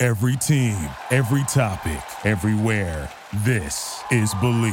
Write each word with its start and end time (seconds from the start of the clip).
Every 0.00 0.36
team, 0.36 0.76
every 1.10 1.42
topic, 1.48 2.00
everywhere. 2.24 3.10
This 3.38 4.00
is 4.12 4.32
Bleav. 4.34 4.72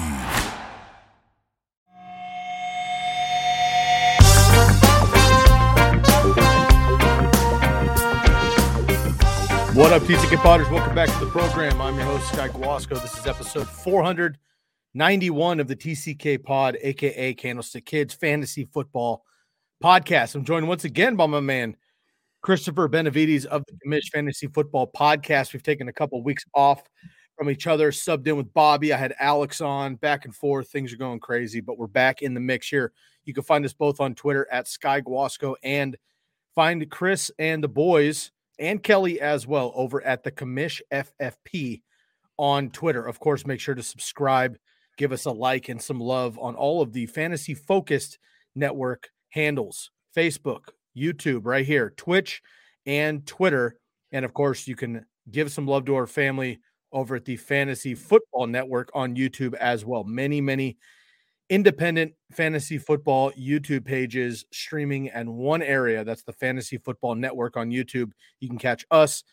What 9.74 9.92
up, 9.94 10.04
TCK 10.04 10.38
Potters? 10.44 10.70
Welcome 10.70 10.94
back 10.94 11.10
to 11.10 11.26
the 11.26 11.32
program. 11.32 11.82
I'm 11.82 11.96
your 11.96 12.06
host, 12.06 12.32
Sky 12.32 12.50
Guasco. 12.50 12.94
This 12.94 13.18
is 13.18 13.26
episode 13.26 13.68
491 13.68 15.60
of 15.60 15.68
the 15.68 15.76
TCK 15.76 16.44
Pod, 16.44 16.78
aka 16.80 17.34
Candlestick 17.34 17.88
Kids 17.88 18.14
Fantasy 18.14 18.66
Football 18.66 19.26
Podcast. 19.84 20.36
I'm 20.36 20.46
joined 20.46 20.68
once 20.68 20.84
again 20.84 21.16
by 21.16 21.26
my 21.26 21.40
man, 21.40 21.78
Christopher 22.46 22.88
Benevides 22.88 23.46
of 23.46 23.64
the 23.66 23.74
Commish 23.84 24.12
Fantasy 24.14 24.46
Football 24.46 24.92
Podcast. 24.96 25.52
We've 25.52 25.64
taken 25.64 25.88
a 25.88 25.94
couple 25.94 26.22
weeks 26.22 26.46
off 26.54 26.84
from 27.36 27.50
each 27.50 27.66
other, 27.66 27.90
subbed 27.90 28.28
in 28.28 28.38
with 28.38 28.54
Bobby. 28.54 28.94
I 28.94 28.98
had 28.98 29.16
Alex 29.20 29.62
on 29.62 29.96
back 29.96 30.26
and 30.26 30.36
forth. 30.36 30.70
Things 30.70 30.94
are 30.94 30.98
going 30.98 31.20
crazy, 31.20 31.60
but 31.60 31.80
we're 31.80 31.88
back 31.88 32.22
in 32.22 32.36
the 32.36 32.40
mix 32.40 32.68
here. 32.68 32.92
You 33.24 33.34
can 33.34 33.42
find 33.42 33.66
us 33.66 33.74
both 33.74 34.00
on 34.00 34.14
Twitter 34.14 34.48
at 34.52 34.68
Sky 34.68 35.02
Guasco 35.02 35.56
and 35.64 35.98
find 36.54 36.88
Chris 36.92 37.32
and 37.40 37.64
the 37.64 37.68
boys 37.68 38.32
and 38.60 38.84
Kelly 38.84 39.20
as 39.20 39.48
well 39.48 39.72
over 39.74 40.04
at 40.04 40.24
the 40.24 40.32
Commish 40.32 40.82
FFP 40.94 41.82
on 42.38 42.70
Twitter. 42.70 43.08
Of 43.08 43.20
course, 43.20 43.48
make 43.48 43.60
sure 43.60 43.74
to 43.74 43.82
subscribe, 43.82 44.56
give 45.00 45.12
us 45.12 45.26
a 45.26 45.32
like 45.32 45.68
and 45.68 45.82
some 45.82 46.00
love 46.00 46.38
on 46.38 46.54
all 46.54 46.84
of 46.84 46.94
the 46.94 47.08
fantasy 47.08 47.56
focused 47.56 48.20
network 48.54 49.10
handles 49.30 49.90
Facebook, 50.16 50.66
YouTube, 50.96 51.42
right 51.44 51.66
here, 51.66 51.94
Twitch, 51.98 52.42
and 52.86 53.26
Twitter. 53.26 53.78
And 54.12 54.26
of 54.26 54.34
course, 54.34 54.68
you 54.68 54.76
can 54.76 55.06
give 55.32 55.52
some 55.52 55.68
love 55.68 55.86
to 55.86 55.96
our 55.96 56.08
family 56.08 56.60
over 56.92 57.16
at 57.16 57.26
the 57.26 57.36
Fantasy 57.36 57.94
Football 57.96 58.48
Network 58.48 58.90
on 58.94 59.16
YouTube 59.16 59.54
as 59.56 59.86
well. 59.86 60.04
Many, 60.04 60.40
many 60.42 60.78
independent 61.50 62.14
fantasy 62.32 62.78
football 62.78 63.32
YouTube 63.34 63.86
pages 63.86 64.46
streaming 64.52 65.10
and 65.10 65.32
one 65.32 65.62
area 65.62 66.04
that's 66.04 66.24
the 66.24 66.34
Fantasy 66.34 66.78
Football 66.78 67.16
Network 67.16 67.58
on 67.58 67.70
YouTube. 67.70 68.12
You 68.40 68.50
can 68.50 68.58
catch 68.58 68.86
us, 68.92 69.24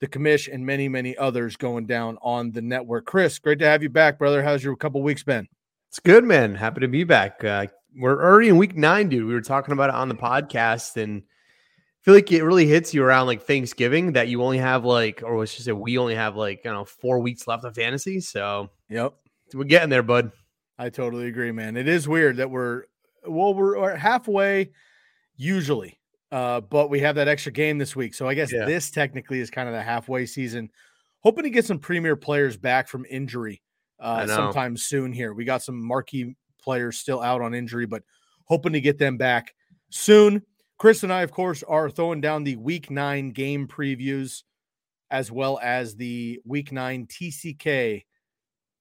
the 0.00 0.08
commish, 0.08 0.52
and 0.52 0.64
many, 0.64 0.88
many 0.88 1.16
others 1.16 1.56
going 1.56 1.86
down 1.86 2.18
on 2.22 2.50
the 2.50 2.62
network. 2.62 3.06
Chris, 3.06 3.38
great 3.38 3.58
to 3.60 3.66
have 3.66 3.82
you 3.82 3.90
back, 3.90 4.18
brother. 4.18 4.42
How's 4.42 4.64
your 4.64 4.74
couple 4.76 5.02
weeks 5.02 5.22
been? 5.22 5.46
It's 5.90 6.00
good, 6.00 6.24
man. 6.24 6.54
Happy 6.54 6.80
to 6.80 6.88
be 6.88 7.04
back. 7.04 7.44
Uh, 7.44 7.66
we're 7.96 8.22
already 8.22 8.48
in 8.48 8.56
week 8.56 8.76
nine, 8.76 9.08
dude. 9.08 9.26
We 9.26 9.34
were 9.34 9.40
talking 9.40 9.72
about 9.72 9.90
it 9.90 9.94
on 9.94 10.08
the 10.08 10.14
podcast, 10.14 10.96
and 10.96 11.22
I 11.22 12.00
feel 12.02 12.14
like 12.14 12.30
it 12.32 12.42
really 12.42 12.66
hits 12.66 12.92
you 12.94 13.04
around 13.04 13.26
like 13.26 13.42
Thanksgiving 13.42 14.12
that 14.12 14.28
you 14.28 14.42
only 14.42 14.58
have 14.58 14.84
like, 14.84 15.22
or 15.24 15.38
let's 15.38 15.52
just 15.52 15.66
say 15.66 15.72
we 15.72 15.98
only 15.98 16.14
have 16.14 16.36
like, 16.36 16.62
you 16.64 16.70
know, 16.70 16.84
four 16.84 17.20
weeks 17.20 17.46
left 17.46 17.64
of 17.64 17.74
fantasy. 17.74 18.20
So, 18.20 18.70
yep, 18.88 19.14
we're 19.54 19.64
getting 19.64 19.90
there, 19.90 20.02
bud. 20.02 20.32
I 20.78 20.88
totally 20.88 21.26
agree, 21.26 21.52
man. 21.52 21.76
It 21.76 21.88
is 21.88 22.08
weird 22.08 22.38
that 22.38 22.50
we're 22.50 22.84
well, 23.26 23.54
we're, 23.54 23.78
we're 23.78 23.96
halfway 23.96 24.72
usually, 25.36 25.98
uh, 26.30 26.60
but 26.60 26.90
we 26.90 27.00
have 27.00 27.14
that 27.16 27.28
extra 27.28 27.52
game 27.52 27.78
this 27.78 27.94
week. 27.94 28.14
So 28.14 28.28
I 28.28 28.34
guess 28.34 28.52
yeah. 28.52 28.64
this 28.64 28.90
technically 28.90 29.40
is 29.40 29.50
kind 29.50 29.68
of 29.68 29.74
the 29.74 29.82
halfway 29.82 30.26
season. 30.26 30.70
Hoping 31.20 31.44
to 31.44 31.50
get 31.50 31.64
some 31.64 31.78
premier 31.78 32.16
players 32.16 32.56
back 32.56 32.88
from 32.88 33.06
injury 33.08 33.62
uh, 34.00 34.26
sometime 34.26 34.76
soon. 34.76 35.12
Here, 35.12 35.32
we 35.32 35.44
got 35.44 35.62
some 35.62 35.80
marquee 35.80 36.34
players 36.62 36.98
still 36.98 37.20
out 37.20 37.40
on 37.40 37.54
injury, 37.54 37.86
but 37.86 38.02
hoping 38.44 38.72
to 38.72 38.80
get 38.80 38.98
them 38.98 39.16
back 39.16 39.54
soon. 39.90 40.42
Chris 40.78 41.02
and 41.02 41.12
I, 41.12 41.22
of 41.22 41.30
course, 41.30 41.62
are 41.62 41.90
throwing 41.90 42.20
down 42.20 42.44
the 42.44 42.56
week 42.56 42.90
nine 42.90 43.30
game 43.30 43.68
previews 43.68 44.42
as 45.10 45.30
well 45.30 45.60
as 45.62 45.94
the 45.94 46.40
week 46.44 46.72
nine 46.72 47.06
TCK 47.06 48.04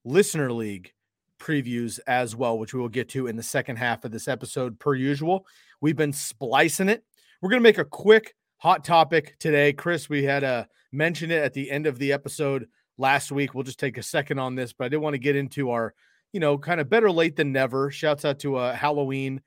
listener 0.03 0.51
league 0.51 0.93
previews 1.39 1.99
as 2.07 2.35
well, 2.35 2.57
which 2.57 2.73
we 2.73 2.79
will 2.79 2.89
get 2.89 3.09
to 3.09 3.27
in 3.27 3.35
the 3.35 3.43
second 3.43 3.75
half 3.75 4.05
of 4.05 4.11
this 4.11 4.27
episode, 4.27 4.79
per 4.79 4.93
usual. 4.93 5.45
We've 5.81 5.95
been 5.95 6.13
splicing 6.13 6.89
it. 6.89 7.03
We're 7.41 7.49
going 7.49 7.61
to 7.61 7.67
make 7.67 7.79
a 7.79 7.85
quick 7.85 8.35
hot 8.57 8.85
topic 8.85 9.35
today. 9.39 9.73
Chris, 9.73 10.07
we 10.07 10.23
had 10.23 10.43
uh, 10.43 10.65
mentioned 10.91 11.31
it 11.31 11.43
at 11.43 11.53
the 11.53 11.69
end 11.69 11.87
of 11.87 11.97
the 11.97 12.13
episode 12.13 12.67
last 12.97 13.31
week. 13.31 13.53
We'll 13.53 13.63
just 13.63 13.79
take 13.79 13.97
a 13.97 14.03
second 14.03 14.39
on 14.39 14.55
this, 14.55 14.71
but 14.71 14.85
I 14.85 14.89
did 14.89 14.97
want 14.97 15.15
to 15.15 15.19
get 15.19 15.35
into 15.35 15.71
our, 15.71 15.93
you 16.33 16.39
know, 16.39 16.57
kind 16.57 16.81
of 16.81 16.89
better 16.89 17.11
late 17.11 17.35
than 17.35 17.51
never. 17.51 17.91
Shouts 17.91 18.25
out 18.25 18.39
to 18.39 18.55
uh, 18.55 18.75
Halloween 18.75 19.41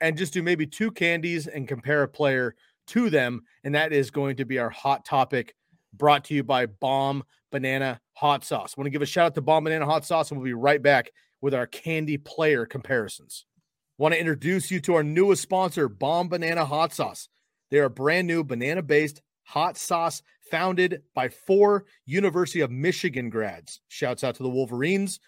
and 0.00 0.16
just 0.16 0.32
do 0.32 0.42
maybe 0.42 0.66
two 0.66 0.90
candies 0.90 1.46
and 1.46 1.68
compare 1.68 2.02
a 2.02 2.08
player 2.08 2.54
to 2.88 3.10
them. 3.10 3.42
And 3.64 3.74
that 3.74 3.92
is 3.92 4.10
going 4.10 4.36
to 4.36 4.44
be 4.44 4.58
our 4.58 4.70
hot 4.70 5.04
topic 5.04 5.54
brought 5.92 6.24
to 6.24 6.34
you 6.34 6.44
by 6.44 6.66
Bomb 6.66 7.24
Banana 7.50 8.00
Hot 8.14 8.44
Sauce. 8.44 8.76
Want 8.76 8.86
to 8.86 8.90
give 8.90 9.02
a 9.02 9.06
shout 9.06 9.26
out 9.26 9.34
to 9.36 9.42
Bombanana 9.42 9.84
Hot 9.84 10.04
Sauce, 10.04 10.30
and 10.30 10.38
we'll 10.38 10.44
be 10.44 10.54
right 10.54 10.82
back 10.82 11.10
with 11.40 11.54
our 11.54 11.66
candy 11.66 12.18
player 12.18 12.66
comparisons. 12.66 13.46
Want 13.98 14.12
to 14.12 14.20
introduce 14.20 14.70
you 14.70 14.80
to 14.80 14.94
our 14.94 15.02
newest 15.02 15.42
sponsor, 15.42 15.88
Bombanana 15.88 16.66
Hot 16.66 16.92
Sauce. 16.92 17.28
They're 17.70 17.84
a 17.84 17.90
brand 17.90 18.26
new 18.26 18.44
banana 18.44 18.82
based 18.82 19.22
hot 19.44 19.76
sauce 19.76 20.22
founded 20.50 21.02
by 21.14 21.28
four 21.28 21.86
University 22.04 22.60
of 22.60 22.70
Michigan 22.70 23.30
grads. 23.30 23.80
Shouts 23.88 24.22
out 24.22 24.34
to 24.36 24.42
the 24.42 24.48
Wolverines. 24.48 25.18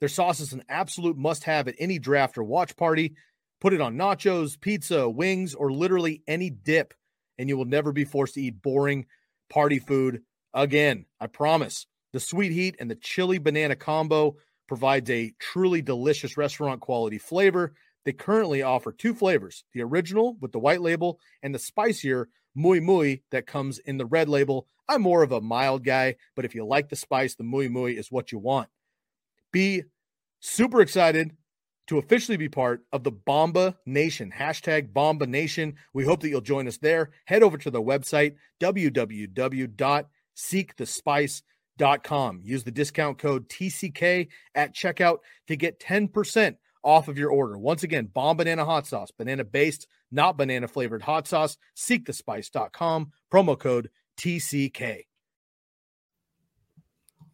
Their 0.00 0.08
sauce 0.08 0.40
is 0.40 0.52
an 0.52 0.62
absolute 0.68 1.16
must 1.16 1.44
have 1.44 1.68
at 1.68 1.74
any 1.78 1.98
draft 1.98 2.38
or 2.38 2.44
watch 2.44 2.76
party. 2.76 3.14
Put 3.60 3.72
it 3.72 3.80
on 3.80 3.96
nachos, 3.96 4.60
pizza, 4.60 5.08
wings, 5.08 5.54
or 5.54 5.72
literally 5.72 6.22
any 6.28 6.50
dip, 6.50 6.94
and 7.38 7.48
you 7.48 7.56
will 7.56 7.64
never 7.64 7.92
be 7.92 8.04
forced 8.04 8.34
to 8.34 8.42
eat 8.42 8.62
boring 8.62 9.06
party 9.50 9.78
food 9.78 10.22
again. 10.54 11.06
I 11.20 11.26
promise. 11.26 11.86
The 12.12 12.20
sweet 12.20 12.52
heat 12.52 12.76
and 12.78 12.90
the 12.90 12.94
chili 12.94 13.38
banana 13.38 13.76
combo 13.76 14.36
provides 14.66 15.10
a 15.10 15.32
truly 15.40 15.82
delicious 15.82 16.36
restaurant 16.36 16.80
quality 16.80 17.18
flavor. 17.18 17.74
They 18.04 18.12
currently 18.12 18.62
offer 18.62 18.92
two 18.92 19.14
flavors 19.14 19.64
the 19.74 19.82
original 19.82 20.36
with 20.40 20.52
the 20.52 20.58
white 20.58 20.80
label 20.80 21.18
and 21.42 21.54
the 21.54 21.58
spicier 21.58 22.28
muy 22.54 22.80
muy 22.80 23.22
that 23.30 23.46
comes 23.46 23.78
in 23.78 23.98
the 23.98 24.06
red 24.06 24.28
label. 24.28 24.66
I'm 24.88 25.02
more 25.02 25.22
of 25.22 25.32
a 25.32 25.40
mild 25.40 25.84
guy, 25.84 26.16
but 26.34 26.44
if 26.44 26.54
you 26.54 26.64
like 26.64 26.88
the 26.88 26.96
spice, 26.96 27.34
the 27.34 27.44
muy 27.44 27.68
muy 27.68 27.92
is 27.92 28.10
what 28.10 28.32
you 28.32 28.38
want. 28.38 28.68
Be 29.52 29.82
super 30.40 30.80
excited 30.80 31.36
to 31.88 31.98
officially 31.98 32.36
be 32.36 32.48
part 32.48 32.84
of 32.92 33.02
the 33.02 33.10
Bomba 33.10 33.76
Nation. 33.86 34.32
Hashtag 34.36 34.92
Bomba 34.92 35.26
Nation. 35.26 35.74
We 35.94 36.04
hope 36.04 36.20
that 36.20 36.28
you'll 36.28 36.40
join 36.40 36.68
us 36.68 36.78
there. 36.78 37.10
Head 37.24 37.42
over 37.42 37.58
to 37.58 37.70
the 37.70 37.82
website, 37.82 38.34
www.seekthespice.com 38.60 41.42
com. 42.02 42.40
Use 42.42 42.64
the 42.64 42.70
discount 42.70 43.18
code 43.18 43.48
TCK 43.48 44.28
at 44.54 44.74
checkout 44.74 45.18
to 45.46 45.56
get 45.56 45.80
10% 45.80 46.56
off 46.84 47.08
of 47.08 47.18
your 47.18 47.30
order. 47.30 47.58
Once 47.58 47.82
again, 47.82 48.08
bombanana 48.14 48.64
hot 48.64 48.86
sauce, 48.86 49.10
banana 49.10 49.44
based, 49.44 49.86
not 50.10 50.36
banana 50.36 50.68
flavored 50.68 51.02
hot 51.02 51.26
sauce. 51.26 51.56
Seekthespice.com, 51.76 53.12
promo 53.32 53.58
code 53.58 53.90
TCK. 54.18 55.02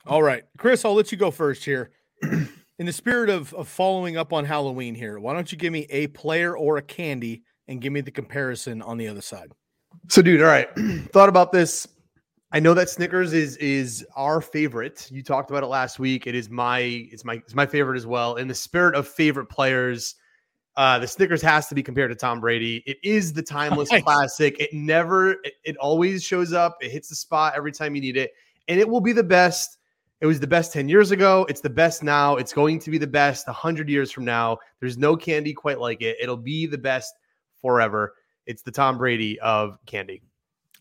All 0.06 0.22
right, 0.22 0.44
Chris, 0.58 0.84
I'll 0.84 0.94
let 0.94 1.12
you 1.12 1.18
go 1.18 1.30
first 1.30 1.64
here. 1.64 1.90
In 2.78 2.86
the 2.86 2.92
spirit 2.92 3.30
of, 3.30 3.54
of 3.54 3.68
following 3.68 4.16
up 4.16 4.32
on 4.32 4.44
Halloween 4.44 4.96
here, 4.96 5.20
why 5.20 5.32
don't 5.32 5.50
you 5.52 5.56
give 5.56 5.72
me 5.72 5.86
a 5.90 6.08
player 6.08 6.56
or 6.56 6.76
a 6.76 6.82
candy 6.82 7.44
and 7.68 7.80
give 7.80 7.92
me 7.92 8.00
the 8.00 8.10
comparison 8.10 8.82
on 8.82 8.98
the 8.98 9.06
other 9.06 9.20
side? 9.20 9.52
So, 10.08 10.22
dude, 10.22 10.42
all 10.42 10.48
right. 10.48 10.68
Thought 11.12 11.28
about 11.28 11.52
this 11.52 11.86
I 12.54 12.60
know 12.60 12.72
that 12.74 12.88
Snickers 12.88 13.32
is 13.32 13.56
is 13.56 14.06
our 14.14 14.40
favorite. 14.40 15.10
You 15.10 15.24
talked 15.24 15.50
about 15.50 15.64
it 15.64 15.66
last 15.66 15.98
week. 15.98 16.28
It 16.28 16.36
is 16.36 16.48
my 16.48 16.78
it's 17.10 17.24
my 17.24 17.34
it's 17.34 17.54
my 17.56 17.66
favorite 17.66 17.96
as 17.96 18.06
well. 18.06 18.36
In 18.36 18.46
the 18.46 18.54
spirit 18.54 18.94
of 18.94 19.08
favorite 19.08 19.46
players, 19.46 20.14
uh, 20.76 21.00
the 21.00 21.08
Snickers 21.08 21.42
has 21.42 21.66
to 21.66 21.74
be 21.74 21.82
compared 21.82 22.12
to 22.12 22.14
Tom 22.14 22.40
Brady. 22.40 22.84
It 22.86 22.98
is 23.02 23.32
the 23.32 23.42
timeless 23.42 23.90
nice. 23.90 24.02
classic. 24.04 24.60
It 24.60 24.72
never 24.72 25.32
it, 25.32 25.54
it 25.64 25.76
always 25.78 26.22
shows 26.22 26.52
up. 26.52 26.76
It 26.80 26.92
hits 26.92 27.08
the 27.08 27.16
spot 27.16 27.54
every 27.56 27.72
time 27.72 27.96
you 27.96 28.00
need 28.00 28.16
it, 28.16 28.30
and 28.68 28.78
it 28.78 28.88
will 28.88 29.00
be 29.00 29.12
the 29.12 29.24
best. 29.24 29.78
It 30.20 30.26
was 30.26 30.40
the 30.40 30.46
best 30.46 30.72
10 30.72 30.88
years 30.88 31.10
ago. 31.10 31.44
It's 31.48 31.60
the 31.60 31.70
best 31.70 32.02
now. 32.02 32.36
It's 32.36 32.52
going 32.52 32.78
to 32.80 32.90
be 32.90 32.98
the 32.98 33.06
best 33.06 33.46
100 33.46 33.88
years 33.88 34.10
from 34.10 34.24
now. 34.24 34.58
There's 34.80 34.96
no 34.96 35.16
candy 35.16 35.52
quite 35.52 35.80
like 35.80 36.02
it. 36.02 36.16
It'll 36.20 36.36
be 36.36 36.66
the 36.66 36.78
best 36.78 37.14
forever. 37.60 38.14
It's 38.46 38.62
the 38.62 38.70
Tom 38.70 38.98
Brady 38.98 39.38
of 39.40 39.78
candy. 39.86 40.22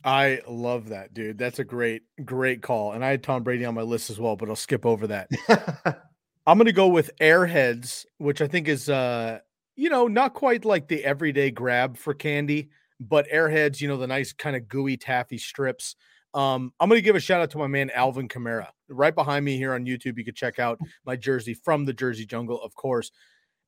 I 0.05 0.41
love 0.47 0.89
that, 0.89 1.13
dude. 1.13 1.37
That's 1.37 1.59
a 1.59 1.63
great, 1.63 2.03
great 2.25 2.61
call. 2.61 2.91
And 2.91 3.03
I 3.03 3.09
had 3.09 3.23
Tom 3.23 3.43
Brady 3.43 3.65
on 3.65 3.73
my 3.73 3.81
list 3.81 4.09
as 4.09 4.19
well, 4.19 4.35
but 4.35 4.49
I'll 4.49 4.55
skip 4.55 4.85
over 4.85 5.07
that. 5.07 5.29
I'm 6.45 6.57
gonna 6.57 6.73
go 6.73 6.87
with 6.87 7.11
Airheads, 7.21 8.05
which 8.17 8.41
I 8.41 8.47
think 8.47 8.67
is 8.67 8.89
uh, 8.89 9.39
you 9.75 9.89
know, 9.89 10.07
not 10.07 10.33
quite 10.33 10.65
like 10.65 10.87
the 10.87 11.03
everyday 11.03 11.51
grab 11.51 11.97
for 11.97 12.13
candy, 12.13 12.69
but 12.99 13.29
Airheads, 13.29 13.81
you 13.81 13.87
know, 13.87 13.97
the 13.97 14.07
nice 14.07 14.33
kind 14.33 14.55
of 14.55 14.67
gooey 14.67 14.97
taffy 14.97 15.37
strips. 15.37 15.95
Um, 16.33 16.73
I'm 16.79 16.89
going 16.89 16.97
to 16.97 17.03
give 17.03 17.15
a 17.15 17.19
shout 17.19 17.41
out 17.41 17.51
to 17.51 17.57
my 17.57 17.67
man 17.67 17.91
Alvin 17.91 18.27
Kamara 18.27 18.67
right 18.89 19.13
behind 19.13 19.45
me 19.45 19.57
here 19.57 19.73
on 19.73 19.85
YouTube. 19.85 20.17
You 20.17 20.25
can 20.25 20.33
check 20.33 20.59
out 20.59 20.79
my 21.05 21.15
jersey 21.15 21.53
from 21.53 21.85
the 21.85 21.93
Jersey 21.93 22.25
Jungle, 22.25 22.61
of 22.61 22.73
course. 22.75 23.11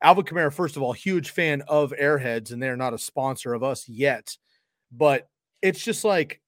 Alvin 0.02 0.26
Kamara, 0.26 0.54
first 0.54 0.76
of 0.76 0.84
all, 0.84 0.94
huge 0.94 1.30
fan 1.30 1.62
of 1.68 1.94
Airheads, 2.00 2.52
and 2.52 2.62
they're 2.62 2.76
not 2.76 2.94
a 2.94 2.98
sponsor 2.98 3.54
of 3.54 3.64
us 3.64 3.88
yet, 3.88 4.36
but 4.92 5.30
it's 5.62 5.84
just 5.84 6.04
like 6.04 6.42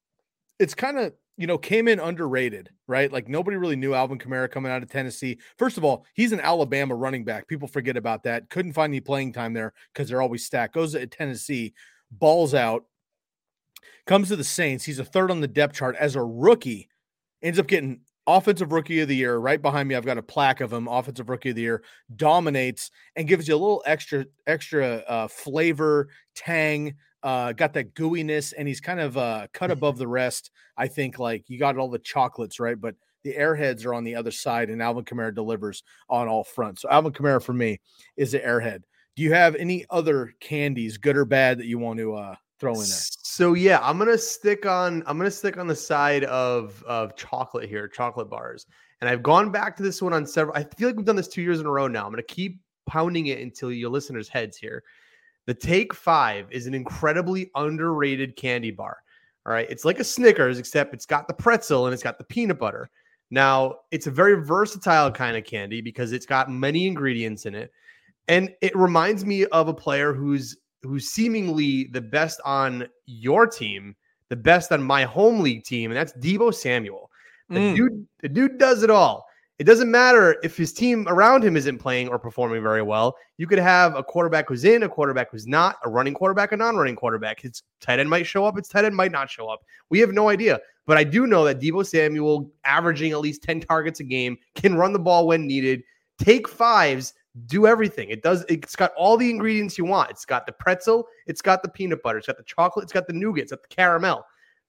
it's 0.59 0.73
kind 0.73 0.97
of 0.97 1.13
you 1.37 1.47
know 1.47 1.57
came 1.57 1.87
in 1.87 1.99
underrated, 1.99 2.69
right? 2.87 3.11
Like 3.11 3.29
nobody 3.29 3.57
really 3.57 3.75
knew 3.75 3.93
Alvin 3.93 4.19
Kamara 4.19 4.51
coming 4.51 4.71
out 4.71 4.83
of 4.83 4.91
Tennessee. 4.91 5.39
First 5.57 5.77
of 5.77 5.85
all, 5.85 6.05
he's 6.13 6.31
an 6.33 6.41
Alabama 6.41 6.95
running 6.95 7.23
back. 7.23 7.47
People 7.47 7.67
forget 7.67 7.95
about 7.95 8.23
that. 8.23 8.49
Couldn't 8.49 8.73
find 8.73 8.91
any 8.91 8.99
playing 8.99 9.33
time 9.33 9.53
there 9.53 9.73
because 9.93 10.09
they're 10.09 10.21
always 10.21 10.45
stacked. 10.45 10.73
Goes 10.73 10.91
to 10.91 11.07
Tennessee, 11.07 11.73
balls 12.11 12.53
out, 12.53 12.85
comes 14.07 14.29
to 14.29 14.35
the 14.35 14.43
Saints. 14.43 14.85
He's 14.85 14.99
a 14.99 15.05
third 15.05 15.29
on 15.29 15.41
the 15.41 15.47
depth 15.47 15.75
chart 15.75 15.95
as 15.97 16.15
a 16.15 16.23
rookie. 16.23 16.89
Ends 17.43 17.59
up 17.59 17.67
getting 17.67 18.01
offensive 18.25 18.71
rookie 18.71 19.01
of 19.01 19.07
the 19.07 19.15
year. 19.15 19.37
Right 19.37 19.61
behind 19.61 19.87
me, 19.87 19.95
I've 19.95 20.05
got 20.05 20.17
a 20.17 20.23
plaque 20.23 20.61
of 20.61 20.73
him. 20.73 20.87
Offensive 20.87 21.29
rookie 21.29 21.51
of 21.51 21.55
the 21.55 21.61
year 21.61 21.83
dominates 22.15 22.89
and 23.15 23.27
gives 23.27 23.47
you 23.47 23.55
a 23.55 23.57
little 23.57 23.83
extra 23.85 24.25
extra 24.47 25.03
uh, 25.07 25.27
flavor, 25.27 26.09
tang. 26.35 26.95
Uh, 27.23 27.51
got 27.51 27.73
that 27.73 27.93
gooiness, 27.93 28.53
and 28.57 28.67
he's 28.67 28.79
kind 28.79 28.99
of 28.99 29.17
uh, 29.17 29.47
cut 29.53 29.71
above 29.71 29.97
the 29.97 30.07
rest. 30.07 30.51
I 30.77 30.87
think 30.87 31.19
like 31.19 31.43
you 31.47 31.59
got 31.59 31.77
all 31.77 31.89
the 31.89 31.99
chocolates 31.99 32.59
right, 32.59 32.79
but 32.79 32.95
the 33.23 33.33
airheads 33.33 33.85
are 33.85 33.93
on 33.93 34.03
the 34.03 34.15
other 34.15 34.31
side, 34.31 34.69
and 34.69 34.81
Alvin 34.81 35.03
Kamara 35.03 35.33
delivers 35.33 35.83
on 36.09 36.27
all 36.27 36.43
fronts. 36.43 36.83
So 36.83 36.89
Alvin 36.89 37.11
Kamara 37.11 37.43
for 37.43 37.53
me 37.53 37.79
is 38.15 38.31
the 38.31 38.39
airhead. 38.39 38.83
Do 39.15 39.23
you 39.23 39.33
have 39.33 39.55
any 39.55 39.85
other 39.89 40.33
candies, 40.39 40.97
good 40.97 41.17
or 41.17 41.25
bad, 41.25 41.57
that 41.57 41.65
you 41.65 41.79
want 41.79 41.97
to 41.99 42.13
uh, 42.13 42.35
throw 42.59 42.73
in 42.73 42.79
there? 42.79 42.87
So 42.87 43.53
yeah, 43.53 43.79
I'm 43.81 43.97
gonna 43.97 44.17
stick 44.17 44.65
on 44.65 45.03
I'm 45.05 45.17
gonna 45.17 45.31
stick 45.31 45.57
on 45.57 45.67
the 45.67 45.75
side 45.75 46.23
of 46.25 46.83
of 46.87 47.15
chocolate 47.15 47.69
here, 47.69 47.87
chocolate 47.87 48.29
bars. 48.29 48.65
And 48.99 49.09
I've 49.09 49.21
gone 49.21 49.51
back 49.51 49.77
to 49.77 49.83
this 49.83 50.01
one 50.01 50.13
on 50.13 50.25
several. 50.25 50.57
I 50.57 50.63
feel 50.63 50.89
like 50.89 50.97
we've 50.97 51.05
done 51.05 51.15
this 51.15 51.27
two 51.27 51.41
years 51.41 51.59
in 51.59 51.65
a 51.65 51.71
row 51.71 51.87
now. 51.87 52.05
I'm 52.05 52.11
gonna 52.11 52.23
keep 52.23 52.59
pounding 52.87 53.27
it 53.27 53.39
until 53.39 53.71
your 53.71 53.89
listeners' 53.89 54.29
heads 54.29 54.57
here. 54.57 54.83
The 55.45 55.53
Take 55.53 55.93
Five 55.93 56.47
is 56.51 56.67
an 56.67 56.73
incredibly 56.73 57.51
underrated 57.55 58.35
candy 58.35 58.71
bar. 58.71 58.97
All 59.45 59.53
right, 59.53 59.69
it's 59.69 59.85
like 59.85 59.99
a 59.99 60.03
Snickers, 60.03 60.59
except 60.59 60.93
it's 60.93 61.05
got 61.05 61.27
the 61.27 61.33
pretzel 61.33 61.85
and 61.85 61.93
it's 61.93 62.03
got 62.03 62.17
the 62.17 62.23
peanut 62.25 62.59
butter. 62.59 62.89
Now, 63.29 63.75
it's 63.91 64.07
a 64.07 64.11
very 64.11 64.45
versatile 64.45 65.11
kind 65.11 65.37
of 65.37 65.43
candy 65.43 65.81
because 65.81 66.11
it's 66.11 66.25
got 66.25 66.49
many 66.49 66.87
ingredients 66.87 67.45
in 67.45 67.55
it. 67.55 67.71
And 68.27 68.53
it 68.61 68.75
reminds 68.75 69.25
me 69.25 69.45
of 69.45 69.67
a 69.67 69.73
player 69.73 70.13
who's 70.13 70.57
who's 70.87 71.09
seemingly 71.09 71.85
the 71.91 72.01
best 72.01 72.39
on 72.45 72.87
your 73.05 73.47
team, 73.47 73.95
the 74.29 74.35
best 74.35 74.71
on 74.71 74.81
my 74.81 75.03
home 75.03 75.41
league 75.41 75.63
team, 75.63 75.91
and 75.91 75.97
that's 75.97 76.13
Deebo 76.13 76.53
Samuel. 76.53 77.09
The 77.49 77.59
mm. 77.59 77.75
dude, 77.75 78.07
the 78.21 78.29
dude 78.29 78.57
does 78.57 78.83
it 78.83 78.89
all. 78.89 79.25
It 79.59 79.63
doesn't 79.63 79.89
matter 79.89 80.37
if 80.43 80.55
his 80.55 80.71
team 80.71 81.07
around 81.07 81.43
him 81.43 81.57
isn't 81.57 81.79
playing 81.79 82.09
or 82.09 82.19
performing 82.19 82.61
very 82.61 82.83
well. 82.83 83.15
You 83.37 83.47
could 83.47 83.57
have 83.57 83.95
a 83.95 84.03
quarterback 84.03 84.47
who's 84.47 84.65
in, 84.65 84.83
a 84.83 84.89
quarterback 84.89 85.31
who's 85.31 85.47
not, 85.47 85.77
a 85.83 85.89
running 85.89 86.13
quarterback, 86.13 86.51
a 86.51 86.57
non-running 86.57 86.95
quarterback. 86.95 87.39
His 87.39 87.63
tight 87.81 87.99
end 87.99 88.09
might 88.09 88.27
show 88.27 88.45
up, 88.45 88.57
its 88.57 88.69
tight 88.69 88.85
end 88.85 88.95
might 88.95 89.11
not 89.11 89.31
show 89.31 89.49
up. 89.49 89.63
We 89.89 89.99
have 89.99 90.11
no 90.11 90.29
idea. 90.29 90.59
But 90.85 90.97
I 90.97 91.03
do 91.03 91.25
know 91.25 91.43
that 91.45 91.59
Deebo 91.59 91.85
Samuel, 91.85 92.51
averaging 92.65 93.11
at 93.11 93.19
least 93.19 93.43
10 93.43 93.61
targets 93.61 93.99
a 93.99 94.03
game, 94.03 94.37
can 94.53 94.75
run 94.75 94.93
the 94.93 94.99
ball 94.99 95.25
when 95.25 95.47
needed, 95.47 95.81
take 96.19 96.47
fives, 96.47 97.13
do 97.45 97.67
everything. 97.67 98.09
It 98.09 98.23
does. 98.23 98.45
It's 98.49 98.75
got 98.75 98.93
all 98.95 99.17
the 99.17 99.29
ingredients 99.29 99.77
you 99.77 99.85
want. 99.85 100.09
It's 100.09 100.25
got 100.25 100.45
the 100.45 100.51
pretzel. 100.51 101.07
It's 101.25 101.41
got 101.41 101.61
the 101.61 101.69
peanut 101.69 102.01
butter. 102.01 102.17
It's 102.17 102.27
got 102.27 102.37
the 102.37 102.43
chocolate. 102.43 102.83
It's 102.83 102.93
got 102.93 103.07
the 103.07 103.13
nougat. 103.13 103.43
It's 103.43 103.51
got 103.51 103.61
the 103.61 103.75
caramel. 103.75 104.25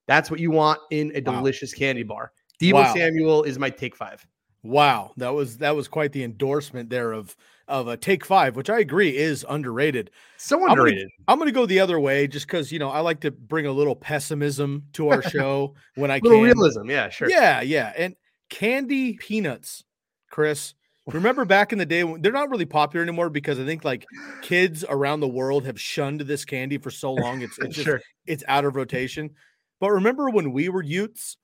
That's 0.07 0.31
what 0.31 0.39
you 0.39 0.51
want 0.51 0.79
in 0.91 1.11
a 1.15 1.21
delicious 1.21 1.73
wow. 1.73 1.79
candy 1.79 2.03
bar. 2.03 2.31
Deebo 2.61 2.73
wow. 2.73 2.93
Samuel 2.93 3.43
is 3.43 3.57
my 3.57 3.69
take 3.69 3.95
five. 3.95 4.25
Wow, 4.61 5.13
that 5.17 5.29
was 5.29 5.57
that 5.57 5.75
was 5.75 5.87
quite 5.87 6.11
the 6.11 6.23
endorsement 6.23 6.89
there 6.89 7.13
of 7.13 7.35
of 7.69 7.87
a 7.87 7.95
take 7.95 8.25
five, 8.25 8.55
which 8.55 8.69
I 8.69 8.79
agree 8.79 9.15
is 9.15 9.45
underrated. 9.47 10.11
So 10.37 10.69
underrated. 10.69 11.07
I'm 11.27 11.37
going 11.37 11.47
to 11.47 11.53
go 11.53 11.65
the 11.65 11.79
other 11.79 11.99
way 11.99 12.27
just 12.27 12.47
because 12.47 12.71
you 12.71 12.79
know 12.79 12.89
I 12.89 12.99
like 12.99 13.21
to 13.21 13.31
bring 13.31 13.67
a 13.67 13.71
little 13.71 13.95
pessimism 13.95 14.83
to 14.93 15.09
our 15.09 15.21
show 15.29 15.75
when 15.95 16.11
I 16.11 16.19
can. 16.19 16.31
realism, 16.31 16.89
yeah, 16.89 17.09
sure. 17.09 17.29
Yeah, 17.29 17.61
yeah, 17.61 17.93
and 17.95 18.15
candy 18.49 19.13
peanuts, 19.13 19.85
Chris. 20.29 20.73
Remember 21.13 21.45
back 21.45 21.71
in 21.71 21.79
the 21.79 21.85
day, 21.85 22.03
they're 22.19 22.31
not 22.31 22.49
really 22.49 22.65
popular 22.65 23.03
anymore 23.03 23.29
because 23.29 23.59
I 23.59 23.65
think 23.65 23.83
like 23.83 24.05
kids 24.41 24.85
around 24.87 25.19
the 25.19 25.27
world 25.27 25.65
have 25.65 25.79
shunned 25.79 26.21
this 26.21 26.45
candy 26.45 26.77
for 26.77 26.91
so 26.91 27.13
long. 27.13 27.41
It's 27.41 27.57
it's 27.59 27.75
just, 27.75 27.85
sure. 27.85 28.01
it's 28.25 28.43
out 28.47 28.65
of 28.65 28.75
rotation. 28.75 29.31
But 29.79 29.91
remember 29.91 30.29
when 30.29 30.51
we 30.51 30.69
were 30.69 30.83
youths 30.83 31.37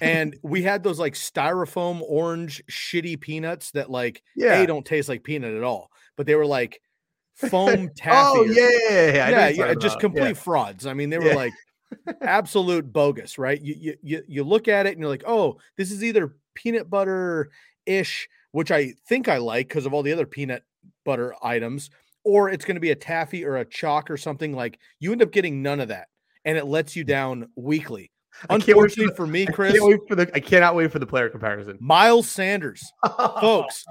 and 0.00 0.36
we 0.42 0.62
had 0.62 0.82
those 0.82 0.98
like 0.98 1.14
styrofoam 1.14 2.02
orange 2.02 2.62
shitty 2.70 3.20
peanuts 3.20 3.70
that 3.72 3.90
like 3.90 4.22
yeah 4.36 4.58
they 4.58 4.66
don't 4.66 4.84
taste 4.84 5.08
like 5.08 5.24
peanut 5.24 5.54
at 5.54 5.62
all, 5.62 5.90
but 6.16 6.26
they 6.26 6.34
were 6.34 6.46
like 6.46 6.80
foam 7.34 7.90
taffy. 7.96 8.38
oh 8.38 8.44
yeah, 8.44 8.68
yeah, 8.90 9.12
yeah, 9.12 9.28
yeah, 9.28 9.48
yeah 9.48 9.74
just 9.74 10.00
complete 10.00 10.28
yeah. 10.28 10.32
frauds. 10.34 10.86
I 10.86 10.94
mean, 10.94 11.10
they 11.10 11.18
were 11.18 11.34
like 11.34 11.52
absolute 12.20 12.92
bogus, 12.92 13.38
right? 13.38 13.60
You, 13.60 13.96
you 14.02 14.22
you 14.26 14.44
look 14.44 14.68
at 14.68 14.86
it 14.86 14.92
and 14.92 15.00
you're 15.00 15.08
like, 15.08 15.24
oh, 15.26 15.58
this 15.76 15.90
is 15.90 16.04
either 16.04 16.36
peanut 16.54 16.90
butter 16.90 17.50
ish 17.86 18.28
which 18.52 18.70
I 18.70 18.94
think 19.06 19.28
I 19.28 19.38
like 19.38 19.68
because 19.68 19.86
of 19.86 19.94
all 19.94 20.02
the 20.02 20.12
other 20.12 20.26
peanut 20.26 20.62
butter 21.04 21.34
items, 21.42 21.90
or 22.24 22.50
it's 22.50 22.64
going 22.64 22.76
to 22.76 22.80
be 22.80 22.90
a 22.90 22.96
taffy 22.96 23.44
or 23.44 23.56
a 23.56 23.64
chalk 23.64 24.10
or 24.10 24.16
something 24.16 24.54
like 24.54 24.78
you 24.98 25.12
end 25.12 25.22
up 25.22 25.32
getting 25.32 25.62
none 25.62 25.80
of 25.80 25.88
that 25.88 26.08
and 26.44 26.56
it 26.58 26.66
lets 26.66 26.96
you 26.96 27.04
mm. 27.04 27.08
down 27.08 27.48
weekly. 27.56 28.10
Unfortunately 28.48 29.06
for, 29.06 29.10
the, 29.10 29.16
for, 29.16 29.26
me, 29.26 29.46
Chris, 29.46 29.74
I 29.74 29.78
can't 29.78 29.88
wait 29.88 30.00
for 30.08 30.14
the 30.14 30.30
I 30.34 30.40
cannot 30.40 30.74
wait 30.76 30.92
for 30.92 30.98
the 30.98 31.06
player 31.06 31.28
comparison. 31.28 31.76
Miles 31.80 32.28
Sanders, 32.28 32.92
folks, 33.40 33.84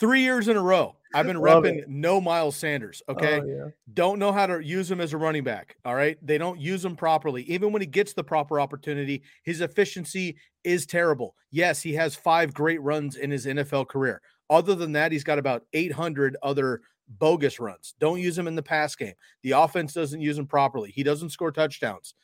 three 0.00 0.22
years 0.22 0.48
in 0.48 0.56
a 0.56 0.62
row. 0.62 0.96
I've 1.14 1.26
been 1.26 1.36
repping 1.36 1.86
no 1.88 2.20
Miles 2.20 2.56
Sanders. 2.56 3.02
Oh, 3.08 3.12
okay. 3.12 3.40
Oh, 3.40 3.44
yeah. 3.44 3.70
Don't 3.94 4.18
know 4.18 4.32
how 4.32 4.46
to 4.46 4.64
use 4.64 4.90
him 4.90 5.00
as 5.00 5.12
a 5.12 5.18
running 5.18 5.44
back. 5.44 5.76
All 5.84 5.94
right. 5.94 6.16
They 6.22 6.38
don't 6.38 6.60
use 6.60 6.84
him 6.84 6.96
properly. 6.96 7.42
Even 7.42 7.72
when 7.72 7.82
he 7.82 7.86
gets 7.86 8.12
the 8.12 8.24
proper 8.24 8.60
opportunity, 8.60 9.22
his 9.42 9.60
efficiency 9.60 10.36
is 10.62 10.86
terrible. 10.86 11.34
Yes, 11.50 11.82
he 11.82 11.92
has 11.94 12.14
five 12.14 12.54
great 12.54 12.80
runs 12.80 13.16
in 13.16 13.30
his 13.30 13.46
NFL 13.46 13.88
career. 13.88 14.22
Other 14.48 14.74
than 14.74 14.92
that, 14.92 15.12
he's 15.12 15.24
got 15.24 15.38
about 15.38 15.64
800 15.72 16.36
other 16.42 16.80
bogus 17.18 17.58
runs. 17.58 17.94
Don't 17.98 18.20
use 18.20 18.38
him 18.38 18.46
in 18.46 18.54
the 18.54 18.62
pass 18.62 18.94
game. 18.94 19.14
The 19.42 19.52
offense 19.52 19.92
doesn't 19.92 20.20
use 20.20 20.38
him 20.38 20.46
properly. 20.46 20.92
He 20.92 21.02
doesn't 21.02 21.30
score 21.30 21.50
touchdowns. 21.50 22.14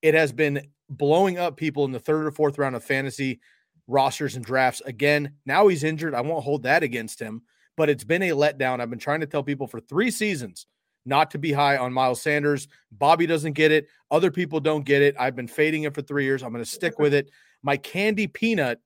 It 0.00 0.14
has 0.14 0.32
been 0.32 0.66
blowing 0.88 1.38
up 1.38 1.58
people 1.58 1.84
in 1.84 1.92
the 1.92 2.00
third 2.00 2.26
or 2.26 2.30
fourth 2.30 2.58
round 2.58 2.74
of 2.74 2.82
fantasy 2.82 3.40
rosters 3.90 4.36
and 4.36 4.44
drafts. 4.44 4.80
Again, 4.86 5.32
now 5.44 5.68
he's 5.68 5.84
injured. 5.84 6.14
I 6.14 6.20
won't 6.20 6.44
hold 6.44 6.62
that 6.62 6.82
against 6.82 7.20
him 7.20 7.42
but 7.80 7.88
it's 7.88 8.04
been 8.04 8.22
a 8.24 8.30
letdown. 8.32 8.78
I've 8.78 8.90
been 8.90 8.98
trying 8.98 9.20
to 9.20 9.26
tell 9.26 9.42
people 9.42 9.66
for 9.66 9.80
three 9.80 10.10
seasons 10.10 10.66
not 11.06 11.30
to 11.30 11.38
be 11.38 11.50
high 11.50 11.78
on 11.78 11.94
Miles 11.94 12.20
Sanders. 12.20 12.68
Bobby 12.92 13.26
doesn't 13.26 13.54
get 13.54 13.72
it. 13.72 13.86
Other 14.10 14.30
people 14.30 14.60
don't 14.60 14.84
get 14.84 15.00
it. 15.00 15.16
I've 15.18 15.34
been 15.34 15.48
fading 15.48 15.84
it 15.84 15.94
for 15.94 16.02
three 16.02 16.24
years. 16.24 16.42
I'm 16.42 16.52
going 16.52 16.62
to 16.62 16.70
stick 16.70 16.98
with 16.98 17.14
it. 17.14 17.30
My 17.62 17.78
candy 17.78 18.26
peanut, 18.26 18.80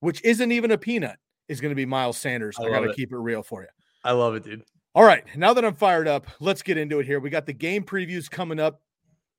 which 0.00 0.20
isn't 0.24 0.50
even 0.50 0.72
a 0.72 0.78
peanut, 0.78 1.16
is 1.46 1.60
going 1.60 1.70
to 1.70 1.76
be 1.76 1.86
Miles 1.86 2.18
Sanders. 2.18 2.56
I, 2.58 2.64
I 2.64 2.70
got 2.70 2.80
to 2.80 2.92
keep 2.92 3.12
it 3.12 3.18
real 3.18 3.44
for 3.44 3.62
you. 3.62 3.68
I 4.02 4.10
love 4.10 4.34
it, 4.34 4.42
dude. 4.42 4.64
All 4.96 5.04
right. 5.04 5.24
Now 5.36 5.54
that 5.54 5.64
I'm 5.64 5.76
fired 5.76 6.08
up, 6.08 6.26
let's 6.40 6.62
get 6.62 6.76
into 6.76 6.98
it 6.98 7.06
here. 7.06 7.20
We 7.20 7.30
got 7.30 7.46
the 7.46 7.52
game 7.52 7.84
previews 7.84 8.28
coming 8.28 8.58
up. 8.58 8.82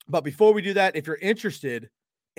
But 0.07 0.23
before 0.23 0.53
we 0.53 0.61
do 0.61 0.73
that, 0.75 0.95
if 0.95 1.05
you're 1.05 1.17
interested 1.17 1.89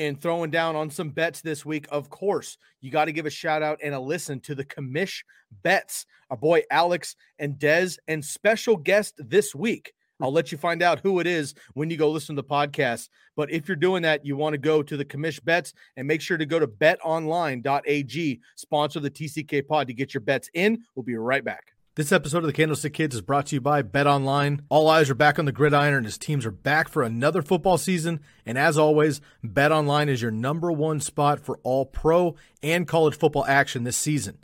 and 0.00 0.19
throwing 0.19 0.50
down 0.50 0.76
on 0.76 0.88
some 0.88 1.11
bets 1.11 1.42
this 1.42 1.66
week, 1.66 1.87
of 1.90 2.09
course, 2.09 2.57
you 2.80 2.90
got 2.90 3.04
to 3.04 3.12
give 3.12 3.26
a 3.26 3.30
shout 3.30 3.62
out 3.62 3.78
and 3.85 3.95
a 3.95 4.00
listen 4.00 4.40
to 4.40 4.54
the 4.54 4.64
commish 4.64 5.23
bets. 5.62 6.07
Our 6.30 6.38
boy 6.38 6.62
Alex 6.71 7.16
and 7.38 7.59
Dez, 7.59 7.99
and 8.09 8.25
special 8.25 8.78
guest 8.78 9.14
this 9.19 9.54
week. 9.54 9.92
Hmm. 10.16 10.25
I'll 10.25 10.33
let 10.33 10.52
you 10.52 10.57
find 10.57 10.83
out 10.83 11.00
who 11.00 11.21
it 11.21 11.26
is 11.26 11.54
when 11.75 11.90
you 11.90 11.99
go 11.99 12.11
listen 12.11 12.35
to 12.35 12.40
the 12.40 12.49
podcast. 12.49 13.11
But 13.37 13.50
if 13.50 13.69
you're 13.69 13.76
doing 13.76 14.02
that, 14.02 14.25
you 14.25 14.38
want 14.38 14.54
to 14.54 14.59
go 14.59 14.83
to 14.83 14.97
the 14.97 15.04
commish 15.04 15.45
bets 15.45 15.75
and 15.97 16.09
make 16.09 16.23
sure 16.23 16.38
to 16.38 16.47
go 16.47 16.59
to 16.59 16.66
betonline.ag, 16.66 18.40
sponsor 18.57 19.00
the 19.00 19.11
TCK 19.11 19.69
pod 19.69 19.87
to 19.88 19.95
get 19.95 20.14
your 20.14 20.23
bets 20.23 20.49
in. 20.54 20.83
We'll 20.95 21.04
be 21.04 21.16
right 21.16 21.45
back. 21.45 21.75
This 21.97 22.12
episode 22.12 22.38
of 22.38 22.47
the 22.47 22.52
Candlestick 22.52 22.94
Kids 22.94 23.16
is 23.16 23.20
brought 23.20 23.47
to 23.47 23.56
you 23.56 23.61
by 23.61 23.82
BetOnline. 23.82 24.61
All 24.68 24.88
eyes 24.88 25.11
are 25.11 25.14
back 25.16 25.40
on 25.40 25.44
the 25.44 25.50
gridiron 25.50 25.92
and 25.92 26.04
his 26.04 26.18
teams 26.18 26.47
are 26.47 26.52
back 26.52 26.88
for 26.88 27.02
another 27.02 27.42
football 27.42 27.78
season. 27.78 28.20
And 28.47 28.56
as 28.56 28.78
always, 28.78 29.20
BetOnline 29.44 30.06
is 30.06 30.23
your 30.23 30.30
number 30.30 30.70
one 30.70 31.00
spot 31.00 31.40
for 31.40 31.59
all 31.64 31.85
pro 31.85 32.37
and 32.62 32.87
college 32.87 33.16
football 33.16 33.44
action 33.44 33.82
this 33.82 33.97
season. 33.97 34.38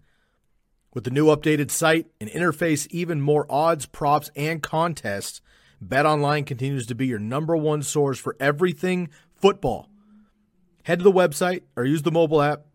With 0.93 1.05
the 1.05 1.13
new 1.13 1.27
updated 1.27 1.71
site 1.71 2.09
and 2.21 2.29
interface, 2.29 2.89
even 2.91 3.21
more 3.21 3.47
odds, 3.49 3.87
props, 3.87 4.29
and 4.35 4.61
contests, 4.61 5.41
BetOnline 5.81 6.47
continues 6.47 6.85
to 6.87 6.97
be 6.97 7.07
your 7.07 7.21
number 7.21 7.57
one 7.57 7.85
source 7.85 8.19
for 8.19 8.35
everything 8.41 9.09
football. 9.37 9.89
Head 10.83 10.99
to 10.99 11.05
the 11.05 11.13
website 11.13 11.63
or 11.77 11.85
use 11.85 12.03
the 12.03 12.11
mobile 12.11 12.43
app 12.43 12.67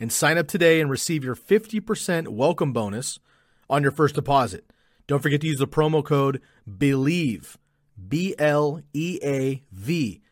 and 0.00 0.10
sign 0.10 0.38
up 0.38 0.48
today 0.48 0.80
and 0.80 0.88
receive 0.88 1.24
your 1.24 1.36
50% 1.36 2.28
welcome 2.28 2.72
bonus 2.72 3.18
on 3.68 3.82
your 3.82 3.92
first 3.92 4.14
deposit. 4.14 4.64
Don't 5.06 5.22
forget 5.22 5.40
to 5.42 5.46
use 5.46 5.58
the 5.58 5.66
promo 5.66 6.04
code 6.04 6.40
BLEAV, 6.68 7.56
B 8.08 8.34
L 8.38 8.80
E 8.92 9.18
A 9.22 9.62
V, 9.72 10.22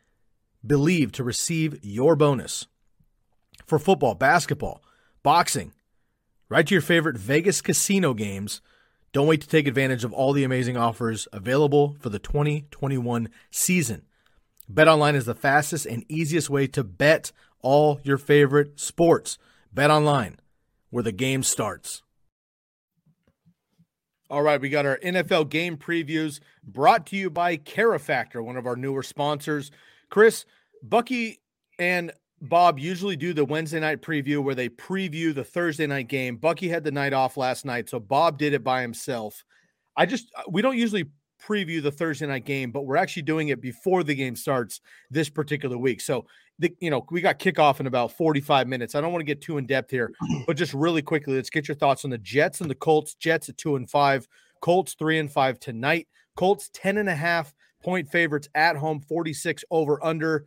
BLEAV 0.67 1.13
to 1.13 1.25
receive 1.25 1.79
your 1.83 2.17
bonus. 2.17 2.67
For 3.67 3.79
football, 3.79 4.15
basketball, 4.15 4.83
boxing, 5.23 5.73
right 6.49 6.67
to 6.67 6.75
your 6.75 6.83
favorite 6.83 7.17
Vegas 7.17 7.61
casino 7.61 8.15
games. 8.15 8.61
Don't 9.13 9.27
wait 9.27 9.43
to 9.43 9.49
take 9.49 9.67
advantage 9.67 10.05
of 10.05 10.13
all 10.13 10.33
the 10.33 10.45
amazing 10.45 10.79
offers 10.79 11.29
available 11.33 11.97
for 12.01 12.09
the 12.09 12.19
2021 12.19 13.29
season. 13.51 14.03
BetOnline 14.73 15.15
is 15.15 15.27
the 15.27 15.35
fastest 15.35 15.85
and 15.85 16.05
easiest 16.09 16.49
way 16.49 16.67
to 16.69 16.83
bet 16.83 17.31
all 17.61 18.01
your 18.05 18.17
favorite 18.17 18.81
sports. 18.81 19.37
BetOnline, 19.75 20.37
where 20.91 21.03
the 21.03 21.13
game 21.13 21.43
starts. 21.43 22.02
All 24.33 24.41
right, 24.41 24.59
we 24.59 24.71
got 24.71 24.87
our 24.87 24.99
NFL 25.05 25.51
game 25.51 25.77
previews 25.77 26.41
brought 26.65 27.05
to 27.09 27.17
you 27.17 27.29
by 27.29 27.59
Carifactor, 27.59 28.43
one 28.43 28.57
of 28.57 28.67
our 28.67 28.77
newer 28.77 29.03
sponsors. 29.03 29.71
Chris, 30.09 30.47
Bucky, 30.83 31.43
and 31.79 32.11
Bob 32.41 32.79
usually 32.79 33.15
do 33.15 33.35
the 33.35 33.45
Wednesday 33.45 33.79
night 33.79 34.01
preview 34.01 34.43
where 34.43 34.55
they 34.55 34.71
preview 34.71 35.35
the 35.35 35.45
Thursday 35.45 35.87
night 35.87 36.09
game. 36.09 36.39
Bucky 36.39 36.67
had 36.67 36.83
the 36.83 36.91
night 36.91 37.13
off 37.13 37.37
last 37.37 37.67
night, 37.67 37.91
so 37.91 38.01
Bob 38.01 38.39
did 38.39 38.55
it 38.55 38.65
by 38.65 38.81
himself. 38.81 39.45
I 39.99 40.07
just, 40.07 40.33
we 40.49 40.63
don't 40.63 40.79
usually 40.79 41.11
preview 41.43 41.83
the 41.83 41.91
Thursday 41.91 42.27
night 42.27 42.45
game, 42.45 42.71
but 42.71 42.87
we're 42.87 42.97
actually 42.97 43.23
doing 43.23 43.49
it 43.49 43.61
before 43.61 44.03
the 44.03 44.15
game 44.15 44.37
starts 44.37 44.81
this 45.11 45.29
particular 45.29 45.77
week. 45.77 46.01
So, 46.01 46.27
the, 46.59 46.75
you 46.81 46.91
know, 46.91 47.05
we 47.11 47.21
got 47.21 47.39
kickoff 47.39 47.81
in 47.81 47.87
about 47.87 48.13
45 48.13 48.69
minutes. 48.69 48.95
I 48.95 49.01
don't 49.01 49.13
want 49.13 49.21
to 49.21 49.27
get 49.27 49.41
too 49.41 49.59
in 49.59 49.67
depth 49.67 49.91
here, 49.91 50.13
but 50.47 50.57
just 50.57 50.75
really 50.75 51.03
quickly, 51.03 51.35
let's 51.35 51.51
get 51.51 51.69
your 51.69 51.75
thoughts 51.75 52.05
on 52.05 52.11
the 52.11 52.19
Jets 52.19 52.61
and 52.61 52.71
the 52.71 52.75
Colts. 52.75 53.15
Jets 53.15 53.49
at 53.49 53.57
two 53.57 53.77
and 53.77 53.91
five, 53.91 54.29
Colts 54.61 54.95
three 54.95 55.19
and 55.19 55.31
five 55.31 55.59
tonight. 55.59 56.09
Colts 56.37 56.71
10 56.73 56.99
and 56.99 57.09
a 57.09 57.15
half 57.15 57.53
point 57.83 58.09
favorites 58.09 58.49
at 58.55 58.77
home, 58.77 59.01
46 59.01 59.65
over 59.71 60.03
under. 60.05 60.47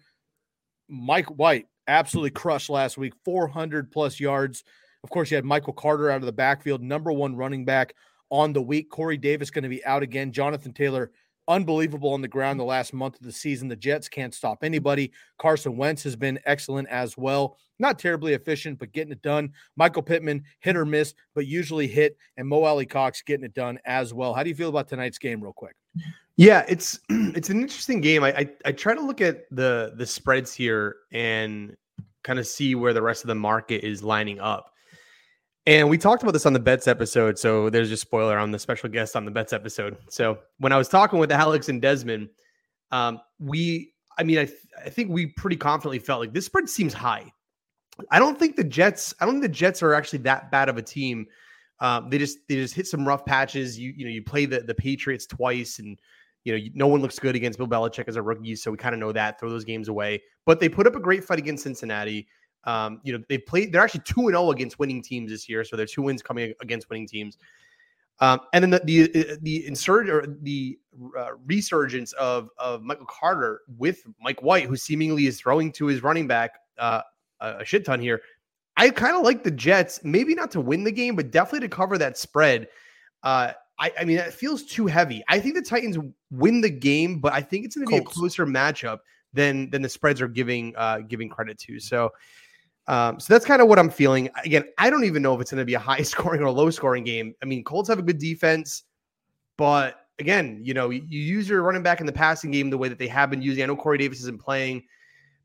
Mike 0.87 1.27
White 1.27 1.65
absolutely 1.87 2.31
crushed 2.31 2.69
last 2.69 2.97
week, 2.97 3.13
400 3.23 3.91
plus 3.91 4.19
yards. 4.19 4.63
Of 5.03 5.09
course, 5.09 5.29
you 5.29 5.35
had 5.35 5.45
Michael 5.45 5.73
Carter 5.73 6.09
out 6.09 6.21
of 6.21 6.25
the 6.25 6.31
backfield, 6.31 6.81
number 6.81 7.11
one 7.11 7.35
running 7.35 7.65
back 7.65 7.93
on 8.29 8.53
the 8.53 8.61
week. 8.61 8.89
Corey 8.89 9.17
Davis 9.17 9.51
going 9.51 9.63
to 9.63 9.69
be 9.69 9.83
out 9.85 10.03
again. 10.03 10.31
Jonathan 10.31 10.73
Taylor, 10.73 11.11
unbelievable 11.47 12.13
on 12.13 12.21
the 12.21 12.27
ground 12.27 12.59
the 12.59 12.63
last 12.63 12.93
month 12.93 13.15
of 13.15 13.25
the 13.25 13.31
season. 13.31 13.67
The 13.67 13.75
Jets 13.75 14.09
can't 14.09 14.33
stop 14.33 14.63
anybody. 14.63 15.11
Carson 15.37 15.77
Wentz 15.77 16.03
has 16.03 16.15
been 16.15 16.39
excellent 16.45 16.87
as 16.89 17.17
well. 17.17 17.57
Not 17.77 17.99
terribly 17.99 18.33
efficient, 18.33 18.79
but 18.79 18.93
getting 18.93 19.11
it 19.11 19.21
done. 19.21 19.51
Michael 19.75 20.01
Pittman, 20.01 20.43
hit 20.59 20.77
or 20.77 20.85
miss, 20.85 21.13
but 21.33 21.45
usually 21.45 21.87
hit. 21.87 22.17
And 22.37 22.47
Mo 22.47 22.63
Alie-Cox 22.63 23.21
getting 23.23 23.45
it 23.45 23.53
done 23.53 23.79
as 23.85 24.13
well. 24.13 24.33
How 24.33 24.43
do 24.43 24.49
you 24.49 24.55
feel 24.55 24.69
about 24.69 24.87
tonight's 24.87 25.17
game, 25.17 25.41
real 25.41 25.53
quick? 25.53 25.75
Yeah, 26.37 26.65
it's 26.67 26.99
it's 27.09 27.49
an 27.49 27.61
interesting 27.61 28.01
game. 28.01 28.23
I, 28.23 28.37
I, 28.37 28.49
I 28.65 28.71
try 28.71 28.93
to 28.93 29.01
look 29.01 29.21
at 29.21 29.43
the 29.51 29.93
the 29.95 30.05
spreads 30.05 30.53
here 30.53 30.97
and 31.11 31.75
kind 32.23 32.39
of 32.39 32.47
see 32.47 32.75
where 32.75 32.93
the 32.93 33.01
rest 33.01 33.23
of 33.23 33.27
the 33.27 33.35
market 33.35 33.85
is 33.85 34.03
lining 34.03 34.39
up. 34.39 34.71
And 35.67 35.89
we 35.89 35.97
talked 35.97 36.21
about 36.21 36.33
this 36.33 36.45
on 36.45 36.53
the 36.53 36.59
bets 36.59 36.87
episode. 36.87 37.39
So 37.39 37.69
there's 37.69 37.89
just 37.89 38.01
spoiler 38.01 38.37
on 38.37 38.51
the 38.51 38.59
special 38.59 38.89
guest 38.89 39.15
on 39.15 39.25
the 39.25 39.31
bets 39.31 39.51
episode. 39.51 39.97
So 40.09 40.37
when 40.59 40.71
I 40.71 40.77
was 40.77 40.87
talking 40.87 41.17
with 41.17 41.31
Alex 41.31 41.69
and 41.69 41.81
Desmond, 41.81 42.29
um, 42.91 43.19
we, 43.39 43.93
I 44.19 44.23
mean, 44.23 44.37
I, 44.37 44.45
th- 44.45 44.59
I 44.85 44.89
think 44.89 45.09
we 45.09 45.27
pretty 45.27 45.57
confidently 45.57 45.99
felt 45.99 46.19
like 46.19 46.33
this 46.33 46.45
spread 46.45 46.69
seems 46.69 46.93
high. 46.93 47.31
I 48.11 48.19
don't 48.19 48.37
think 48.37 48.57
the 48.57 48.63
Jets, 48.63 49.13
I 49.19 49.25
don't 49.25 49.35
think 49.35 49.43
the 49.43 49.57
Jets 49.57 49.81
are 49.81 49.93
actually 49.93 50.19
that 50.19 50.51
bad 50.51 50.69
of 50.69 50.77
a 50.77 50.81
team. 50.81 51.25
Um, 51.79 52.09
they 52.09 52.17
just 52.17 52.39
they 52.47 52.55
just 52.55 52.73
hit 52.73 52.87
some 52.87 53.07
rough 53.07 53.25
patches. 53.25 53.77
You 53.77 53.93
you 53.95 54.05
know 54.05 54.11
you 54.11 54.23
play 54.23 54.45
the 54.45 54.61
the 54.61 54.75
Patriots 54.75 55.25
twice, 55.25 55.79
and 55.79 55.99
you 56.43 56.53
know 56.57 56.63
no 56.73 56.87
one 56.87 57.01
looks 57.01 57.19
good 57.19 57.35
against 57.35 57.57
Bill 57.57 57.67
Belichick 57.67 58.07
as 58.07 58.15
a 58.15 58.21
rookie, 58.21 58.55
so 58.55 58.71
we 58.71 58.77
kind 58.77 58.93
of 58.93 58.99
know 58.99 59.11
that. 59.11 59.39
Throw 59.39 59.49
those 59.49 59.65
games 59.65 59.87
away, 59.87 60.21
but 60.45 60.59
they 60.59 60.69
put 60.69 60.87
up 60.87 60.95
a 60.95 60.99
great 60.99 61.23
fight 61.23 61.39
against 61.39 61.63
Cincinnati. 61.63 62.27
Um, 62.65 62.99
you 63.03 63.13
know, 63.13 63.23
they 63.29 63.37
played, 63.37 63.71
they're 63.71 63.83
actually 63.83 64.01
2 64.05 64.27
0 64.27 64.51
against 64.51 64.79
winning 64.79 65.01
teams 65.01 65.31
this 65.31 65.47
year. 65.47 65.63
So 65.63 65.75
they're 65.75 65.85
two 65.85 66.01
wins 66.01 66.21
coming 66.21 66.53
against 66.61 66.89
winning 66.89 67.07
teams. 67.07 67.37
Um, 68.19 68.39
and 68.53 68.63
then 68.63 68.69
the 68.71 68.81
the, 68.85 69.31
uh, 69.31 69.35
the 69.41 69.67
insert 69.67 70.09
or 70.09 70.25
the 70.41 70.79
uh, 71.17 71.31
resurgence 71.45 72.13
of 72.13 72.49
of 72.57 72.81
Michael 72.81 73.07
Carter 73.07 73.61
with 73.77 74.03
Mike 74.21 74.41
White, 74.41 74.65
who 74.65 74.77
seemingly 74.77 75.27
is 75.27 75.39
throwing 75.39 75.71
to 75.73 75.87
his 75.87 76.01
running 76.01 76.25
back 76.25 76.51
uh, 76.77 77.01
a 77.41 77.65
shit 77.65 77.85
ton 77.85 77.99
here. 77.99 78.21
I 78.77 78.89
kind 78.89 79.15
of 79.15 79.23
like 79.23 79.43
the 79.43 79.51
Jets, 79.51 80.01
maybe 80.03 80.35
not 80.35 80.51
to 80.51 80.61
win 80.61 80.83
the 80.83 80.91
game, 80.91 81.15
but 81.15 81.31
definitely 81.31 81.67
to 81.67 81.75
cover 81.75 81.97
that 81.97 82.17
spread. 82.17 82.67
Uh, 83.23 83.53
I, 83.79 83.91
I, 83.99 84.05
mean, 84.05 84.17
it 84.17 84.33
feels 84.33 84.63
too 84.63 84.85
heavy. 84.85 85.23
I 85.27 85.39
think 85.39 85.55
the 85.55 85.61
Titans 85.61 85.97
win 86.31 86.61
the 86.61 86.69
game, 86.69 87.19
but 87.19 87.33
I 87.33 87.41
think 87.41 87.65
it's 87.65 87.75
going 87.75 87.87
to 87.87 87.91
be 87.91 87.97
a 87.97 88.03
closer 88.03 88.45
matchup 88.45 88.99
than 89.33 89.69
than 89.69 89.81
the 89.81 89.89
spreads 89.89 90.21
are 90.21 90.27
giving 90.27 90.73
uh, 90.77 90.99
giving 90.99 91.29
credit 91.29 91.57
to. 91.59 91.79
So 91.79 92.11
um, 92.87 93.19
so 93.19 93.33
that's 93.33 93.45
kind 93.45 93.61
of 93.61 93.67
what 93.67 93.79
I'm 93.79 93.89
feeling. 93.89 94.29
Again, 94.43 94.65
I 94.77 94.89
don't 94.89 95.05
even 95.05 95.21
know 95.21 95.33
if 95.33 95.41
it's 95.41 95.51
going 95.51 95.61
to 95.61 95.65
be 95.65 95.73
a 95.73 95.79
high 95.91 96.01
scoring 96.01 96.41
or 96.41 96.45
a 96.45 96.51
low 96.51 96.69
scoring 96.69 97.03
game. 97.03 97.33
I 97.41 97.45
mean, 97.45 97.63
Colts 97.63 97.89
have 97.89 97.99
a 97.99 98.03
good 98.03 98.19
defense, 98.19 98.83
but 99.57 100.01
again, 100.19 100.59
you 100.63 100.73
know, 100.73 100.89
you, 100.89 101.01
use 101.07 101.49
your 101.49 101.61
running 101.61 101.83
back 101.83 101.99
in 101.99 102.05
the 102.05 102.13
passing 102.13 102.51
game 102.51 102.69
the 102.69 102.77
way 102.77 102.89
that 102.89 102.99
they 102.99 103.07
have 103.07 103.29
been 103.29 103.41
using. 103.41 103.63
I 103.63 103.67
know 103.67 103.75
Corey 103.75 103.97
Davis 103.97 104.19
isn't 104.21 104.39
playing, 104.39 104.83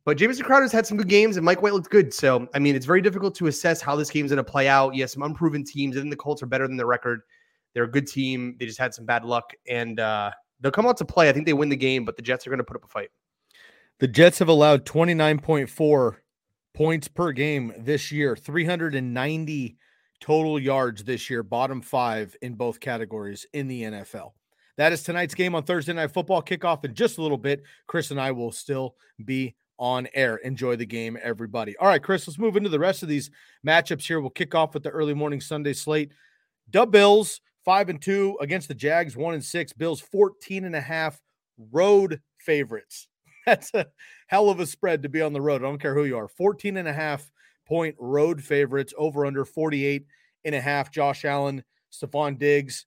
but 0.04 0.16
Jamison 0.16 0.44
Crowder's 0.44 0.72
had 0.72 0.86
some 0.86 0.96
good 0.96 1.08
games 1.08 1.36
and 1.36 1.44
Mike 1.44 1.62
White 1.62 1.72
looked 1.72 1.90
good. 1.90 2.12
So, 2.12 2.48
I 2.54 2.58
mean, 2.58 2.76
it's 2.76 2.86
very 2.86 3.00
difficult 3.00 3.34
to 3.36 3.46
assess 3.46 3.80
how 3.80 3.96
this 3.96 4.10
game's 4.10 4.30
going 4.30 4.44
to 4.44 4.50
play 4.50 4.68
out. 4.68 4.94
Yes, 4.94 5.12
some 5.14 5.22
unproven 5.22 5.64
teams. 5.64 5.96
I 5.96 6.00
think 6.00 6.10
the 6.10 6.16
Colts 6.16 6.42
are 6.42 6.46
better 6.46 6.66
than 6.66 6.76
their 6.76 6.86
record. 6.86 7.22
They're 7.74 7.84
a 7.84 7.90
good 7.90 8.06
team. 8.06 8.56
They 8.58 8.66
just 8.66 8.78
had 8.78 8.94
some 8.94 9.04
bad 9.04 9.24
luck 9.24 9.52
and 9.68 10.00
uh, 10.00 10.30
they'll 10.60 10.72
come 10.72 10.86
out 10.86 10.96
to 10.98 11.04
play. 11.04 11.28
I 11.28 11.32
think 11.32 11.46
they 11.46 11.52
win 11.52 11.68
the 11.68 11.76
game, 11.76 12.04
but 12.04 12.16
the 12.16 12.22
Jets 12.22 12.46
are 12.46 12.50
going 12.50 12.58
to 12.58 12.64
put 12.64 12.76
up 12.76 12.84
a 12.84 12.88
fight. 12.88 13.10
The 13.98 14.08
Jets 14.08 14.38
have 14.38 14.48
allowed 14.48 14.86
29.4 14.86 16.16
points 16.74 17.08
per 17.08 17.32
game 17.32 17.72
this 17.78 18.12
year, 18.12 18.36
390 18.36 19.76
total 20.20 20.58
yards 20.58 21.04
this 21.04 21.30
year, 21.30 21.42
bottom 21.42 21.80
five 21.80 22.36
in 22.42 22.54
both 22.54 22.80
categories 22.80 23.46
in 23.52 23.68
the 23.68 23.82
NFL. 23.82 24.32
That 24.76 24.92
is 24.92 25.02
tonight's 25.02 25.34
game 25.34 25.54
on 25.54 25.64
Thursday 25.64 25.92
Night 25.92 26.12
Football. 26.12 26.42
Kickoff 26.42 26.84
in 26.84 26.94
just 26.94 27.18
a 27.18 27.22
little 27.22 27.38
bit. 27.38 27.62
Chris 27.86 28.10
and 28.10 28.20
I 28.20 28.30
will 28.30 28.52
still 28.52 28.94
be 29.24 29.54
on 29.78 30.08
air. 30.14 30.36
Enjoy 30.36 30.76
the 30.76 30.86
game, 30.86 31.18
everybody. 31.22 31.76
All 31.78 31.88
right, 31.88 32.02
Chris, 32.02 32.28
let's 32.28 32.38
move 32.38 32.56
into 32.56 32.68
the 32.68 32.78
rest 32.78 33.02
of 33.02 33.08
these 33.08 33.30
matchups 33.66 34.06
here. 34.06 34.20
We'll 34.20 34.30
kick 34.30 34.54
off 34.54 34.74
with 34.74 34.82
the 34.82 34.90
early 34.90 35.14
morning 35.14 35.40
Sunday 35.40 35.72
slate. 35.72 36.12
Dub 36.70 36.92
Bills, 36.92 37.40
five 37.64 37.88
and 37.88 38.00
two 38.00 38.38
against 38.40 38.68
the 38.68 38.74
Jags, 38.74 39.16
one 39.16 39.34
and 39.34 39.44
six. 39.44 39.72
Bills, 39.72 40.00
14 40.00 40.64
and 40.64 40.76
a 40.76 40.80
half 40.80 41.20
road 41.72 42.20
favorites. 42.38 43.08
That's 43.46 43.72
a 43.74 43.86
hell 44.26 44.50
of 44.50 44.60
a 44.60 44.66
spread 44.66 45.02
to 45.02 45.08
be 45.08 45.22
on 45.22 45.32
the 45.32 45.40
road. 45.40 45.62
I 45.62 45.66
don't 45.66 45.80
care 45.80 45.94
who 45.94 46.04
you 46.04 46.16
are. 46.16 46.28
14 46.28 46.76
and 46.76 46.88
a 46.88 46.92
half 46.92 47.30
point 47.66 47.94
road 47.98 48.42
favorites 48.42 48.92
over 48.98 49.26
under 49.26 49.44
48 49.44 50.04
and 50.44 50.54
a 50.54 50.60
half. 50.60 50.90
Josh 50.90 51.24
Allen, 51.24 51.64
Stefon 51.92 52.38
Diggs 52.38 52.86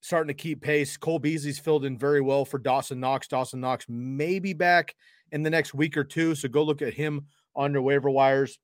starting 0.00 0.28
to 0.28 0.34
keep 0.34 0.62
pace. 0.62 0.96
Cole 0.96 1.18
Beasley's 1.18 1.58
filled 1.58 1.84
in 1.84 1.98
very 1.98 2.20
well 2.20 2.44
for 2.44 2.58
Dawson 2.58 3.00
Knox. 3.00 3.28
Dawson 3.28 3.60
Knox 3.60 3.86
may 3.88 4.38
be 4.38 4.52
back 4.52 4.94
in 5.32 5.42
the 5.42 5.50
next 5.50 5.74
week 5.74 5.96
or 5.96 6.04
two. 6.04 6.34
So 6.34 6.48
go 6.48 6.62
look 6.62 6.82
at 6.82 6.94
him 6.94 7.26
on 7.54 7.72
your 7.72 7.82
waiver 7.82 8.10
wires. 8.10 8.58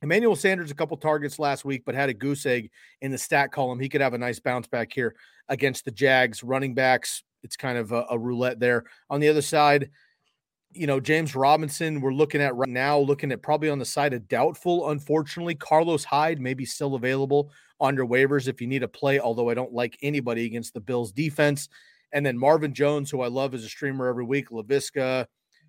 Emmanuel 0.00 0.36
Sanders, 0.36 0.70
a 0.70 0.74
couple 0.74 0.96
targets 0.96 1.38
last 1.38 1.64
week, 1.64 1.82
but 1.84 1.94
had 1.94 2.08
a 2.08 2.14
goose 2.14 2.46
egg 2.46 2.70
in 3.00 3.10
the 3.10 3.18
stat 3.18 3.52
column. 3.52 3.80
He 3.80 3.88
could 3.88 4.00
have 4.00 4.14
a 4.14 4.18
nice 4.18 4.38
bounce 4.38 4.66
back 4.66 4.92
here 4.92 5.14
against 5.48 5.84
the 5.84 5.90
Jags. 5.90 6.42
Running 6.42 6.74
backs, 6.74 7.22
it's 7.42 7.56
kind 7.56 7.78
of 7.78 7.92
a, 7.92 8.06
a 8.10 8.18
roulette 8.18 8.60
there. 8.60 8.84
On 9.10 9.20
the 9.20 9.28
other 9.28 9.42
side, 9.42 9.90
you 10.74 10.86
know, 10.86 11.00
James 11.00 11.34
Robinson, 11.34 12.00
we're 12.00 12.12
looking 12.12 12.40
at 12.40 12.54
right 12.54 12.68
now, 12.68 12.98
looking 12.98 13.32
at 13.32 13.42
probably 13.42 13.68
on 13.68 13.78
the 13.78 13.84
side 13.84 14.12
of 14.12 14.28
doubtful, 14.28 14.90
unfortunately. 14.90 15.54
Carlos 15.54 16.04
Hyde 16.04 16.40
may 16.40 16.54
be 16.54 16.64
still 16.64 16.94
available 16.94 17.50
your 17.90 18.06
waivers 18.06 18.46
if 18.46 18.60
you 18.60 18.68
need 18.68 18.84
a 18.84 18.88
play, 18.88 19.18
although 19.18 19.50
I 19.50 19.54
don't 19.54 19.72
like 19.72 19.98
anybody 20.02 20.46
against 20.46 20.72
the 20.72 20.80
Bills 20.80 21.10
defense. 21.10 21.68
And 22.12 22.24
then 22.24 22.38
Marvin 22.38 22.72
Jones, 22.72 23.10
who 23.10 23.22
I 23.22 23.26
love 23.26 23.54
as 23.54 23.64
a 23.64 23.68
streamer 23.68 24.06
every 24.06 24.24
week, 24.24 24.50
Laviska, 24.50 25.26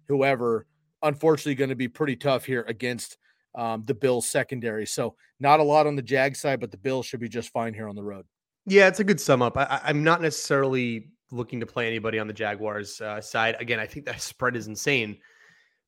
whoever, 0.07 0.67
unfortunately 1.01 1.55
going 1.55 1.69
to 1.69 1.75
be 1.75 1.87
pretty 1.87 2.15
tough 2.15 2.45
here 2.45 2.65
against 2.67 3.17
um, 3.55 3.83
the 3.85 3.95
Bills 3.95 4.29
secondary. 4.29 4.85
So 4.85 5.15
not 5.39 5.59
a 5.59 5.63
lot 5.63 5.87
on 5.87 5.95
the 5.95 6.01
Jag 6.01 6.35
side, 6.35 6.59
but 6.59 6.69
the 6.69 6.77
Bills 6.77 7.05
should 7.05 7.19
be 7.19 7.29
just 7.29 7.49
fine 7.49 7.73
here 7.73 7.89
on 7.89 7.95
the 7.95 8.03
road. 8.03 8.25
Yeah, 8.65 8.87
it's 8.87 8.99
a 8.99 9.03
good 9.03 9.19
sum 9.19 9.41
up. 9.41 9.57
I, 9.57 9.81
I'm 9.83 10.03
not 10.03 10.21
necessarily 10.21 11.09
looking 11.33 11.59
to 11.59 11.65
play 11.65 11.87
anybody 11.87 12.19
on 12.19 12.27
the 12.27 12.33
Jaguars 12.33 13.01
uh, 13.01 13.19
side. 13.19 13.55
Again, 13.59 13.79
I 13.79 13.87
think 13.87 14.05
that 14.05 14.21
spread 14.21 14.55
is 14.55 14.67
insane, 14.67 15.17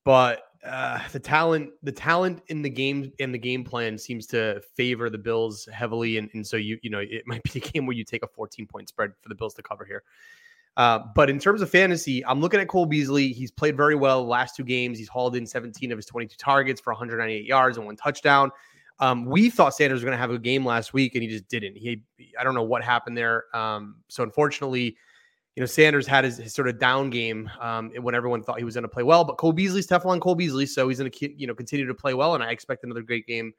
but 0.03 0.43
uh, 0.65 0.99
the 1.11 1.19
talent, 1.19 1.71
the 1.83 1.91
talent 1.91 2.41
in 2.47 2.61
the 2.61 2.69
game 2.69 3.11
in 3.19 3.31
the 3.31 3.37
game 3.37 3.63
plan 3.63 3.97
seems 3.97 4.25
to 4.27 4.61
favor 4.75 5.09
the 5.09 5.17
Bills 5.17 5.67
heavily, 5.71 6.17
and, 6.17 6.29
and 6.33 6.45
so 6.45 6.57
you 6.57 6.79
you 6.81 6.89
know 6.89 6.99
it 6.99 7.23
might 7.27 7.43
be 7.43 7.59
a 7.59 7.61
game 7.61 7.85
where 7.85 7.95
you 7.95 8.03
take 8.03 8.23
a 8.23 8.27
14 8.27 8.65
point 8.67 8.89
spread 8.89 9.11
for 9.21 9.29
the 9.29 9.35
Bills 9.35 9.53
to 9.55 9.63
cover 9.63 9.85
here. 9.85 10.03
Uh, 10.77 10.99
but 11.15 11.29
in 11.29 11.39
terms 11.39 11.61
of 11.61 11.69
fantasy, 11.69 12.25
I'm 12.25 12.41
looking 12.41 12.59
at 12.59 12.67
Cole 12.67 12.85
Beasley. 12.85 13.29
He's 13.29 13.51
played 13.51 13.77
very 13.77 13.95
well 13.95 14.23
the 14.23 14.29
last 14.29 14.57
two 14.57 14.63
games. 14.63 14.97
He's 14.97 15.07
hauled 15.07 15.37
in 15.37 15.45
17 15.45 15.89
of 15.91 15.97
his 15.97 16.05
22 16.05 16.35
targets 16.37 16.81
for 16.81 16.91
198 16.91 17.45
yards 17.45 17.77
and 17.77 17.85
one 17.85 17.95
touchdown. 17.95 18.51
Um, 18.99 19.25
we 19.25 19.49
thought 19.49 19.73
Sanders 19.73 19.97
was 19.97 20.03
going 20.03 20.13
to 20.13 20.17
have 20.17 20.31
a 20.31 20.39
game 20.39 20.65
last 20.65 20.93
week, 20.93 21.15
and 21.15 21.23
he 21.23 21.29
just 21.29 21.47
didn't. 21.47 21.77
He, 21.77 22.01
I 22.39 22.43
don't 22.43 22.55
know 22.55 22.63
what 22.63 22.83
happened 22.83 23.17
there. 23.17 23.45
Um, 23.55 23.97
so 24.09 24.23
unfortunately, 24.23 24.97
you 25.55 25.61
know, 25.61 25.65
Sanders 25.65 26.05
had 26.05 26.25
his, 26.25 26.37
his 26.37 26.53
sort 26.53 26.67
of 26.67 26.79
down 26.79 27.09
game 27.09 27.49
um, 27.61 27.91
when 28.01 28.13
everyone 28.13 28.43
thought 28.43 28.57
he 28.57 28.65
was 28.65 28.75
going 28.75 28.83
to 28.83 28.89
play 28.89 29.03
well. 29.03 29.23
But 29.23 29.37
Cole 29.37 29.53
Beasley's 29.53 29.87
Teflon 29.87 30.19
Cole 30.19 30.35
Beasley, 30.35 30.65
so 30.65 30.89
he's 30.89 30.99
going 30.99 31.09
to 31.09 31.39
you 31.39 31.47
know 31.47 31.55
continue 31.55 31.85
to 31.85 31.93
play 31.93 32.13
well, 32.13 32.35
and 32.35 32.43
I 32.43 32.51
expect 32.51 32.83
another 32.83 33.01
great 33.01 33.25
game 33.25 33.53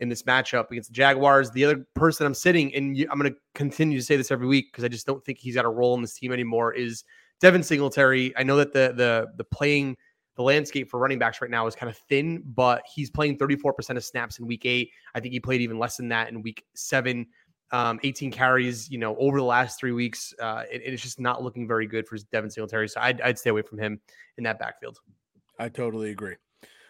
in 0.00 0.08
this 0.08 0.24
matchup 0.24 0.70
against 0.70 0.90
the 0.90 0.94
Jaguars. 0.94 1.50
The 1.52 1.64
other 1.64 1.86
person 1.94 2.26
I'm 2.26 2.34
sitting, 2.34 2.74
and 2.74 2.98
I'm 3.10 3.18
going 3.18 3.32
to 3.32 3.38
continue 3.54 3.96
to 3.96 4.04
say 4.04 4.16
this 4.16 4.30
every 4.30 4.46
week 4.46 4.72
because 4.72 4.84
I 4.84 4.88
just 4.88 5.06
don't 5.06 5.24
think 5.24 5.38
he's 5.38 5.54
got 5.54 5.64
a 5.64 5.70
role 5.70 5.94
in 5.94 6.02
this 6.02 6.14
team 6.14 6.32
anymore. 6.32 6.72
Is 6.72 7.04
Devin 7.40 7.62
Singletary? 7.62 8.36
I 8.36 8.42
know 8.42 8.56
that 8.56 8.72
the 8.72 8.92
the 8.96 9.28
the 9.36 9.44
playing 9.44 9.96
the 10.36 10.42
landscape 10.42 10.90
for 10.90 11.00
running 11.00 11.18
backs 11.18 11.40
right 11.40 11.50
now 11.50 11.66
is 11.66 11.74
kind 11.74 11.88
of 11.88 11.96
thin, 11.96 12.42
but 12.54 12.82
he's 12.92 13.08
playing 13.08 13.38
34% 13.38 13.96
of 13.96 14.04
snaps 14.04 14.38
in 14.38 14.46
week 14.46 14.66
eight. 14.66 14.90
I 15.14 15.20
think 15.20 15.32
he 15.32 15.40
played 15.40 15.62
even 15.62 15.78
less 15.78 15.96
than 15.96 16.08
that 16.08 16.28
in 16.28 16.42
week 16.42 16.64
seven. 16.74 17.26
Um, 17.72 17.98
18 18.04 18.30
carries, 18.30 18.88
you 18.90 18.98
know, 18.98 19.16
over 19.16 19.38
the 19.38 19.44
last 19.44 19.80
three 19.80 19.92
weeks. 19.92 20.32
Uh, 20.40 20.62
it, 20.70 20.82
it's 20.84 21.02
just 21.02 21.18
not 21.18 21.42
looking 21.42 21.66
very 21.66 21.86
good 21.86 22.06
for 22.06 22.16
Devin 22.30 22.50
Singletary. 22.50 22.88
So 22.88 23.00
I'd, 23.00 23.20
I'd 23.20 23.38
stay 23.38 23.50
away 23.50 23.62
from 23.62 23.78
him 23.78 24.00
in 24.38 24.44
that 24.44 24.58
backfield. 24.58 25.00
I 25.58 25.68
totally 25.68 26.10
agree. 26.10 26.36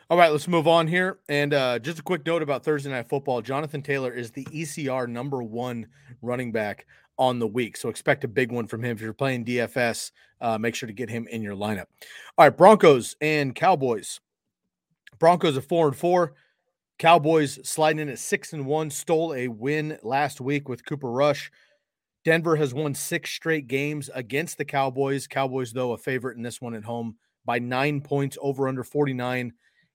All 0.09 0.19
right, 0.19 0.31
let's 0.31 0.47
move 0.47 0.69
on 0.69 0.87
here. 0.87 1.19
And 1.29 1.53
uh, 1.53 1.79
just 1.81 1.99
a 1.99 2.03
quick 2.03 2.25
note 2.27 2.43
about 2.43 2.63
Thursday 2.63 2.91
Night 2.91 3.09
Football 3.09 3.43
Jonathan 3.43 3.83
Taylor 3.83 4.13
is 4.13 4.31
the 4.31 4.45
ECR 4.45 5.09
number 5.09 5.43
one 5.43 5.87
running 6.23 6.53
back 6.53 6.87
on 7.19 7.39
the 7.39 7.47
week. 7.47 7.77
So 7.77 7.89
expect 7.89 8.23
a 8.23 8.29
big 8.29 8.53
one 8.53 8.67
from 8.67 8.85
him. 8.85 8.97
If 8.97 9.03
you're 9.03 9.13
playing 9.13 9.45
DFS, 9.45 10.13
uh, 10.41 10.59
make 10.59 10.75
sure 10.75 10.87
to 10.87 10.93
get 10.93 11.11
him 11.11 11.27
in 11.29 11.43
your 11.43 11.57
lineup. 11.57 11.87
All 12.39 12.47
right, 12.47 12.57
Broncos 12.57 13.17
and 13.21 13.55
Cowboys. 13.55 14.21
Broncos 15.19 15.57
are 15.57 15.63
four 15.63 15.89
and 15.89 15.97
four. 15.97 16.35
Cowboys 16.99 17.59
sliding 17.69 18.01
in 18.01 18.09
at 18.09 18.19
six 18.19 18.53
and 18.53 18.67
one, 18.67 18.91
stole 18.91 19.35
a 19.35 19.49
win 19.49 19.99
last 20.03 20.41
week 20.41 20.69
with 20.69 20.85
Cooper 20.87 21.11
Rush. 21.11 21.51
Denver 22.25 22.57
has 22.57 22.73
won 22.73 22.95
six 22.95 23.31
straight 23.31 23.69
games 23.69 24.09
against 24.15 24.59
the 24.59 24.65
Cowboys. 24.65 25.27
Cowboys, 25.27 25.73
though, 25.73 25.93
a 25.93 25.99
favorite 25.99 26.37
in 26.37 26.43
this 26.43 26.61
one 26.61 26.75
at 26.75 26.85
home 26.85 27.17
by 27.45 27.59
nine 27.59 28.01
points 28.01 28.39
over 28.41 28.67
under 28.67 28.83
49 28.83 29.53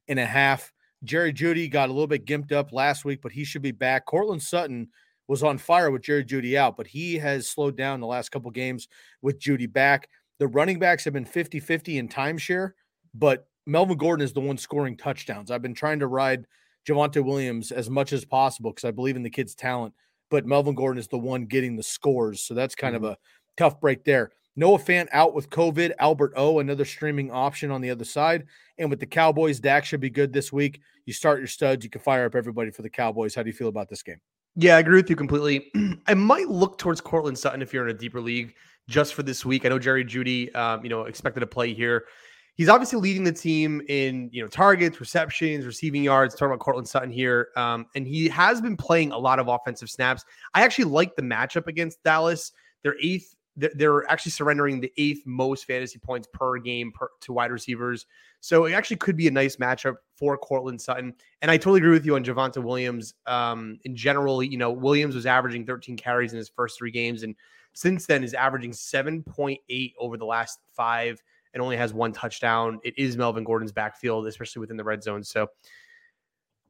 and 0.08 0.20
a 0.20 0.26
half. 0.26 0.72
Jerry 1.04 1.34
Jeudy 1.34 1.70
got 1.70 1.90
a 1.90 1.92
little 1.92 2.08
bit 2.08 2.26
gimped 2.26 2.52
up 2.52 2.72
last 2.72 3.04
week, 3.04 3.22
but 3.22 3.32
he 3.32 3.44
should 3.44 3.64
be 3.64 3.72
back. 3.72 4.06
Courtland 4.06 4.44
Sutton 4.44 4.88
was 5.28 5.44
on 5.44 5.58
fire 5.58 5.90
with 5.90 6.04
Jerry 6.04 6.24
Jeudy 6.24 6.56
out, 6.56 6.78
but 6.78 6.88
he 6.88 7.18
has 7.18 7.50
slowed 7.50 7.76
down 7.76 8.00
the 8.00 8.08
last 8.08 8.30
couple 8.30 8.52
games 8.52 8.88
with 9.22 9.40
Jeudy 9.40 9.72
back. 9.72 10.08
The 10.40 10.48
running 10.48 10.78
backs 10.78 11.04
have 11.06 11.14
been 11.14 11.26
50 11.26 11.60
50 11.60 11.98
in 11.98 12.08
timeshare, 12.08 12.72
but 13.14 13.48
Melvin 13.66 13.98
Gordon 13.98 14.24
is 14.24 14.34
the 14.34 14.40
one 14.40 14.58
scoring 14.58 14.98
touchdowns. 14.98 15.50
I've 15.50 15.62
been 15.62 15.74
trying 15.74 16.00
to 16.00 16.08
ride 16.08 16.46
Javonte 16.88 17.24
Williams 17.24 17.72
as 17.72 17.90
much 17.90 18.14
as 18.14 18.26
possible 18.26 18.72
because 18.72 18.88
I 18.88 18.92
believe 18.92 19.16
in 19.16 19.24
the 19.24 19.30
kid's 19.30 19.56
talent, 19.56 19.94
but 20.30 20.46
Melvin 20.46 20.76
Gordon 20.76 21.00
is 21.00 21.08
the 21.08 21.18
one 21.18 21.46
getting 21.46 21.76
the 21.76 21.84
scores. 21.84 22.42
So 22.42 22.54
that's 22.54 22.76
kind 22.76 22.96
mm-hmm. 22.96 23.06
of 23.06 23.12
a 23.12 23.18
tough 23.58 23.80
break 23.80 24.04
there. 24.04 24.32
Noah 24.56 24.80
Fant 24.80 25.08
out 25.12 25.34
with 25.34 25.50
COVID. 25.50 25.94
Albert 26.00 26.34
O, 26.36 26.60
another 26.60 26.86
streaming 26.86 27.32
option 27.32 27.72
on 27.72 27.82
the 27.82 27.90
other 27.90 28.04
side. 28.04 28.46
And 28.78 28.90
with 28.90 29.00
the 29.00 29.06
Cowboys, 29.06 29.60
Dak 29.60 29.86
should 29.86 30.02
be 30.02 30.10
good 30.10 30.34
this 30.34 30.52
week. 30.52 30.82
You 31.06 31.14
start 31.14 31.40
your 31.40 31.48
studs. 31.48 31.84
You 31.84 31.90
can 31.90 32.02
fire 32.02 32.26
up 32.26 32.36
everybody 32.36 32.72
for 32.72 32.82
the 32.82 32.90
Cowboys. 32.90 33.34
How 33.34 33.44
do 33.44 33.50
you 33.50 33.56
feel 33.56 33.70
about 33.70 33.90
this 33.90 34.04
game? 34.04 34.20
Yeah, 34.56 34.76
I 34.76 34.80
agree 34.80 34.98
with 34.98 35.10
you 35.10 35.16
completely. 35.16 35.72
I 36.08 36.14
might 36.14 36.50
look 36.50 36.78
towards 36.78 37.00
Courtland 37.00 37.38
Sutton 37.38 37.62
if 37.62 37.74
you're 37.74 37.88
in 37.88 37.96
a 37.96 37.98
deeper 37.98 38.20
league 38.20 38.54
just 38.90 39.14
for 39.14 39.24
this 39.24 39.46
week. 39.46 39.66
I 39.66 39.70
know 39.70 39.80
Jerry 39.80 40.04
Jeudy, 40.04 40.54
um, 40.56 40.84
you 40.84 40.90
know, 40.90 41.04
expected 41.04 41.40
to 41.40 41.48
play 41.48 41.74
here. 41.74 42.06
He's 42.56 42.70
obviously 42.70 43.00
leading 43.00 43.24
the 43.24 43.32
team 43.32 43.82
in 43.88 44.30
you 44.32 44.42
know 44.42 44.48
targets, 44.48 45.00
receptions, 45.00 45.66
receiving 45.66 46.04
yards. 46.04 46.36
Talking 46.36 46.48
about 46.48 46.60
Courtland 46.60 46.88
Sutton 46.88 47.12
here, 47.12 47.50
um, 47.56 47.86
and 47.96 48.06
he 48.06 48.28
has 48.30 48.62
been 48.62 48.78
playing 48.78 49.12
a 49.12 49.18
lot 49.18 49.40
of 49.40 49.48
offensive 49.48 49.90
snaps. 49.90 50.26
I 50.54 50.64
actually 50.64 50.86
like 50.86 51.16
the 51.16 51.22
matchup 51.22 51.68
against 51.68 52.04
Dallas. 52.04 52.52
They're 52.84 52.98
eighth 53.02 53.36
they're 53.58 54.10
actually 54.10 54.32
surrendering 54.32 54.80
the 54.80 54.92
eighth 54.98 55.26
most 55.26 55.66
fantasy 55.66 56.00
points 56.00 56.28
per 56.32 56.58
game 56.58 56.92
per, 56.94 57.10
to 57.20 57.34
wide 57.34 57.52
receivers. 57.52 58.06
So 58.40 58.66
it 58.66 58.74
actually 58.74 58.98
could 58.98 59.18
be 59.18 59.28
a 59.28 59.32
nice 59.32 59.58
matchup 59.58 59.96
for 60.16 60.38
Courtland 60.38 60.80
Sutton. 60.80 61.14
And 61.42 61.52
I 61.52 61.58
totally 61.58 61.80
agree 61.80 61.92
with 61.92 62.06
you 62.06 62.16
on 62.16 62.24
Javonte 62.24 62.64
Williams. 62.64 63.14
Um, 63.28 63.78
in 63.84 63.96
general, 63.96 64.42
you 64.42 64.58
know, 64.58 64.72
Williams 64.72 65.16
was 65.16 65.26
averaging 65.26 65.66
13 65.66 65.98
carries 65.98 66.32
in 66.32 66.38
his 66.38 66.50
first 66.50 66.78
three 66.78 66.92
games, 66.92 67.24
and 67.24 67.36
since 67.74 68.06
then 68.06 68.24
is 68.24 68.34
averaging 68.34 68.72
7.8 68.72 69.94
over 70.00 70.18
the 70.18 70.26
last 70.26 70.60
five 70.72 71.22
and 71.54 71.62
only 71.62 71.78
has 71.78 71.94
one 71.94 72.14
touchdown. 72.14 72.80
It 72.84 72.94
is 72.98 73.18
Melvin 73.18 73.44
Gordon's 73.44 73.72
backfield, 73.72 74.28
especially 74.28 74.62
within 74.62 74.78
the 74.78 74.84
red 74.84 75.04
zone. 75.04 75.24
So 75.24 75.48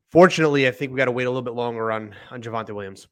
fortunately, 0.09 0.67
I 0.67 0.71
think 0.71 0.91
we 0.91 0.97
got 0.97 1.05
to 1.05 1.11
wait 1.11 1.25
a 1.25 1.29
little 1.29 1.41
bit 1.41 1.53
longer 1.53 1.91
on 1.91 2.15
on 2.29 2.41
Javonte 2.41 2.71
Williams. 2.71 3.07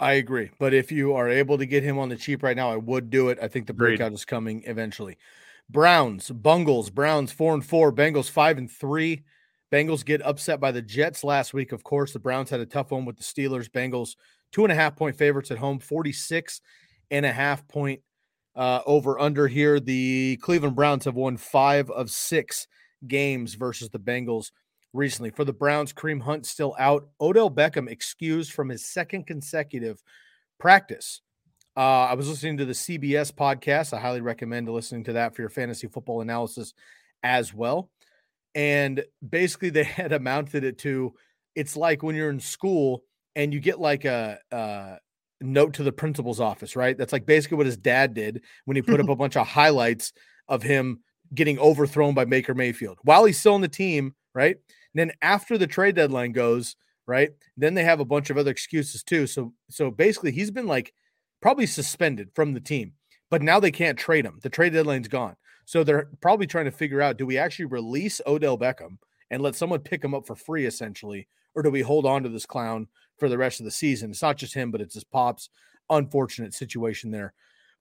I 0.00 0.14
agree. 0.14 0.50
But 0.58 0.74
if 0.74 0.90
you 0.90 1.14
are 1.14 1.28
able 1.28 1.56
to 1.58 1.66
get 1.66 1.84
him 1.84 1.98
on 1.98 2.08
the 2.08 2.16
cheap 2.16 2.42
right 2.42 2.56
now, 2.56 2.70
I 2.70 2.76
would 2.76 3.10
do 3.10 3.28
it. 3.28 3.38
I 3.40 3.48
think 3.48 3.66
the 3.66 3.72
breakout 3.72 4.08
Agreed. 4.08 4.14
is 4.14 4.24
coming 4.24 4.62
eventually. 4.66 5.18
Browns, 5.70 6.30
Bungles, 6.30 6.90
Browns 6.90 7.32
four 7.32 7.54
and 7.54 7.64
four, 7.64 7.92
Bengals 7.92 8.28
five 8.28 8.58
and 8.58 8.70
three. 8.70 9.24
Bengals 9.72 10.04
get 10.04 10.22
upset 10.22 10.60
by 10.60 10.72
the 10.72 10.82
Jets 10.82 11.24
last 11.24 11.54
week. 11.54 11.72
Of 11.72 11.84
course, 11.84 12.12
the 12.12 12.18
Browns 12.18 12.50
had 12.50 12.60
a 12.60 12.66
tough 12.66 12.90
one 12.90 13.04
with 13.04 13.16
the 13.16 13.22
Steelers. 13.22 13.70
Bengals 13.70 14.16
two 14.52 14.64
and 14.64 14.72
a 14.72 14.74
half 14.74 14.94
point 14.94 15.16
favorites 15.16 15.50
at 15.50 15.58
home, 15.58 15.78
46 15.78 16.60
and 17.10 17.24
a 17.24 17.32
half 17.32 17.66
point 17.66 18.00
uh, 18.56 18.80
over 18.86 19.18
under 19.18 19.48
here. 19.48 19.80
The 19.80 20.38
Cleveland 20.42 20.76
Browns 20.76 21.04
have 21.04 21.14
won 21.14 21.36
five 21.36 21.90
of 21.90 22.10
six 22.10 22.66
games 23.06 23.54
versus 23.54 23.90
the 23.90 23.98
Bengals 23.98 24.50
recently. 24.92 25.30
For 25.30 25.44
the 25.44 25.52
Browns, 25.52 25.92
Kareem 25.92 26.22
Hunt 26.22 26.46
still 26.46 26.74
out. 26.78 27.08
Odell 27.20 27.50
Beckham 27.50 27.88
excused 27.88 28.52
from 28.52 28.68
his 28.68 28.86
second 28.86 29.26
consecutive 29.26 30.02
practice. 30.58 31.20
Uh, 31.76 32.06
I 32.06 32.14
was 32.14 32.28
listening 32.28 32.58
to 32.58 32.64
the 32.64 32.72
CBS 32.72 33.32
podcast. 33.32 33.92
I 33.92 34.00
highly 34.00 34.20
recommend 34.20 34.68
listening 34.68 35.04
to 35.04 35.14
that 35.14 35.34
for 35.34 35.42
your 35.42 35.50
fantasy 35.50 35.88
football 35.88 36.20
analysis 36.20 36.72
as 37.22 37.52
well. 37.52 37.90
And 38.54 39.04
basically, 39.28 39.70
they 39.70 39.84
had 39.84 40.12
amounted 40.12 40.64
it 40.64 40.78
to 40.78 41.14
it's 41.54 41.76
like 41.76 42.02
when 42.02 42.16
you're 42.16 42.30
in 42.30 42.40
school 42.40 43.04
and 43.36 43.52
you 43.52 43.60
get 43.60 43.80
like 43.80 44.04
a, 44.04 44.38
a 44.50 44.98
note 45.40 45.74
to 45.74 45.82
the 45.82 45.92
principal's 45.92 46.40
office, 46.40 46.76
right? 46.76 46.96
That's 46.96 47.12
like 47.12 47.26
basically 47.26 47.56
what 47.56 47.66
his 47.66 47.76
dad 47.76 48.14
did 48.14 48.42
when 48.64 48.76
he 48.76 48.82
put 48.82 49.00
up 49.00 49.08
a 49.10 49.16
bunch 49.16 49.36
of 49.36 49.46
highlights 49.46 50.12
of 50.48 50.62
him 50.62 51.00
getting 51.34 51.58
overthrown 51.58 52.14
by 52.14 52.24
Baker 52.24 52.54
Mayfield 52.54 52.98
while 53.02 53.24
he's 53.24 53.38
still 53.38 53.54
on 53.54 53.60
the 53.60 53.68
team, 53.68 54.14
right? 54.34 54.56
And 54.56 54.94
then 54.94 55.12
after 55.22 55.58
the 55.58 55.66
trade 55.66 55.96
deadline 55.96 56.32
goes, 56.32 56.76
right? 57.06 57.30
Then 57.56 57.74
they 57.74 57.84
have 57.84 58.00
a 58.00 58.04
bunch 58.04 58.30
of 58.30 58.38
other 58.38 58.50
excuses 58.50 59.02
too. 59.02 59.26
So 59.26 59.52
so 59.70 59.90
basically 59.90 60.32
he's 60.32 60.50
been 60.50 60.66
like 60.66 60.92
probably 61.40 61.66
suspended 61.66 62.30
from 62.34 62.54
the 62.54 62.60
team, 62.60 62.92
but 63.30 63.42
now 63.42 63.60
they 63.60 63.70
can't 63.70 63.98
trade 63.98 64.24
him. 64.24 64.38
The 64.42 64.50
trade 64.50 64.72
deadline's 64.72 65.08
gone. 65.08 65.36
So 65.66 65.82
they're 65.82 66.08
probably 66.20 66.46
trying 66.46 66.66
to 66.66 66.70
figure 66.70 67.02
out 67.02 67.18
do 67.18 67.26
we 67.26 67.38
actually 67.38 67.66
release 67.66 68.20
Odell 68.26 68.58
Beckham 68.58 68.98
and 69.30 69.42
let 69.42 69.54
someone 69.54 69.80
pick 69.80 70.04
him 70.04 70.14
up 70.14 70.26
for 70.26 70.36
free 70.36 70.66
essentially 70.66 71.26
or 71.54 71.62
do 71.62 71.70
we 71.70 71.80
hold 71.80 72.06
on 72.06 72.22
to 72.22 72.28
this 72.28 72.46
clown 72.46 72.88
for 73.18 73.28
the 73.28 73.38
rest 73.38 73.60
of 73.60 73.64
the 73.64 73.70
season? 73.70 74.10
It's 74.10 74.22
not 74.22 74.36
just 74.36 74.54
him, 74.54 74.70
but 74.70 74.80
it's 74.80 74.94
his 74.94 75.04
pops. 75.04 75.50
Unfortunate 75.90 76.54
situation 76.54 77.10
there 77.10 77.34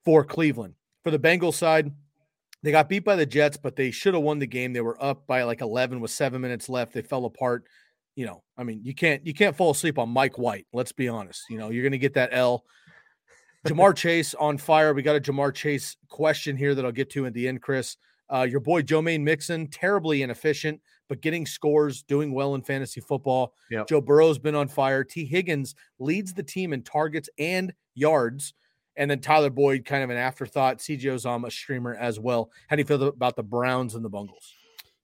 for 0.04 0.24
Cleveland. 0.24 0.76
For 1.04 1.12
the 1.12 1.20
Bengals 1.20 1.56
side, 1.56 1.92
they 2.62 2.72
got 2.72 2.90
beat 2.90 3.04
by 3.04 3.16
the 3.16 3.26
Jets, 3.26 3.58
but 3.58 3.76
they 3.76 3.92
should 3.92 4.14
have 4.14 4.24
won 4.24 4.40
the 4.40 4.48
game. 4.48 4.74
They 4.74 4.82
were 4.82 5.02
up 5.04 5.28
by 5.28 5.44
like 5.44 5.62
11 5.62 6.00
with 6.00 6.12
7 6.12 6.42
minutes 6.42 6.70
left. 6.70 6.94
They 6.94 7.02
fell 7.02 7.26
apart. 7.26 7.66
You 8.16 8.26
know, 8.26 8.44
I 8.58 8.64
mean, 8.64 8.82
you 8.84 8.94
can't 8.94 9.26
you 9.26 9.34
can't 9.34 9.56
fall 9.56 9.72
asleep 9.72 9.98
on 9.98 10.10
Mike 10.10 10.38
White. 10.38 10.68
Let's 10.72 10.92
be 10.92 11.08
honest. 11.08 11.44
You 11.50 11.58
know, 11.58 11.70
you're 11.70 11.84
going 11.84 11.94
to 11.94 11.98
get 11.98 12.14
that 12.14 12.30
L. 12.32 12.64
Ja'Marr 13.66 13.96
Chase 13.96 14.34
on 14.36 14.58
fire. 14.58 14.94
We 14.94 15.02
got 15.02 15.16
a 15.16 15.22
Ja'Marr 15.22 15.54
Chase 15.54 15.98
question 16.10 16.56
here 16.56 16.76
that 16.76 16.86
I'll 16.86 16.92
get 16.92 17.10
to 17.12 17.26
at 17.26 17.34
the 17.34 17.48
end, 17.48 17.62
Chris. 17.62 17.98
Uh, 18.32 18.48
your 18.50 18.60
boy 18.60 18.82
Joe 18.82 19.02
Mixon, 19.02 19.68
terribly 19.68 20.22
inefficient, 20.22 20.80
but 21.14 21.22
getting 21.22 21.46
scores, 21.46 22.02
doing 22.02 22.34
well 22.34 22.56
in 22.56 22.64
fantasy 22.64 23.00
football. 23.00 23.54
Yep. 23.70 23.88
Joe 23.88 24.02
Burrow's 24.02 24.40
been 24.40 24.56
on 24.56 24.68
fire. 24.68 25.04
Tee 25.04 25.26
Higgins 25.26 25.76
leads 26.00 26.34
the 26.34 26.42
team 26.42 26.74
in 26.74 26.82
targets 26.82 27.30
and 27.38 27.72
yards. 27.94 28.56
And 28.96 29.12
then 29.12 29.20
Tyler 29.20 29.52
Boyd, 29.52 29.86
kind 29.86 30.04
of 30.04 30.10
an 30.10 30.18
afterthought. 30.18 30.80
CJ 30.80 31.04
Uzomah, 31.04 31.50
a 31.50 31.52
streamer 31.52 31.94
as 31.94 32.20
well. 32.20 32.50
How 32.68 32.76
do 32.76 32.82
you 32.82 32.88
feel 32.88 33.04
about 33.04 33.36
the 33.36 33.44
Browns 33.44 33.94
and 33.94 34.04
the 34.04 34.10
Bungles? 34.10 34.56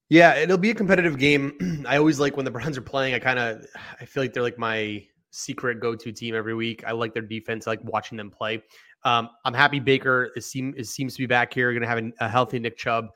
Yeah, 0.09 0.33
it'll 0.33 0.57
be 0.57 0.71
a 0.71 0.73
competitive 0.73 1.19
game. 1.19 1.85
I 1.87 1.97
always 1.97 2.19
like 2.19 2.35
when 2.35 2.43
the 2.43 2.49
Browns 2.49 2.75
are 2.75 2.81
playing. 2.81 3.13
I 3.13 3.19
kind 3.19 3.37
of, 3.37 3.63
I 4.01 4.05
feel 4.05 4.23
like 4.23 4.33
they're 4.33 4.41
like 4.41 4.57
my 4.57 5.05
secret 5.29 5.79
go-to 5.79 6.11
team 6.11 6.33
every 6.33 6.55
week. 6.55 6.83
I 6.87 6.93
like 6.93 7.13
their 7.13 7.21
defense. 7.21 7.67
I 7.67 7.71
like 7.71 7.83
watching 7.83 8.17
them 8.17 8.31
play. 8.31 8.63
Um, 9.03 9.29
I'm 9.45 9.53
happy 9.53 9.79
Baker 9.79 10.31
is, 10.35 10.47
seem, 10.47 10.73
is, 10.75 10.89
seems 10.89 11.13
to 11.13 11.19
be 11.19 11.27
back 11.27 11.53
here. 11.53 11.71
Going 11.71 11.83
to 11.83 11.87
have 11.87 11.99
a, 11.99 12.11
a, 12.25 12.27
healthy 12.27 12.57
Nick 12.57 12.77
Chubb. 12.77 13.09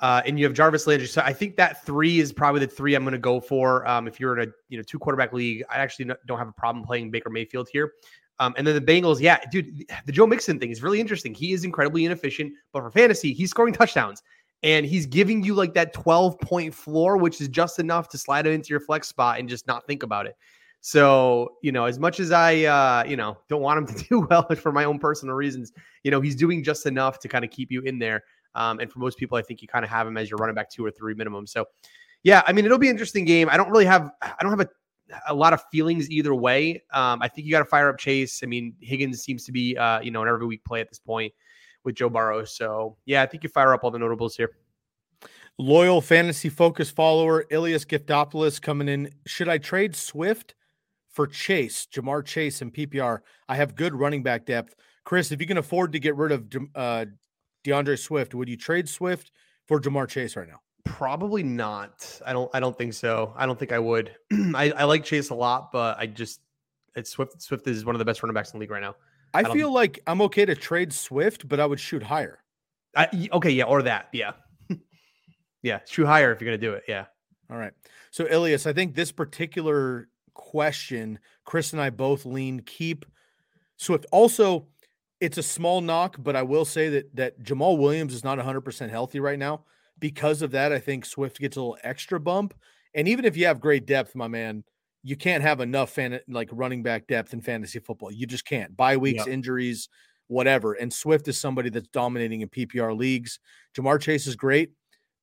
Uh, 0.00 0.22
and 0.26 0.38
you 0.38 0.44
have 0.44 0.54
Jarvis 0.54 0.86
Landry. 0.86 1.06
So 1.06 1.22
I 1.24 1.32
think 1.32 1.56
that 1.56 1.84
three 1.86 2.18
is 2.18 2.32
probably 2.32 2.60
the 2.60 2.66
three 2.66 2.94
I'm 2.94 3.04
going 3.04 3.12
to 3.12 3.18
go 3.18 3.40
for. 3.40 3.86
Um, 3.88 4.08
if 4.08 4.18
you're 4.18 4.38
in 4.38 4.48
a 4.48 4.52
you 4.68 4.76
know 4.76 4.82
two 4.82 4.98
quarterback 4.98 5.32
league, 5.32 5.62
I 5.70 5.76
actually 5.76 6.10
don't 6.26 6.38
have 6.38 6.48
a 6.48 6.52
problem 6.52 6.84
playing 6.84 7.10
Baker 7.10 7.30
Mayfield 7.30 7.68
here. 7.72 7.92
Um, 8.40 8.54
and 8.56 8.66
then 8.66 8.74
the 8.74 8.80
Bengals, 8.80 9.20
yeah, 9.20 9.38
dude, 9.50 9.84
the 10.06 10.12
Joe 10.12 10.26
Mixon 10.26 10.58
thing 10.58 10.70
is 10.70 10.82
really 10.82 11.00
interesting. 11.00 11.34
He 11.34 11.52
is 11.52 11.64
incredibly 11.64 12.04
inefficient, 12.04 12.52
but 12.72 12.80
for 12.80 12.90
fantasy, 12.90 13.32
he's 13.32 13.50
scoring 13.50 13.72
touchdowns 13.72 14.22
and 14.64 14.86
he's 14.86 15.06
giving 15.06 15.44
you 15.44 15.54
like 15.54 15.74
that 15.74 15.92
12 15.92 16.40
point 16.40 16.74
floor, 16.74 17.16
which 17.16 17.40
is 17.40 17.48
just 17.48 17.78
enough 17.78 18.08
to 18.08 18.18
slide 18.18 18.46
it 18.46 18.52
into 18.52 18.70
your 18.70 18.80
flex 18.80 19.08
spot 19.08 19.38
and 19.38 19.48
just 19.48 19.66
not 19.66 19.86
think 19.86 20.02
about 20.02 20.26
it. 20.26 20.36
So, 20.80 21.56
you 21.62 21.70
know, 21.70 21.84
as 21.84 21.98
much 21.98 22.18
as 22.18 22.32
I, 22.32 22.64
uh, 22.64 23.04
you 23.06 23.16
know, 23.16 23.38
don't 23.48 23.62
want 23.62 23.78
him 23.78 23.86
to 23.96 24.04
do 24.04 24.20
well 24.28 24.46
for 24.56 24.72
my 24.72 24.84
own 24.84 24.98
personal 24.98 25.34
reasons, 25.34 25.72
you 26.02 26.10
know, 26.10 26.20
he's 26.20 26.34
doing 26.34 26.64
just 26.64 26.86
enough 26.86 27.18
to 27.20 27.28
kind 27.28 27.44
of 27.44 27.50
keep 27.50 27.70
you 27.70 27.82
in 27.82 27.98
there. 27.98 28.24
Um, 28.54 28.80
and 28.80 28.90
for 28.90 28.98
most 28.98 29.18
people, 29.18 29.36
I 29.36 29.42
think 29.42 29.62
you 29.62 29.68
kind 29.68 29.84
of 29.84 29.90
have 29.90 30.06
him 30.06 30.16
as 30.16 30.30
your 30.30 30.38
running 30.38 30.54
back 30.54 30.70
two 30.70 30.84
or 30.84 30.90
three 30.90 31.14
minimum. 31.14 31.46
So, 31.46 31.66
yeah, 32.22 32.42
I 32.46 32.52
mean, 32.52 32.64
it'll 32.64 32.78
be 32.78 32.88
an 32.88 32.94
interesting 32.94 33.24
game. 33.24 33.48
I 33.50 33.56
don't 33.56 33.70
really 33.70 33.84
have, 33.84 34.10
I 34.22 34.36
don't 34.42 34.50
have 34.50 34.60
a 34.60 34.68
a 35.28 35.34
lot 35.34 35.52
of 35.52 35.62
feelings 35.70 36.10
either 36.10 36.34
way. 36.34 36.82
Um, 36.92 37.20
I 37.22 37.28
think 37.28 37.46
you 37.46 37.50
got 37.50 37.60
to 37.60 37.64
fire 37.64 37.88
up 37.88 37.98
Chase. 37.98 38.42
I 38.42 38.46
mean, 38.46 38.74
Higgins 38.80 39.22
seems 39.22 39.44
to 39.44 39.52
be, 39.52 39.76
uh, 39.76 40.00
you 40.00 40.10
know, 40.10 40.22
an 40.22 40.28
every 40.28 40.46
week 40.46 40.64
play 40.64 40.80
at 40.80 40.88
this 40.88 40.98
point 40.98 41.32
with 41.84 41.94
Joe 41.94 42.08
Burrow. 42.08 42.44
So 42.44 42.96
yeah, 43.04 43.22
I 43.22 43.26
think 43.26 43.42
you 43.42 43.50
fire 43.50 43.72
up 43.74 43.84
all 43.84 43.90
the 43.90 43.98
notables 43.98 44.36
here. 44.36 44.56
Loyal 45.58 46.00
fantasy 46.00 46.48
focus 46.48 46.90
follower 46.90 47.44
Ilias 47.50 47.84
Giftopoulos 47.84 48.60
coming 48.60 48.88
in. 48.88 49.10
Should 49.26 49.48
I 49.48 49.58
trade 49.58 49.94
Swift 49.94 50.54
for 51.10 51.28
Chase, 51.28 51.86
Ja'Marr 51.92 52.24
Chase, 52.24 52.60
and 52.60 52.74
PPR? 52.74 53.20
I 53.48 53.54
have 53.56 53.76
good 53.76 53.94
running 53.94 54.22
back 54.22 54.46
depth. 54.46 54.74
Chris, 55.04 55.30
if 55.30 55.40
you 55.40 55.46
can 55.46 55.58
afford 55.58 55.92
to 55.92 56.00
get 56.00 56.16
rid 56.16 56.32
of 56.32 56.46
uh, 56.74 57.04
D'Andre 57.64 57.96
Swift, 57.96 58.34
would 58.34 58.48
you 58.48 58.56
trade 58.56 58.88
Swift 58.88 59.32
for 59.66 59.80
Ja'Marr 59.80 60.08
Chase 60.08 60.36
right 60.36 60.48
now? 60.48 60.60
Probably 60.84 61.42
not. 61.42 62.20
I 62.24 62.32
don't. 62.32 62.50
I 62.54 62.60
don't 62.60 62.76
think 62.76 62.92
so. 62.92 63.32
I 63.36 63.46
don't 63.46 63.58
think 63.58 63.72
I 63.72 63.78
would. 63.78 64.14
I, 64.54 64.70
I 64.70 64.84
like 64.84 65.02
Chase 65.02 65.30
a 65.30 65.34
lot, 65.34 65.72
but 65.72 65.98
I 65.98 66.06
just 66.06 66.40
it's 66.94 67.10
Swift. 67.10 67.40
Swift 67.40 67.66
is 67.66 67.84
one 67.84 67.94
of 67.94 67.98
the 67.98 68.04
best 68.04 68.22
running 68.22 68.34
backs 68.34 68.52
in 68.52 68.58
the 68.58 68.60
league 68.60 68.70
right 68.70 68.82
now. 68.82 68.94
I, 69.32 69.40
I 69.40 69.52
feel 69.52 69.72
like 69.72 70.00
I'm 70.06 70.20
okay 70.22 70.44
to 70.44 70.54
trade 70.54 70.92
Swift, 70.92 71.48
but 71.48 71.58
I 71.58 71.66
would 71.66 71.80
shoot 71.80 72.02
higher. 72.02 72.38
I, 72.94 73.28
okay, 73.32 73.50
yeah, 73.50 73.64
or 73.64 73.82
that, 73.82 74.08
yeah, 74.12 74.32
yeah, 75.62 75.80
shoot 75.88 76.06
higher 76.06 76.32
if 76.32 76.40
you're 76.40 76.46
gonna 76.46 76.58
do 76.58 76.74
it. 76.74 76.84
Yeah. 76.86 77.06
All 77.50 77.56
right. 77.56 77.72
So 78.10 78.26
Ilias, 78.28 78.66
I 78.66 78.72
think 78.72 78.94
this 78.94 79.10
particular 79.10 80.08
question, 80.34 81.18
Chris 81.44 81.72
and 81.72 81.82
I 81.82 81.90
both 81.90 82.24
lean 82.24 82.60
keep 82.60 83.04
Swift. 83.76 84.06
Also, 84.12 84.68
it's 85.20 85.38
a 85.38 85.42
small 85.42 85.80
knock, 85.80 86.16
but 86.18 86.36
I 86.36 86.42
will 86.42 86.64
say 86.64 86.88
that 86.90 87.16
that 87.16 87.42
Jamaal 87.42 87.78
Williams 87.78 88.14
is 88.14 88.24
not 88.24 88.38
100% 88.38 88.90
healthy 88.90 89.20
right 89.20 89.38
now 89.38 89.64
because 89.98 90.42
of 90.42 90.50
that, 90.52 90.72
I 90.72 90.78
think 90.78 91.04
Swift 91.04 91.38
gets 91.38 91.56
a 91.56 91.60
little 91.60 91.78
extra 91.82 92.20
bump. 92.20 92.54
And 92.94 93.08
even 93.08 93.24
if 93.24 93.36
you 93.36 93.46
have 93.46 93.60
great 93.60 93.86
depth, 93.86 94.14
my 94.14 94.28
man, 94.28 94.64
you 95.02 95.16
can't 95.16 95.42
have 95.42 95.60
enough 95.60 95.90
fan 95.90 96.20
like 96.28 96.48
running 96.52 96.82
back 96.82 97.06
depth 97.06 97.32
in 97.32 97.40
fantasy 97.40 97.78
football. 97.78 98.12
You 98.12 98.26
just 98.26 98.44
can't. 98.44 98.76
Bye 98.76 98.96
weeks, 98.96 99.26
yep. 99.26 99.32
injuries, 99.32 99.88
whatever. 100.28 100.74
And 100.74 100.92
Swift 100.92 101.28
is 101.28 101.40
somebody 101.40 101.70
that's 101.70 101.88
dominating 101.88 102.40
in 102.40 102.48
PPR 102.48 102.96
leagues. 102.96 103.38
Ja'Marr 103.76 104.00
Chase 104.00 104.26
is 104.26 104.36
great, 104.36 104.72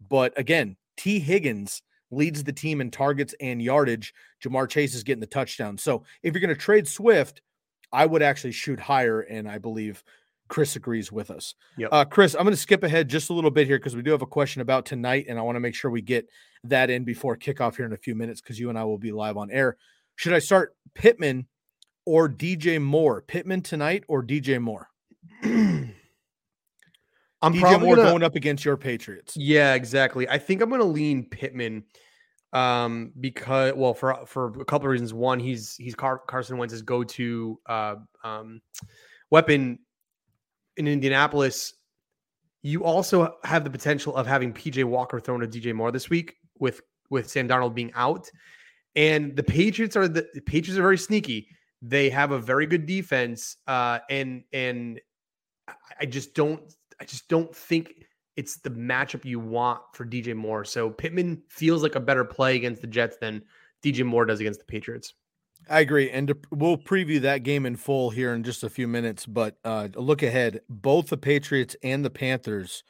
but 0.10 0.38
again, 0.38 0.78
Tee 0.98 1.20
Higgins 1.20 1.82
leads 2.12 2.44
the 2.44 2.54
team 2.54 2.82
in 2.82 2.92
targets 2.92 3.34
and 3.40 3.62
yardage. 3.62 4.14
Ja'Marr 4.44 4.70
Chase 4.70 4.94
is 4.94 5.04
getting 5.04 5.22
the 5.22 5.28
touchdown. 5.28 5.78
So 5.78 6.04
if 6.22 6.34
you're 6.34 6.42
going 6.42 6.54
to 6.54 6.62
trade 6.62 6.88
Swift, 6.88 7.42
I 7.92 8.06
would 8.06 8.22
actually 8.22 8.54
shoot 8.54 8.80
higher, 8.80 9.22
and 9.22 9.48
I 9.48 9.58
believe 9.58 10.04
Chris 10.52 10.76
agrees 10.76 11.12
with 11.12 11.32
us. 11.32 11.56
Yep. 11.78 11.90
Uh, 11.92 12.06
Chris, 12.06 12.36
I'm 12.36 12.44
going 12.44 12.54
to 12.54 12.62
skip 12.62 12.84
ahead 12.84 13.08
just 13.08 13.30
a 13.30 13.34
little 13.34 13.52
bit 13.52 13.68
here 13.68 13.80
because 13.80 13.96
we 13.96 14.02
do 14.02 14.12
have 14.12 14.22
a 14.22 14.28
question 14.28 14.62
about 14.62 14.86
tonight, 14.86 15.26
and 15.30 15.40
I 15.40 15.42
want 15.42 15.56
to 15.56 15.62
make 15.62 15.76
sure 15.76 15.90
we 15.90 16.02
get 16.02 16.28
that 16.66 16.90
in 16.90 17.04
before 17.04 17.38
kickoff 17.38 17.78
here 17.78 17.86
in 17.86 17.94
a 17.94 17.98
few 17.98 18.16
minutes 18.16 18.42
because 18.42 18.60
you 18.60 18.70
and 18.70 18.78
I 18.78 18.84
will 18.84 18.98
be 18.98 19.12
live 19.12 19.38
on 19.38 19.50
air. 19.50 19.78
Should 20.18 20.34
I 20.34 20.40
start 20.40 20.76
Pittman 20.94 21.48
or 22.06 22.30
DJ 22.30 22.82
Moore? 22.82 23.22
Pittman 23.22 23.62
tonight 23.62 24.04
or 24.10 24.24
DJ 24.24 24.62
Moore? 24.62 24.90
I'm 25.44 25.94
DJ 27.42 27.60
probably 27.60 27.88
Moore 27.88 27.96
gonna, 27.96 28.10
going 28.10 28.24
up 28.24 28.36
against 28.36 28.66
your 28.66 28.78
Patriots. 28.78 29.36
Yeah, 29.38 29.74
exactly. 29.74 30.28
I 30.28 30.38
think 30.38 30.62
I'm 30.62 30.70
going 30.70 30.82
to 30.82 30.86
lean 30.86 31.24
Pittman 31.24 31.86
um 32.54 33.14
because 33.20 33.74
well 33.76 33.94
for 33.94 34.26
for 34.26 34.48
a 34.60 34.66
couple 34.66 34.86
of 34.86 34.92
reasons 34.92 35.14
one 35.14 35.40
he's 35.40 35.76
he's 35.78 35.96
Car- 35.96 36.22
Carson 36.28 36.58
Wentz's 36.58 36.82
go-to 36.82 37.58
uh 37.68 37.96
um 38.26 38.62
weapon 39.30 39.80
in 40.78 40.88
Indianapolis, 40.88 41.74
you 42.62 42.84
also 42.84 43.38
have 43.44 43.64
the 43.64 43.70
potential 43.70 44.16
of 44.16 44.28
having 44.28 44.54
PJ 44.54 44.84
Walker 44.84 45.20
thrown 45.20 45.40
to 45.42 45.48
DJ 45.48 45.74
Moore 45.74 45.92
this 45.92 46.10
week 46.10 46.36
with 46.60 46.82
with 47.10 47.30
Sam 47.30 47.48
Darnold 47.48 47.74
being 47.74 47.92
out. 47.96 48.30
And 48.96 49.36
the 49.36 49.44
Patriots 49.44 49.96
are 49.96 50.08
the, 50.08 50.28
the 50.34 50.42
Patriots 50.42 50.78
are 50.78 50.84
very 50.84 50.98
sneaky. 50.98 51.48
They 51.82 52.10
have 52.10 52.32
a 52.32 52.40
very 52.40 52.68
good 52.68 52.86
defense, 52.86 53.58
uh, 53.68 54.00
and 54.10 54.44
and 54.54 55.00
I 56.00 56.06
just 56.06 56.36
don't 56.36 56.62
I 57.00 57.06
just 57.06 57.28
don't 57.28 57.56
think 57.56 57.94
it's 58.36 58.58
the 58.58 58.70
matchup 58.70 59.26
you 59.26 59.40
want 59.40 59.82
for 59.94 60.06
DJ 60.06 60.36
Moore. 60.36 60.64
So 60.66 60.90
Pittman 60.90 61.42
feels 61.50 61.84
like 61.84 61.96
a 61.96 62.00
better 62.00 62.24
play 62.24 62.56
against 62.56 62.82
the 62.82 62.88
Jets 62.88 63.18
than 63.18 63.44
DJ 63.84 64.06
Moore 64.06 64.26
does 64.26 64.40
against 64.40 64.60
the 64.60 64.66
Patriots. 64.66 65.14
I 65.70 65.82
agree, 65.82 66.10
and 66.10 66.30
to, 66.30 66.38
we'll 66.50 66.78
preview 66.78 67.22
that 67.22 67.44
game 67.44 67.66
in 67.66 67.76
full 67.76 68.10
here 68.10 68.34
in 68.34 68.44
just 68.44 68.64
a 68.64 68.70
few 68.70 68.88
minutes. 68.88 69.26
But 69.26 69.58
uh, 69.64 69.90
look 69.96 70.24
ahead: 70.24 70.62
both 70.70 71.10
the 71.10 71.18
Patriots 71.18 71.76
and 71.84 72.04
the 72.04 72.10
Panthers 72.10 72.84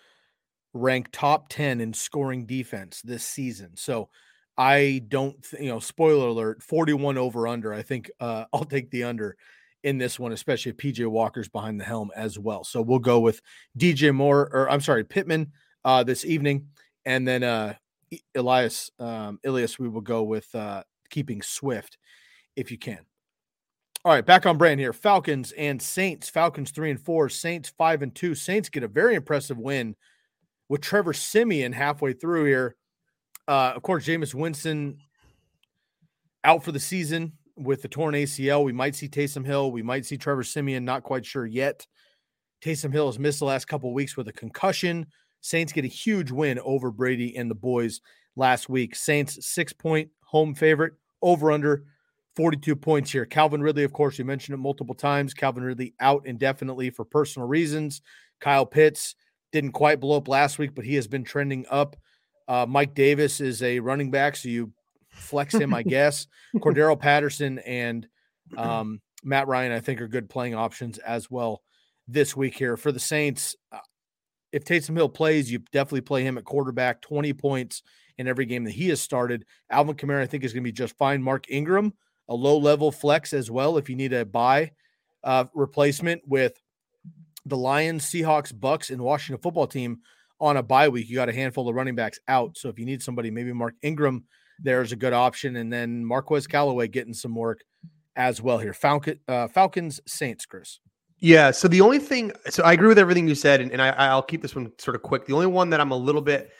rank 0.73 1.09
top 1.11 1.49
ten 1.49 1.81
in 1.81 1.93
scoring 1.93 2.45
defense 2.45 3.01
this 3.01 3.25
season. 3.25 3.75
So 3.75 4.09
I 4.57 5.01
don't, 5.09 5.43
th- 5.43 5.61
you 5.61 5.69
know, 5.69 5.79
spoiler 5.79 6.27
alert: 6.27 6.63
forty-one 6.63 7.17
over 7.17 7.45
under. 7.45 7.73
I 7.73 7.81
think 7.81 8.09
uh, 8.21 8.45
I'll 8.53 8.63
take 8.63 8.89
the 8.89 9.03
under 9.03 9.35
in 9.83 9.97
this 9.97 10.19
one, 10.19 10.31
especially 10.31 10.71
if 10.71 10.77
PJ 10.77 11.05
Walker's 11.07 11.49
behind 11.49 11.79
the 11.79 11.85
helm 11.85 12.11
as 12.15 12.37
well. 12.37 12.63
So 12.63 12.81
we'll 12.81 12.99
go 12.99 13.19
with 13.19 13.41
DJ 13.77 14.13
Moore, 14.13 14.49
or 14.51 14.69
I'm 14.69 14.81
sorry, 14.81 15.03
Pittman 15.03 15.51
uh, 15.83 16.03
this 16.03 16.25
evening, 16.25 16.67
and 17.05 17.27
then 17.27 17.43
uh, 17.43 17.73
Elias 18.35 18.91
um, 18.99 19.39
Ilias. 19.43 19.79
We 19.79 19.89
will 19.89 20.01
go 20.01 20.23
with 20.23 20.53
uh, 20.53 20.83
keeping 21.09 21.41
Swift 21.41 21.97
if 22.55 22.71
you 22.71 22.77
can. 22.77 22.99
All 24.03 24.11
right, 24.11 24.25
back 24.25 24.45
on 24.45 24.57
brand 24.57 24.79
here. 24.79 24.93
Falcons 24.93 25.51
and 25.51 25.81
Saints. 25.81 26.29
Falcons 26.29 26.71
three 26.71 26.91
and 26.91 26.99
four. 26.99 27.29
Saints 27.29 27.69
five 27.77 28.01
and 28.01 28.13
two. 28.13 28.35
Saints 28.35 28.69
get 28.69 28.83
a 28.83 28.87
very 28.87 29.15
impressive 29.15 29.57
win 29.57 29.95
with 30.69 30.81
Trevor 30.81 31.13
Siemian 31.13 31.73
halfway 31.73 32.13
through 32.13 32.45
here. 32.45 32.75
Uh, 33.47 33.73
of 33.75 33.81
course, 33.81 34.05
Jameis 34.05 34.33
Winston 34.33 34.97
out 36.43 36.63
for 36.63 36.71
the 36.71 36.79
season 36.79 37.33
with 37.55 37.81
the 37.81 37.87
torn 37.87 38.13
ACL. 38.13 38.63
We 38.63 38.73
might 38.73 38.95
see 38.95 39.07
Taysom 39.07 39.45
Hill. 39.45 39.71
We 39.71 39.83
might 39.83 40.05
see 40.05 40.17
Trevor 40.17 40.43
Siemian. 40.43 40.85
Not 40.85 41.03
quite 41.03 41.25
sure 41.25 41.45
yet. 41.45 41.85
Taysom 42.63 42.93
Hill 42.93 43.07
has 43.07 43.19
missed 43.19 43.39
the 43.39 43.45
last 43.45 43.65
couple 43.65 43.93
weeks 43.93 44.15
with 44.15 44.27
a 44.27 44.33
concussion. 44.33 45.07
Saints 45.41 45.73
get 45.73 45.85
a 45.85 45.89
huge 45.89 46.31
win 46.31 46.59
over 46.63 46.91
Brady 46.91 47.35
and 47.35 47.49
the 47.49 47.55
boys 47.55 48.01
last 48.35 48.69
week. 48.69 48.95
Saints 48.95 49.45
six 49.47 49.73
point 49.73 50.09
home 50.23 50.53
favorite 50.53 50.93
over 51.21 51.51
under 51.51 51.83
42 52.35 52.75
points 52.75 53.11
here. 53.11 53.25
Calvin 53.25 53.61
Ridley, 53.61 53.83
of 53.83 53.91
course, 53.91 54.17
you 54.17 54.25
mentioned 54.25 54.53
it 54.53 54.61
multiple 54.61 54.95
times. 54.95 55.33
Calvin 55.33 55.63
Ridley 55.63 55.93
out 55.99 56.25
indefinitely 56.25 56.89
for 56.89 57.03
personal 57.03 57.47
reasons. 57.47 58.01
Kyle 58.39 58.65
Pitts 58.65 59.15
didn't 59.51 59.73
quite 59.73 59.99
blow 59.99 60.17
up 60.17 60.27
last 60.27 60.57
week, 60.57 60.73
but 60.73 60.85
he 60.85 60.95
has 60.95 61.07
been 61.07 61.23
trending 61.23 61.65
up. 61.69 61.97
Uh, 62.47 62.65
Mike 62.67 62.93
Davis 62.93 63.41
is 63.41 63.61
a 63.63 63.79
running 63.79 64.11
back, 64.11 64.35
so 64.35 64.49
you 64.49 64.71
flex 65.11 65.53
him, 65.53 65.73
I 65.73 65.83
guess. 65.83 66.27
Cordero 66.55 66.99
Patterson 66.99 67.59
and 67.59 68.07
um, 68.57 69.01
Matt 69.23 69.47
Ryan, 69.47 69.71
I 69.71 69.79
think, 69.79 70.01
are 70.01 70.07
good 70.07 70.29
playing 70.29 70.55
options 70.55 70.97
as 70.99 71.29
well 71.29 71.61
this 72.07 72.35
week 72.35 72.55
here 72.55 72.77
for 72.77 72.91
the 72.91 72.99
Saints. 72.99 73.55
Uh, 73.71 73.79
if 74.51 74.65
Taysom 74.65 74.95
Hill 74.95 75.09
plays, 75.09 75.51
you 75.51 75.59
definitely 75.71 76.01
play 76.01 76.23
him 76.23 76.37
at 76.37 76.43
quarterback, 76.43 77.01
20 77.01 77.33
points 77.33 77.83
in 78.17 78.27
every 78.27 78.45
game 78.45 78.65
that 78.65 78.71
he 78.71 78.89
has 78.89 79.01
started. 79.01 79.45
Alvin 79.69 79.95
Kamara, 79.95 80.21
I 80.21 80.25
think, 80.25 80.43
is 80.43 80.53
going 80.53 80.63
to 80.63 80.67
be 80.67 80.73
just 80.73 80.97
fine. 80.97 81.23
Mark 81.23 81.49
Ingram, 81.49 81.93
a 82.27 82.35
low 82.35 82.57
level 82.57 82.91
flex 82.91 83.33
as 83.33 83.49
well 83.49 83.77
if 83.77 83.89
you 83.89 83.95
need 83.95 84.13
a 84.13 84.25
buy 84.25 84.71
uh, 85.23 85.45
replacement 85.53 86.21
with 86.27 86.53
the 87.45 87.57
Lions, 87.57 88.05
Seahawks, 88.05 88.57
Bucks, 88.57 88.89
and 88.89 89.01
Washington 89.01 89.41
football 89.41 89.67
team 89.67 89.99
on 90.39 90.57
a 90.57 90.63
bye 90.63 90.89
week. 90.89 91.09
You 91.09 91.15
got 91.15 91.29
a 91.29 91.33
handful 91.33 91.67
of 91.69 91.75
running 91.75 91.95
backs 91.95 92.19
out. 92.27 92.57
So 92.57 92.69
if 92.69 92.77
you 92.77 92.85
need 92.85 93.01
somebody, 93.01 93.31
maybe 93.31 93.53
Mark 93.53 93.75
Ingram 93.81 94.25
there's 94.61 94.91
a 94.91 94.95
good 94.95 95.13
option. 95.13 95.55
And 95.57 95.71
then 95.71 96.05
Marquez 96.05 96.47
Callaway 96.47 96.87
getting 96.87 97.13
some 97.13 97.35
work 97.35 97.61
as 98.15 98.41
well 98.41 98.57
here. 98.57 98.73
Falcon, 98.73 99.19
uh, 99.27 99.47
Falcons, 99.47 99.99
Saints, 100.05 100.45
Chris. 100.45 100.79
Yeah. 101.19 101.51
So 101.51 101.67
the 101.67 101.81
only 101.81 101.99
thing, 101.99 102.31
so 102.49 102.63
I 102.63 102.73
agree 102.73 102.87
with 102.87 102.99
everything 102.99 103.27
you 103.27 103.35
said, 103.35 103.61
and, 103.61 103.71
and 103.71 103.81
I, 103.81 103.89
I'll 103.89 104.23
keep 104.23 104.41
this 104.41 104.55
one 104.55 104.71
sort 104.77 104.95
of 104.95 105.03
quick. 105.03 105.25
The 105.25 105.33
only 105.33 105.47
one 105.47 105.69
that 105.69 105.79
I'm 105.79 105.91
a 105.91 105.97
little 105.97 106.21
bit 106.21 106.51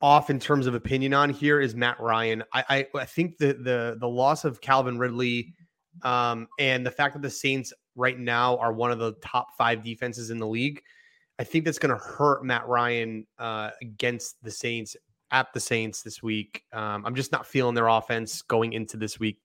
off 0.00 0.30
in 0.30 0.38
terms 0.38 0.66
of 0.66 0.74
opinion 0.74 1.14
on 1.14 1.30
here 1.30 1.60
is 1.60 1.74
Matt 1.74 1.98
Ryan. 2.00 2.42
I 2.52 2.64
I, 2.68 2.86
I 3.00 3.04
think 3.04 3.38
the 3.38 3.54
the 3.54 3.96
the 3.98 4.08
loss 4.08 4.44
of 4.44 4.60
Calvin 4.60 4.98
Ridley 4.98 5.54
um, 6.02 6.48
and 6.58 6.84
the 6.84 6.90
fact 6.90 7.14
that 7.14 7.22
the 7.22 7.30
Saints 7.30 7.72
right 7.94 8.18
now 8.18 8.56
are 8.58 8.72
one 8.72 8.90
of 8.90 8.98
the 8.98 9.12
top 9.22 9.48
five 9.56 9.82
defenses 9.82 10.30
in 10.30 10.38
the 10.38 10.46
league, 10.46 10.82
I 11.38 11.44
think 11.44 11.64
that's 11.64 11.78
going 11.78 11.96
to 11.96 12.02
hurt 12.02 12.44
Matt 12.44 12.66
Ryan 12.66 13.26
uh, 13.38 13.70
against 13.82 14.42
the 14.42 14.50
Saints 14.50 14.96
at 15.32 15.52
the 15.52 15.60
Saints 15.60 16.02
this 16.02 16.22
week. 16.22 16.62
Um, 16.72 17.04
I'm 17.04 17.14
just 17.14 17.32
not 17.32 17.46
feeling 17.46 17.74
their 17.74 17.88
offense 17.88 18.42
going 18.42 18.74
into 18.74 18.96
this 18.96 19.18
week, 19.18 19.38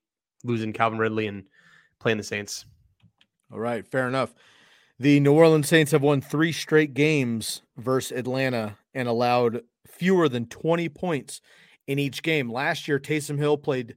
losing 0.43 0.73
Calvin 0.73 0.99
Ridley 0.99 1.27
and 1.27 1.45
playing 1.99 2.17
the 2.17 2.23
Saints. 2.23 2.65
All 3.51 3.59
right, 3.59 3.87
fair 3.87 4.07
enough. 4.07 4.35
The 4.99 5.19
New 5.19 5.33
Orleans 5.33 5.67
Saints 5.67 5.91
have 5.91 6.01
won 6.01 6.21
three 6.21 6.51
straight 6.51 6.93
games 6.93 7.61
versus 7.77 8.17
Atlanta 8.17 8.77
and 8.93 9.07
allowed 9.07 9.61
fewer 9.87 10.27
than 10.27 10.47
20 10.47 10.89
points 10.89 11.41
in 11.87 11.99
each 11.99 12.21
game. 12.23 12.51
Last 12.51 12.87
year, 12.87 12.99
Taysom 12.99 13.37
Hill 13.37 13.57
played 13.57 13.95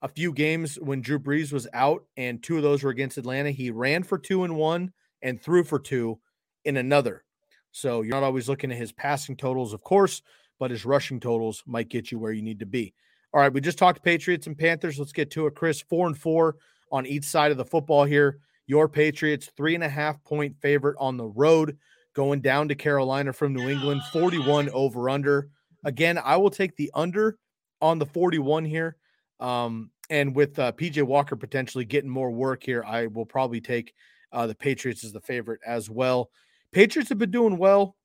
a 0.00 0.08
few 0.08 0.32
games 0.32 0.76
when 0.76 1.02
Drew 1.02 1.18
Brees 1.18 1.52
was 1.52 1.66
out, 1.74 2.04
and 2.16 2.42
two 2.42 2.56
of 2.56 2.62
those 2.62 2.82
were 2.82 2.90
against 2.90 3.18
Atlanta. 3.18 3.50
He 3.50 3.70
ran 3.70 4.02
for 4.02 4.16
two 4.16 4.44
and 4.44 4.56
one 4.56 4.92
and 5.22 5.42
threw 5.42 5.64
for 5.64 5.78
two 5.78 6.20
in 6.64 6.76
another. 6.76 7.24
So 7.72 8.02
you're 8.02 8.14
not 8.14 8.22
always 8.22 8.48
looking 8.48 8.70
at 8.70 8.78
his 8.78 8.92
passing 8.92 9.36
totals, 9.36 9.72
of 9.72 9.82
course, 9.82 10.22
but 10.58 10.70
his 10.70 10.84
rushing 10.84 11.20
totals 11.20 11.62
might 11.66 11.88
get 11.88 12.10
you 12.10 12.18
where 12.18 12.32
you 12.32 12.42
need 12.42 12.58
to 12.60 12.66
be. 12.66 12.94
All 13.32 13.40
right, 13.40 13.52
we 13.52 13.60
just 13.60 13.78
talked 13.78 14.02
Patriots 14.02 14.46
and 14.46 14.56
Panthers. 14.56 14.98
Let's 14.98 15.12
get 15.12 15.30
to 15.32 15.46
it, 15.46 15.54
Chris. 15.54 15.82
Four 15.82 16.06
and 16.06 16.16
four 16.16 16.56
on 16.90 17.06
each 17.06 17.24
side 17.24 17.50
of 17.50 17.58
the 17.58 17.64
football 17.64 18.04
here. 18.04 18.38
Your 18.66 18.88
Patriots, 18.88 19.50
three 19.56 19.74
and 19.74 19.84
a 19.84 19.88
half 19.88 20.22
point 20.24 20.56
favorite 20.60 20.96
on 20.98 21.16
the 21.16 21.26
road, 21.26 21.76
going 22.14 22.40
down 22.40 22.68
to 22.68 22.74
Carolina 22.74 23.32
from 23.32 23.54
New 23.54 23.68
England, 23.68 24.02
41 24.12 24.70
over 24.70 25.08
under. 25.08 25.48
Again, 25.84 26.18
I 26.18 26.36
will 26.36 26.50
take 26.50 26.76
the 26.76 26.90
under 26.94 27.38
on 27.80 27.98
the 27.98 28.06
41 28.06 28.64
here. 28.64 28.96
Um, 29.40 29.90
and 30.10 30.34
with 30.34 30.58
uh, 30.58 30.72
PJ 30.72 31.02
Walker 31.02 31.36
potentially 31.36 31.84
getting 31.84 32.10
more 32.10 32.30
work 32.30 32.62
here, 32.62 32.84
I 32.84 33.06
will 33.06 33.26
probably 33.26 33.60
take 33.60 33.94
uh, 34.32 34.46
the 34.46 34.54
Patriots 34.54 35.04
as 35.04 35.12
the 35.12 35.20
favorite 35.20 35.60
as 35.66 35.88
well. 35.88 36.30
Patriots 36.72 37.08
have 37.08 37.18
been 37.18 37.30
doing 37.30 37.56
well. 37.56 37.96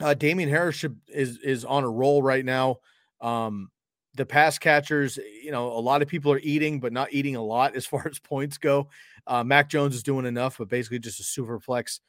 Uh, 0.00 0.14
Damien 0.14 0.48
Harris 0.48 0.76
should, 0.76 0.98
is 1.08 1.38
is 1.38 1.64
on 1.64 1.84
a 1.84 1.90
roll 1.90 2.22
right 2.22 2.44
now. 2.44 2.78
Um, 3.20 3.70
the 4.14 4.26
pass 4.26 4.58
catchers, 4.58 5.16
you 5.16 5.50
know, 5.50 5.68
a 5.72 5.80
lot 5.80 6.02
of 6.02 6.08
people 6.08 6.32
are 6.32 6.40
eating, 6.40 6.80
but 6.80 6.92
not 6.92 7.12
eating 7.12 7.36
a 7.36 7.42
lot 7.42 7.74
as 7.74 7.86
far 7.86 8.06
as 8.08 8.18
points 8.18 8.58
go. 8.58 8.88
Uh, 9.26 9.42
Mac 9.42 9.68
Jones 9.68 9.94
is 9.94 10.02
doing 10.02 10.26
enough, 10.26 10.58
but 10.58 10.68
basically 10.68 10.98
just 10.98 11.20
a 11.20 11.24
super 11.24 11.58
flex 11.58 12.00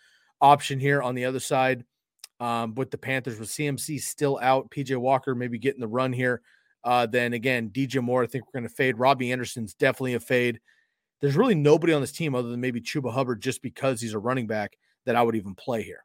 option 0.41 0.79
here 0.79 1.01
on 1.01 1.15
the 1.15 1.25
other 1.25 1.39
side. 1.39 1.85
Um, 2.41 2.75
with 2.75 2.91
the 2.91 2.97
Panthers, 2.97 3.39
with 3.39 3.47
CMC 3.47 4.01
still 4.01 4.37
out, 4.41 4.69
PJ 4.69 4.97
Walker 4.97 5.33
maybe 5.33 5.57
getting 5.57 5.79
the 5.79 5.87
run 5.87 6.11
here. 6.11 6.41
Uh, 6.83 7.05
then 7.05 7.31
again, 7.31 7.69
DJ 7.69 8.03
Moore, 8.03 8.23
I 8.23 8.27
think 8.27 8.45
we're 8.45 8.59
going 8.59 8.69
to 8.69 8.75
fade. 8.75 8.99
Robbie 8.99 9.31
Anderson's 9.31 9.73
definitely 9.73 10.15
a 10.15 10.19
fade. 10.19 10.59
There's 11.21 11.37
really 11.37 11.55
nobody 11.55 11.93
on 11.93 12.01
this 12.01 12.11
team 12.11 12.35
other 12.35 12.49
than 12.49 12.59
maybe 12.59 12.81
Chuba 12.81 13.11
Hubbard, 13.11 13.41
just 13.41 13.61
because 13.61 14.01
he's 14.01 14.13
a 14.13 14.19
running 14.19 14.47
back 14.47 14.77
that 15.05 15.15
I 15.15 15.23
would 15.23 15.35
even 15.35 15.55
play 15.55 15.81
here. 15.81 16.03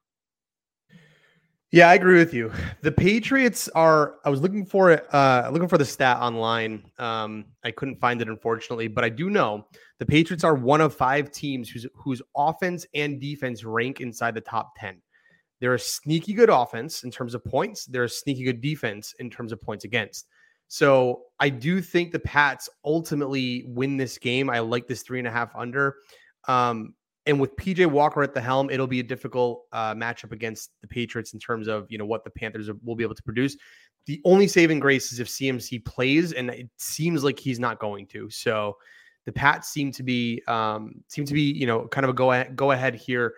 Yeah, 1.73 1.89
I 1.89 1.95
agree 1.95 2.19
with 2.19 2.35
you. 2.35 2.51
The 2.83 2.91
Patriots 2.91 3.69
are. 3.77 4.17
I 4.25 4.31
was 4.31 4.41
looking 4.41 4.67
for 4.67 4.91
it, 4.91 5.07
uh, 5.15 5.49
looking 5.53 5.69
for 5.69 5.79
the 5.79 5.85
stat 5.85 6.17
online. 6.17 6.91
Um, 6.99 7.45
I 7.63 7.71
couldn't 7.71 8.01
find 8.01 8.21
it, 8.21 8.29
unfortunately, 8.29 8.89
but 8.89 9.05
I 9.05 9.09
do 9.09 9.31
know 9.31 9.69
the 10.01 10.07
Patriots 10.07 10.43
are 10.43 10.57
one 10.57 10.81
of 10.81 10.95
five 10.95 11.31
teams 11.31 11.71
whose 11.71 11.87
whose 11.95 12.21
offense 12.37 12.87
and 12.95 13.21
defense 13.21 13.63
rank 13.63 14.01
inside 14.01 14.35
the 14.35 14.41
top 14.41 14.73
ten. 14.77 15.01
They're 15.61 15.75
a 15.75 15.79
sneaky 15.79 16.33
good 16.33 16.51
offense 16.51 17.05
in 17.05 17.11
terms 17.13 17.35
of 17.35 17.45
points. 17.45 17.87
They're 17.87 18.05
a 18.05 18.09
sneaky 18.09 18.43
good 18.43 18.61
defense 18.61 19.15
in 19.21 19.31
terms 19.31 19.53
of 19.53 19.61
points 19.61 19.85
against. 19.85 20.27
So 20.67 21.23
I 21.39 21.51
do 21.51 21.81
think 21.81 22.11
the 22.11 22.19
Pats 22.19 22.69
ultimately 22.85 23.65
win 23.69 23.97
this 23.97 24.19
game. 24.19 24.51
I 24.51 24.59
like 24.59 24.89
this 24.89 25.03
three 25.03 25.19
and 25.21 25.29
a 25.29 25.31
half 25.31 25.55
under. 25.55 25.97
Um, 26.49 26.95
and 27.27 27.39
with 27.41 27.55
PJ 27.57 27.87
Walker 27.87 28.23
at 28.23 28.35
the 28.35 28.41
helm, 28.41 28.71
it'll 28.71 28.87
be 28.87 29.01
a 29.01 29.05
difficult 29.05 29.65
uh, 29.73 29.95
matchup 29.95 30.33
against 30.33 30.71
the 30.81 30.89
Patriots 30.89 31.35
in 31.35 31.39
terms 31.39 31.69
of 31.69 31.87
you 31.91 31.99
know 31.99 32.07
what 32.07 32.25
the 32.25 32.31
Panthers 32.31 32.71
will 32.83 32.97
be 32.97 33.05
able 33.05 33.15
to 33.15 33.23
produce. 33.23 33.57
The 34.07 34.21
only 34.25 34.49
saving 34.49 34.81
grace 34.81 35.13
is 35.13 35.21
if 35.21 35.29
CMC 35.29 35.85
plays, 35.85 36.33
and 36.33 36.51
it 36.51 36.71
seems 36.79 37.23
like 37.23 37.39
he's 37.39 37.61
not 37.61 37.79
going 37.79 38.07
to. 38.09 38.31
So 38.31 38.79
the 39.27 39.33
Pats 39.33 39.69
seem 39.69 39.93
to 39.93 40.03
be 40.03 40.43
um, 40.49 41.05
seem 41.09 41.25
to 41.27 41.35
be 41.35 41.43
you 41.43 41.67
know 41.67 41.87
kind 41.89 42.05
of 42.05 42.11
a 42.11 42.15
go 42.15 42.33
ahead, 42.33 42.57
go 42.57 42.71
ahead 42.71 42.95
here. 42.95 43.35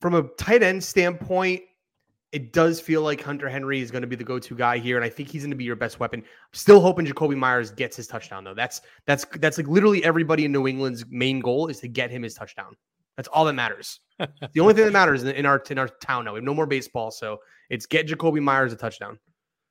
From 0.00 0.14
a 0.14 0.22
tight 0.38 0.62
end 0.62 0.84
standpoint, 0.84 1.62
it 2.32 2.52
does 2.52 2.80
feel 2.80 3.02
like 3.02 3.22
Hunter 3.22 3.48
Henry 3.48 3.80
is 3.80 3.90
going 3.90 4.02
to 4.02 4.08
be 4.08 4.16
the 4.16 4.24
go-to 4.24 4.54
guy 4.54 4.78
here, 4.78 4.96
and 4.96 5.04
I 5.04 5.08
think 5.08 5.28
he's 5.28 5.42
going 5.42 5.50
to 5.50 5.56
be 5.56 5.64
your 5.64 5.76
best 5.76 6.00
weapon. 6.00 6.22
still 6.52 6.80
hoping 6.80 7.06
Jakobi 7.06 7.36
Meyers 7.36 7.70
gets 7.70 7.96
his 7.96 8.06
touchdown 8.06 8.44
though. 8.44 8.54
That's 8.54 8.80
that's 9.06 9.24
that's 9.38 9.58
like 9.58 9.68
literally 9.68 10.04
everybody 10.04 10.44
in 10.44 10.52
New 10.52 10.66
England's 10.66 11.04
main 11.08 11.40
goal 11.40 11.68
is 11.68 11.80
to 11.80 11.88
get 11.88 12.10
him 12.10 12.22
his 12.22 12.34
touchdown. 12.34 12.76
That's 13.16 13.28
all 13.28 13.44
that 13.46 13.54
matters. 13.54 14.00
the 14.18 14.60
only 14.60 14.74
thing 14.74 14.84
that 14.84 14.92
matters 14.92 15.24
in 15.24 15.46
our 15.46 15.62
in 15.70 15.78
our 15.78 15.88
town 15.88 16.24
now. 16.24 16.32
We 16.32 16.38
have 16.38 16.44
no 16.44 16.54
more 16.54 16.66
baseball, 16.66 17.10
so 17.10 17.38
it's 17.70 17.86
get 17.86 18.08
Jakobi 18.08 18.42
Meyers 18.42 18.72
a 18.72 18.76
touchdown. 18.76 19.18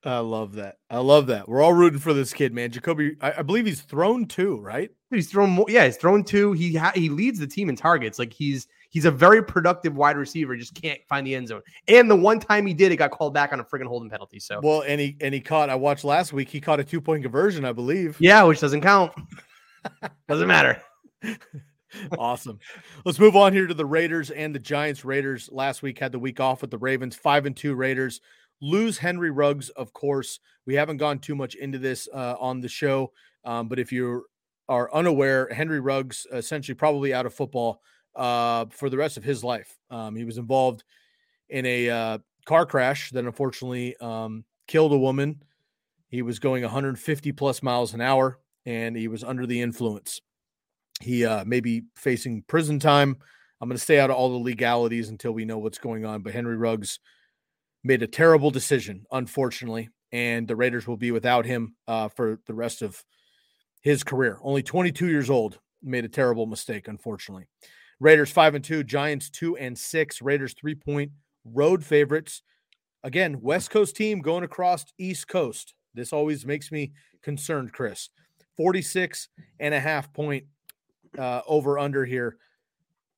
I 0.04 0.20
love 0.20 0.54
that. 0.54 0.76
I 0.90 1.00
love 1.00 1.28
that. 1.28 1.50
We're 1.50 1.64
all 1.64 1.74
rooting 1.74 2.00
for 2.00 2.14
this 2.14 2.32
kid, 2.32 2.54
man. 2.54 2.70
Jakobi, 2.70 3.16
I, 3.22 3.40
I 3.40 3.42
believe 3.42 3.66
he's 3.66 3.82
thrown 3.82 4.28
two, 4.28 4.60
right? 4.60 4.92
He's 5.10 5.30
thrown 5.32 5.50
more. 5.50 5.66
Yeah, 5.68 5.86
he's 5.86 5.98
thrown 5.98 6.24
two. 6.24 6.54
He 6.54 6.76
ha- 6.76 6.92
he 6.94 7.10
leads 7.10 7.40
the 7.40 7.48
team 7.48 7.70
in 7.70 7.76
targets. 7.76 8.20
Like 8.20 8.32
he's 8.32 8.68
he's 8.96 9.04
a 9.04 9.12
very 9.12 9.44
productive 9.44 9.98
wide 9.98 10.16
receiver. 10.16 10.56
Just 10.56 10.74
can't 10.82 11.02
find 11.10 11.28
the 11.28 11.36
end 11.36 11.50
zone. 11.50 11.62
And 11.90 12.10
the 12.10 12.16
one 12.16 12.40
time 12.40 12.66
he 12.66 12.74
did, 12.74 12.94
it 12.94 12.96
got 12.96 13.12
called 13.12 13.34
back 13.34 13.52
on 13.52 13.60
a 13.60 13.64
friggin' 13.64 13.88
holding 13.88 14.10
penalty. 14.10 14.40
So 14.40 14.62
well, 14.64 14.84
and 14.88 15.02
he 15.02 15.18
and 15.20 15.34
he 15.34 15.42
caught. 15.42 15.70
I 15.70 15.76
watched 15.76 16.06
last 16.06 16.32
week. 16.32 16.50
He 16.50 16.62
caught 16.62 16.80
a 16.80 16.84
two 16.84 17.02
point 17.02 17.22
conversion, 17.22 17.66
I 17.66 17.74
believe. 17.74 18.16
Yeah, 18.20 18.42
which 18.44 18.62
doesn't 18.62 18.82
count. 18.82 19.12
doesn't 20.30 20.48
matter. 20.48 20.82
awesome. 22.18 22.58
Let's 23.04 23.20
move 23.20 23.36
on 23.36 23.52
here 23.52 23.68
to 23.68 23.74
the 23.74 23.86
Raiders 23.86 24.32
and 24.32 24.56
the 24.56 24.60
Giants. 24.60 25.04
Raiders 25.04 25.50
last 25.52 25.82
week 25.84 26.00
had 26.00 26.14
the 26.14 26.20
week 26.20 26.40
off 26.40 26.62
with 26.62 26.72
the 26.72 26.78
Ravens. 26.78 27.18
Five 27.18 27.46
and 27.46 27.56
two 27.56 27.76
Raiders 27.76 28.22
lose 28.62 28.98
Henry 28.98 29.30
Ruggs, 29.30 29.70
of 29.72 29.92
course. 29.92 30.40
We 30.66 30.76
haven't 30.76 30.98
gone 30.98 31.20
too 31.20 31.36
much 31.36 31.56
into 31.56 31.80
this 31.80 32.08
uh, 32.14 32.36
on 32.40 32.62
the 32.62 32.70
show, 32.70 33.12
um, 33.44 33.68
but 33.68 33.78
if 33.78 33.92
you 33.92 34.24
are 34.70 34.92
unaware, 34.94 35.50
Henry 35.54 35.82
Ruggs 35.82 36.26
essentially 36.32 36.76
probably 36.76 37.14
out 37.14 37.26
of 37.26 37.34
football 37.34 37.82
uh, 38.16 38.66
for 38.70 38.90
the 38.90 38.98
rest 38.98 39.18
of 39.18 39.24
his 39.24 39.44
life. 39.44 39.78
Um, 39.90 40.16
he 40.16 40.24
was 40.24 40.38
involved 40.38 40.84
in 41.50 41.66
a 41.66 41.90
uh, 41.90 42.18
car 42.46 42.66
crash 42.66 43.12
that 43.12 43.26
unfortunately 43.26 43.96
um, 43.98 44.46
killed 44.68 44.94
a 44.94 44.98
woman. 44.98 45.42
He 46.08 46.22
was 46.22 46.40
going 46.40 46.64
150 46.64 47.32
plus 47.34 47.62
miles 47.62 47.94
an 47.94 48.02
hour, 48.02 48.40
and 48.66 48.96
he 48.96 49.08
was 49.08 49.24
under 49.24 49.46
the 49.46 49.62
influence. 49.62 50.22
He 51.02 51.26
uh, 51.26 51.44
may 51.46 51.60
be 51.60 51.84
facing 51.96 52.44
prison 52.48 52.80
time. 52.80 53.18
I'm 53.60 53.70
going 53.70 53.78
to 53.78 53.84
stay 53.84 54.00
out 54.00 54.10
of 54.10 54.16
all 54.16 54.32
the 54.32 54.44
legalities 54.44 55.10
until 55.10 55.32
we 55.32 55.46
know 55.46 55.58
what's 55.58 55.78
going 55.78 56.06
on. 56.06 56.22
But 56.22 56.34
Henry 56.34 56.56
Ruggs 56.56 57.00
made 57.84 58.02
a 58.02 58.08
terrible 58.08 58.52
decision, 58.52 59.06
unfortunately, 59.12 59.90
and 60.12 60.48
the 60.48 60.56
Raiders 60.56 60.88
will 60.88 60.98
be 60.98 61.12
without 61.12 61.46
him 61.46 61.76
uh, 61.88 62.10
for 62.10 62.40
the 62.48 62.54
rest 62.54 62.82
of 62.82 63.04
his 63.82 64.04
career. 64.04 64.40
Only 64.42 64.64
22 64.64 65.08
years 65.08 65.30
old, 65.30 65.60
made 65.86 66.06
a 66.06 66.10
terrible 66.10 66.46
mistake, 66.48 66.88
unfortunately. 66.88 67.48
Raiders 68.00 68.32
five 68.32 68.56
and 68.56 68.64
two, 68.64 68.84
Giants 68.84 69.30
two 69.30 69.58
and 69.58 69.78
six. 69.78 70.22
Raiders 70.22 70.54
three 70.54 70.76
point 70.76 71.12
road 71.46 71.84
favorites. 71.84 72.42
Again, 73.04 73.40
West 73.42 73.70
Coast 73.70 73.96
team 73.96 74.20
going 74.20 74.44
across 74.44 74.86
East 74.98 75.28
Coast. 75.28 75.76
This 75.94 76.12
always 76.12 76.46
makes 76.46 76.72
me 76.72 76.92
concerned, 77.22 77.72
Chris. 77.72 78.10
46 78.58 79.30
and 79.60 79.74
a 79.74 79.80
half 79.80 80.12
point 80.14 80.46
uh, 81.18 81.42
over 81.48 81.78
under 81.78 82.06
here. 82.06 82.38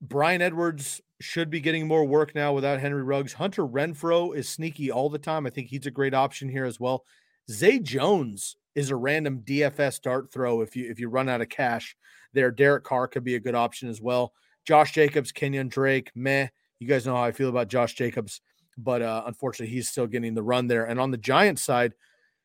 Bryan 0.02 0.42
Edwards 0.42 1.02
should 1.20 1.50
be 1.50 1.60
getting 1.60 1.88
more 1.88 2.06
work 2.06 2.36
now 2.36 2.54
without 2.54 2.80
Henry 2.80 3.02
Ruggs. 3.02 3.34
Hunter 3.34 3.66
Renfrow 3.66 4.36
is 4.36 4.48
sneaky 4.48 4.92
all 4.92 5.10
the 5.10 5.18
time. 5.18 5.48
I 5.48 5.50
think 5.50 5.70
he's 5.70 5.88
a 5.88 5.92
great 5.92 6.14
option 6.14 6.50
here 6.50 6.66
as 6.66 6.80
well. 6.80 7.04
Zay 7.50 7.80
Jones 7.80 8.58
is 8.76 8.92
a 8.92 8.96
random 8.96 9.42
DFS 9.46 10.02
dart 10.02 10.32
throw 10.32 10.62
if 10.62 10.76
you 10.76 10.90
if 10.90 11.00
you 11.00 11.10
run 11.10 11.30
out 11.30 11.42
of 11.42 11.50
cash 11.50 11.96
there. 12.34 12.52
Derek 12.52 12.84
Carr 12.84 13.08
could 13.08 13.24
be 13.24 13.36
a 13.36 13.40
good 13.40 13.56
option 13.56 13.90
as 13.90 14.02
well. 14.02 14.34
Josh 14.68 14.92
Jacobs, 14.92 15.32
Kenyan 15.32 15.70
Drake, 15.70 16.12
meh. 16.14 16.48
You 16.80 16.88
guys 16.88 17.08
know 17.08 17.16
how 17.16 17.24
I 17.24 17.32
feel 17.32 17.48
about 17.48 17.70
Josh 17.70 17.94
Jacobs, 17.94 18.42
but 18.78 19.02
uh, 19.02 19.24
unfortunately, 19.26 19.74
he's 19.74 19.88
still 19.88 20.08
getting 20.08 20.36
the 20.36 20.44
run 20.44 20.68
there. 20.68 20.84
And 20.84 21.00
on 21.00 21.10
the 21.10 21.18
Giants 21.18 21.64
side, 21.64 21.94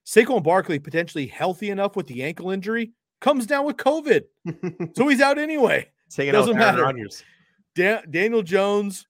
Saquon 0.07 0.45
Barkley 0.45 0.79
potentially 0.79 1.27
healthy 1.27 1.71
enough 1.71 1.97
with 1.97 2.07
the 2.07 2.23
ankle 2.23 2.51
injury 2.53 2.93
comes 3.21 3.45
down 3.45 3.67
with 3.67 3.77
COVID, 3.77 4.23
so 4.97 5.09
he's 5.09 5.21
out 5.21 5.37
anyway. 5.37 5.89
Doesn't 6.33 6.57
matter. 6.77 6.85
Daniel 8.09 8.43
Jones 8.43 9.07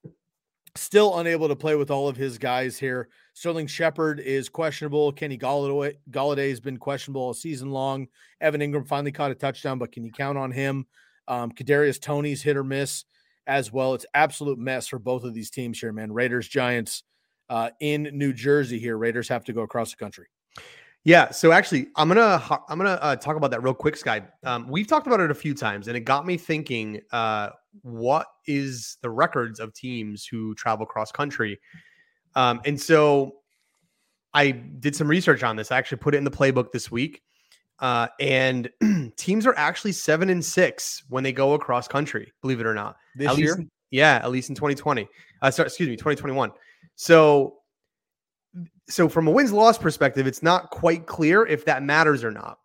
still 0.74 1.18
unable 1.18 1.48
to 1.48 1.56
play 1.56 1.74
with 1.76 1.90
all 1.90 2.08
of 2.08 2.16
his 2.16 2.38
guys 2.38 2.78
here. 2.78 3.08
Sterling 3.34 3.66
Shepard 3.66 4.20
is 4.20 4.48
questionable. 4.48 5.12
Kenny 5.12 5.36
Golladay, 5.36 5.96
Golladay 6.10 6.48
has 6.48 6.60
been 6.60 6.78
questionable 6.78 7.20
all 7.20 7.34
season 7.34 7.72
long. 7.72 8.08
Evan 8.40 8.62
Engram 8.62 8.88
finally 8.88 9.12
caught 9.12 9.30
a 9.30 9.34
touchdown, 9.34 9.78
but 9.78 9.92
can 9.92 10.02
you 10.02 10.12
count 10.12 10.38
on 10.38 10.50
him? 10.50 10.86
Um, 11.28 11.52
Kadarius 11.52 12.00
Toney's 12.00 12.42
hit 12.42 12.56
or 12.56 12.64
miss 12.64 13.04
as 13.46 13.72
well. 13.72 13.94
It's 13.94 14.06
absolute 14.14 14.58
mess 14.58 14.86
for 14.86 14.98
both 14.98 15.24
of 15.24 15.34
these 15.34 15.50
teams 15.50 15.78
here, 15.78 15.92
man. 15.92 16.12
Raiders, 16.12 16.48
Giants 16.48 17.02
uh, 17.48 17.70
in 17.80 18.08
New 18.12 18.32
Jersey 18.32 18.78
here. 18.78 18.96
Raiders 18.96 19.28
have 19.28 19.44
to 19.44 19.52
go 19.52 19.62
across 19.62 19.90
the 19.90 19.96
country. 19.96 20.26
Yeah, 21.04 21.32
so 21.32 21.50
actually, 21.50 21.88
I'm 21.96 22.06
gonna 22.06 22.40
I'm 22.68 22.78
gonna 22.78 22.98
uh, 23.02 23.16
talk 23.16 23.36
about 23.36 23.50
that 23.50 23.62
real 23.62 23.74
quick, 23.74 23.96
Sky. 23.96 24.22
Um, 24.44 24.68
we've 24.68 24.86
talked 24.86 25.08
about 25.08 25.18
it 25.18 25.32
a 25.32 25.34
few 25.34 25.52
times, 25.52 25.88
and 25.88 25.96
it 25.96 26.00
got 26.00 26.24
me 26.24 26.36
thinking: 26.36 27.00
uh, 27.10 27.50
what 27.82 28.28
is 28.46 28.98
the 29.02 29.10
records 29.10 29.58
of 29.58 29.74
teams 29.74 30.24
who 30.24 30.54
travel 30.54 30.86
cross 30.86 31.10
country? 31.10 31.58
Um, 32.36 32.60
and 32.64 32.80
so, 32.80 33.38
I 34.32 34.52
did 34.52 34.94
some 34.94 35.08
research 35.08 35.42
on 35.42 35.56
this. 35.56 35.72
I 35.72 35.78
actually 35.78 35.98
put 35.98 36.14
it 36.14 36.18
in 36.18 36.24
the 36.24 36.30
playbook 36.30 36.70
this 36.70 36.88
week. 36.88 37.20
Uh, 37.82 38.06
and 38.20 38.70
teams 39.16 39.44
are 39.44 39.54
actually 39.56 39.90
seven 39.90 40.30
and 40.30 40.42
six 40.42 41.02
when 41.08 41.24
they 41.24 41.32
go 41.32 41.54
across 41.54 41.88
country, 41.88 42.32
believe 42.40 42.60
it 42.60 42.66
or 42.66 42.74
not. 42.74 42.96
This 43.16 43.28
at 43.28 43.38
year? 43.38 43.56
Least, 43.56 43.70
yeah, 43.90 44.20
at 44.22 44.30
least 44.30 44.48
in 44.48 44.54
2020. 44.54 45.08
Uh, 45.42 45.50
sorry, 45.50 45.66
excuse 45.66 45.88
me, 45.88 45.96
2021. 45.96 46.52
So, 46.94 47.56
so 48.88 49.08
from 49.08 49.26
a 49.26 49.32
wins 49.32 49.52
loss 49.52 49.78
perspective, 49.78 50.28
it's 50.28 50.44
not 50.44 50.70
quite 50.70 51.06
clear 51.06 51.44
if 51.44 51.64
that 51.64 51.82
matters 51.82 52.22
or 52.22 52.30
not. 52.30 52.58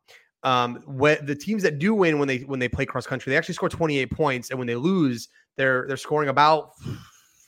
Um, 0.44 0.84
when 0.86 1.26
the 1.26 1.36
teams 1.36 1.64
that 1.64 1.80
do 1.80 1.96
win 1.96 2.20
when 2.20 2.28
they 2.28 2.40
when 2.40 2.60
they 2.60 2.70
play 2.70 2.86
cross 2.86 3.08
country, 3.08 3.32
they 3.32 3.38
actually 3.38 3.56
score 3.56 3.70
28 3.70 4.12
points, 4.12 4.52
and 4.52 4.60
when 4.60 4.68
they 4.68 4.76
lose, 4.76 5.30
they're 5.56 5.88
they're 5.88 5.98
scoring 5.98 6.30
about 6.30 6.70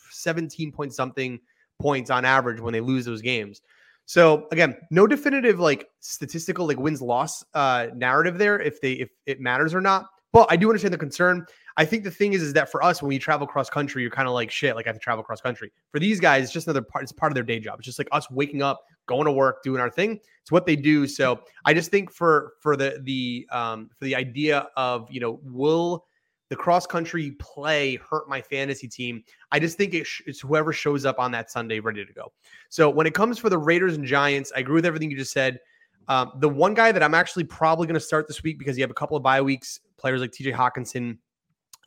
17 0.10 0.72
point 0.72 0.94
something 0.94 1.40
points 1.80 2.10
on 2.10 2.26
average 2.26 2.60
when 2.60 2.74
they 2.74 2.82
lose 2.82 3.06
those 3.06 3.22
games. 3.22 3.62
So 4.10 4.48
again, 4.52 4.76
no 4.90 5.06
definitive 5.06 5.60
like 5.60 5.88
statistical 6.00 6.66
like 6.66 6.80
wins 6.80 7.00
loss 7.00 7.44
uh 7.54 7.90
narrative 7.94 8.40
there 8.40 8.60
if 8.60 8.82
they 8.82 8.94
if 8.94 9.12
it 9.28 9.40
matters 9.40 9.76
or 9.76 9.82
not. 9.82 10.08
But 10.34 10.48
I 10.50 10.56
do 10.56 10.68
understand 10.68 10.96
the 10.96 10.98
concern. 10.98 11.46
I 11.78 11.86
think 11.86 12.04
the 12.04 12.10
thing 12.10 12.34
is 12.34 12.42
is 12.42 12.54
that 12.54 12.72
for 12.72 12.84
us 12.84 13.04
when 13.04 13.10
we 13.10 13.20
travel 13.20 13.46
cross 13.46 13.70
country, 13.70 14.02
you're 14.02 14.10
kind 14.10 14.28
of 14.28 14.34
like 14.34 14.50
shit. 14.50 14.76
Like 14.76 14.88
I 14.88 14.90
have 14.90 14.96
to 14.96 15.00
travel 15.00 15.24
cross 15.24 15.42
country. 15.42 15.72
For 15.92 16.00
these 16.00 16.20
guys, 16.20 16.46
it's 16.46 16.52
just 16.52 16.66
another 16.66 16.82
part. 16.82 17.04
It's 17.04 17.12
part 17.12 17.32
of 17.32 17.36
their 17.36 17.44
day 17.44 17.60
job. 17.60 17.78
It's 17.78 17.86
just 17.86 18.00
like 18.00 18.08
us 18.12 18.28
waking 18.32 18.64
up, 18.64 18.82
going 19.06 19.26
to 19.26 19.32
work, 19.32 19.62
doing 19.62 19.80
our 19.80 19.92
thing. 19.92 20.20
It's 20.42 20.52
what 20.52 20.66
they 20.66 20.76
do. 20.76 21.06
So 21.06 21.42
I 21.66 21.76
just 21.76 21.92
think 21.92 22.12
for 22.12 22.54
for 22.62 22.76
the 22.76 23.00
the 23.04 23.48
um 23.52 23.92
for 23.96 24.06
the 24.06 24.16
idea 24.16 24.70
of 24.76 25.08
you 25.12 25.20
know 25.20 25.40
will 25.44 26.06
the 26.50 26.56
cross 26.56 26.86
country 26.86 27.32
play 27.40 27.98
hurt 27.98 28.28
my 28.28 28.42
fantasy 28.42 28.88
team. 28.88 29.24
I 29.52 29.60
just 29.60 29.78
think 29.78 29.94
it's 29.94 30.40
whoever 30.40 30.74
shows 30.74 31.06
up 31.06 31.20
on 31.20 31.32
that 31.32 31.52
Sunday 31.52 31.80
ready 31.80 32.06
to 32.06 32.14
go. 32.14 32.32
So 32.70 32.90
when 32.90 33.08
it 33.08 33.14
comes 33.14 33.38
for 33.38 33.50
the 33.50 33.58
Raiders 33.58 33.96
and 33.96 34.06
Giants, 34.06 34.52
I 34.56 34.60
agree 34.60 34.76
with 34.76 34.86
everything 34.86 35.12
you 35.12 35.18
just 35.18 35.32
said. 35.32 35.60
Um, 36.08 36.32
the 36.40 36.50
one 36.50 36.74
guy 36.74 36.92
that 36.92 37.04
I'm 37.04 37.14
actually 37.14 37.44
probably 37.44 37.86
going 37.86 37.94
to 37.94 38.00
start 38.00 38.28
this 38.28 38.42
week 38.42 38.58
because 38.58 38.78
you 38.78 38.84
have 38.84 38.90
a 38.90 38.96
couple 38.96 39.16
of 39.16 39.22
bye 39.22 39.42
weeks, 39.42 39.80
players 39.98 40.22
like 40.22 40.32
TJ 40.32 40.54
Hockenson 40.54 41.18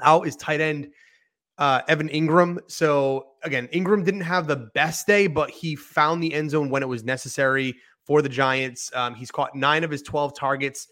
out 0.01 0.27
is 0.27 0.37
tight 0.37 0.61
end 0.61 0.89
uh, 1.59 1.81
Evan 1.89 2.09
Engram. 2.09 2.59
So 2.67 3.29
again, 3.43 3.69
Engram 3.69 4.05
didn't 4.05 4.23
have 4.23 4.47
the 4.47 4.57
best 4.57 5.07
day, 5.07 5.27
but 5.27 5.51
he 5.51 5.77
found 5.77 6.23
the 6.23 6.33
end 6.33 6.51
zone 6.51 6.71
when 6.71 6.83
it 6.83 6.89
was 6.89 7.05
necessary 7.05 7.77
for 8.05 8.23
the 8.23 8.29
Giants. 8.29 8.91
Um, 8.95 9.15
he's 9.15 9.31
caught 9.31 9.55
nine 9.55 9.85
of 9.85 9.91
his 9.91 10.03
12 10.03 10.37
targets 10.37 10.89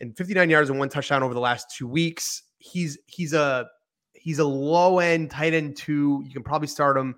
and 0.00 0.16
59 0.16 0.50
yards 0.50 0.70
and 0.70 0.78
one 0.78 0.88
touchdown 0.88 1.22
over 1.22 1.34
the 1.34 1.40
last 1.40 1.74
two 1.76 1.88
weeks 1.88 2.42
he's 2.62 2.98
he's 3.06 3.32
a 3.32 3.66
he's 4.14 4.38
a 4.38 4.44
low 4.44 5.00
end 5.00 5.30
tight 5.30 5.52
end 5.52 5.76
two. 5.76 6.22
You 6.24 6.32
can 6.32 6.42
probably 6.42 6.68
start 6.68 6.96
him 6.96 7.16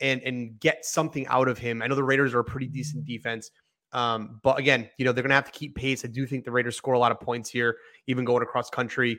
and 0.00 0.20
and 0.22 0.58
get 0.60 0.84
something 0.84 1.26
out 1.28 1.48
of 1.48 1.58
him. 1.58 1.82
I 1.82 1.86
know 1.86 1.94
the 1.94 2.04
Raiders 2.04 2.34
are 2.34 2.40
a 2.40 2.44
pretty 2.44 2.66
decent 2.66 3.04
defense. 3.04 3.50
Um, 3.92 4.40
but 4.42 4.58
again, 4.58 4.88
you 4.98 5.04
know, 5.04 5.12
they're 5.12 5.22
gonna 5.22 5.34
have 5.34 5.50
to 5.50 5.58
keep 5.58 5.74
pace. 5.74 6.04
I 6.04 6.08
do 6.08 6.26
think 6.26 6.44
the 6.44 6.50
Raiders 6.50 6.76
score 6.76 6.94
a 6.94 6.98
lot 6.98 7.12
of 7.12 7.20
points 7.20 7.50
here, 7.50 7.76
even 8.06 8.24
going 8.24 8.42
across 8.42 8.70
country. 8.70 9.18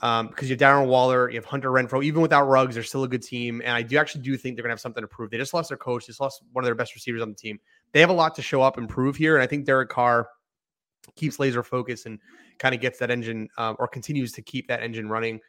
Um, 0.00 0.28
because 0.28 0.48
you 0.48 0.54
have 0.54 0.60
Darren 0.60 0.86
Waller, 0.86 1.28
you 1.28 1.34
have 1.34 1.44
Hunter 1.44 1.70
Renfrow, 1.70 2.04
even 2.04 2.22
without 2.22 2.44
Ruggs, 2.44 2.74
they're 2.74 2.84
still 2.84 3.02
a 3.02 3.08
good 3.08 3.22
team. 3.22 3.60
And 3.64 3.72
I 3.72 3.82
do 3.82 3.98
actually 3.98 4.22
do 4.22 4.36
think 4.36 4.54
they're 4.54 4.62
gonna 4.62 4.72
have 4.72 4.80
something 4.80 5.00
to 5.02 5.08
prove. 5.08 5.30
They 5.30 5.38
just 5.38 5.54
lost 5.54 5.70
their 5.70 5.76
coach, 5.76 6.06
they 6.06 6.12
just 6.12 6.20
lost 6.20 6.42
one 6.52 6.64
of 6.64 6.66
their 6.66 6.76
best 6.76 6.94
receivers 6.94 7.20
on 7.20 7.30
the 7.30 7.34
team. 7.34 7.58
They 7.92 8.00
have 8.00 8.10
a 8.10 8.14
lot 8.14 8.36
to 8.36 8.42
show 8.42 8.62
up 8.62 8.78
and 8.78 8.88
prove 8.88 9.16
here. 9.16 9.34
And 9.34 9.42
I 9.42 9.46
think 9.46 9.66
Derek 9.66 9.88
Carr 9.88 10.28
keeps 11.16 11.38
laser 11.38 11.62
focus 11.62 12.06
and 12.06 12.18
kind 12.58 12.74
of 12.74 12.80
gets 12.80 12.98
that 12.98 13.10
engine 13.10 13.48
um, 13.58 13.76
or 13.78 13.88
continues 13.88 14.32
to 14.32 14.42
keep 14.42 14.68
that 14.68 14.82
engine 14.82 15.08
running. 15.08 15.40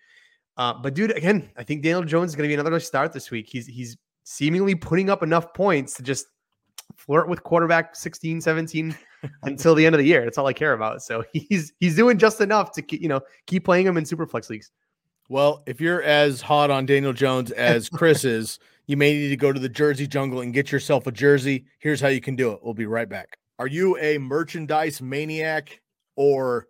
Uh, 0.58 0.74
but 0.74 0.93
dude, 0.93 1.12
again, 1.12 1.50
I 1.58 1.63
think 1.63 1.84
Daniel 1.84 2.04
Jones 2.04 2.32
is 2.32 2.36
going 2.36 2.48
to 2.48 2.50
be 2.50 2.54
another 2.54 2.72
nice 2.72 2.86
start 2.86 3.13
this 3.13 3.32
week. 3.32 3.48
He's 3.50 3.65
he's 3.65 3.98
seemingly 4.24 4.76
putting 4.76 5.10
up 5.10 5.24
enough 5.24 5.54
points 5.54 5.95
to 5.95 6.04
just 6.04 6.28
flirt 6.95 7.30
with 7.30 7.43
quarterback 7.43 7.95
16, 7.95 8.41
17 8.41 8.95
until 9.43 9.76
the 9.76 9.86
end 9.86 9.95
of 9.95 10.00
the 10.00 10.06
year. 10.06 10.24
That's 10.24 10.38
all 10.38 10.48
I 10.48 10.54
care 10.54 10.74
about. 10.74 11.02
So 11.02 11.24
he's 11.34 11.74
he's 11.80 11.95
doing 11.95 12.17
just 12.17 12.41
enough 12.41 12.72
to 12.74 12.82
keep, 12.82 13.02
you 13.02 13.08
know 13.08 13.22
keep 13.48 13.65
playing 13.65 13.86
him 13.86 13.98
in 13.98 14.06
super 14.06 14.28
flex 14.28 14.50
leagues. 14.50 14.72
Well, 15.30 15.63
if 15.67 15.80
you're 15.80 16.02
as 16.02 16.41
hot 16.41 16.72
on 16.72 16.88
Daniel 16.88 17.13
Jones 17.13 17.52
as 17.52 17.88
Chris 17.88 18.26
is, 18.26 18.58
you 18.88 18.98
may 18.98 19.13
need 19.13 19.30
to 19.30 19.38
go 19.38 19.54
to 19.54 19.60
the 19.60 19.69
Jersey 19.69 20.08
Jungle 20.08 20.41
and 20.41 20.52
get 20.52 20.72
yourself 20.72 21.06
a 21.06 21.12
jersey. 21.12 21.67
Here's 21.78 22.02
how 22.02 22.08
you 22.08 22.19
can 22.19 22.36
do 22.36 22.52
it. 22.52 22.60
We'll 22.63 22.74
be 22.74 22.88
right 22.88 23.08
back. 23.08 23.38
Are 23.60 23.67
you 23.67 23.98
a 23.98 24.17
merchandise 24.19 25.02
maniac 25.02 25.82
or 26.15 26.67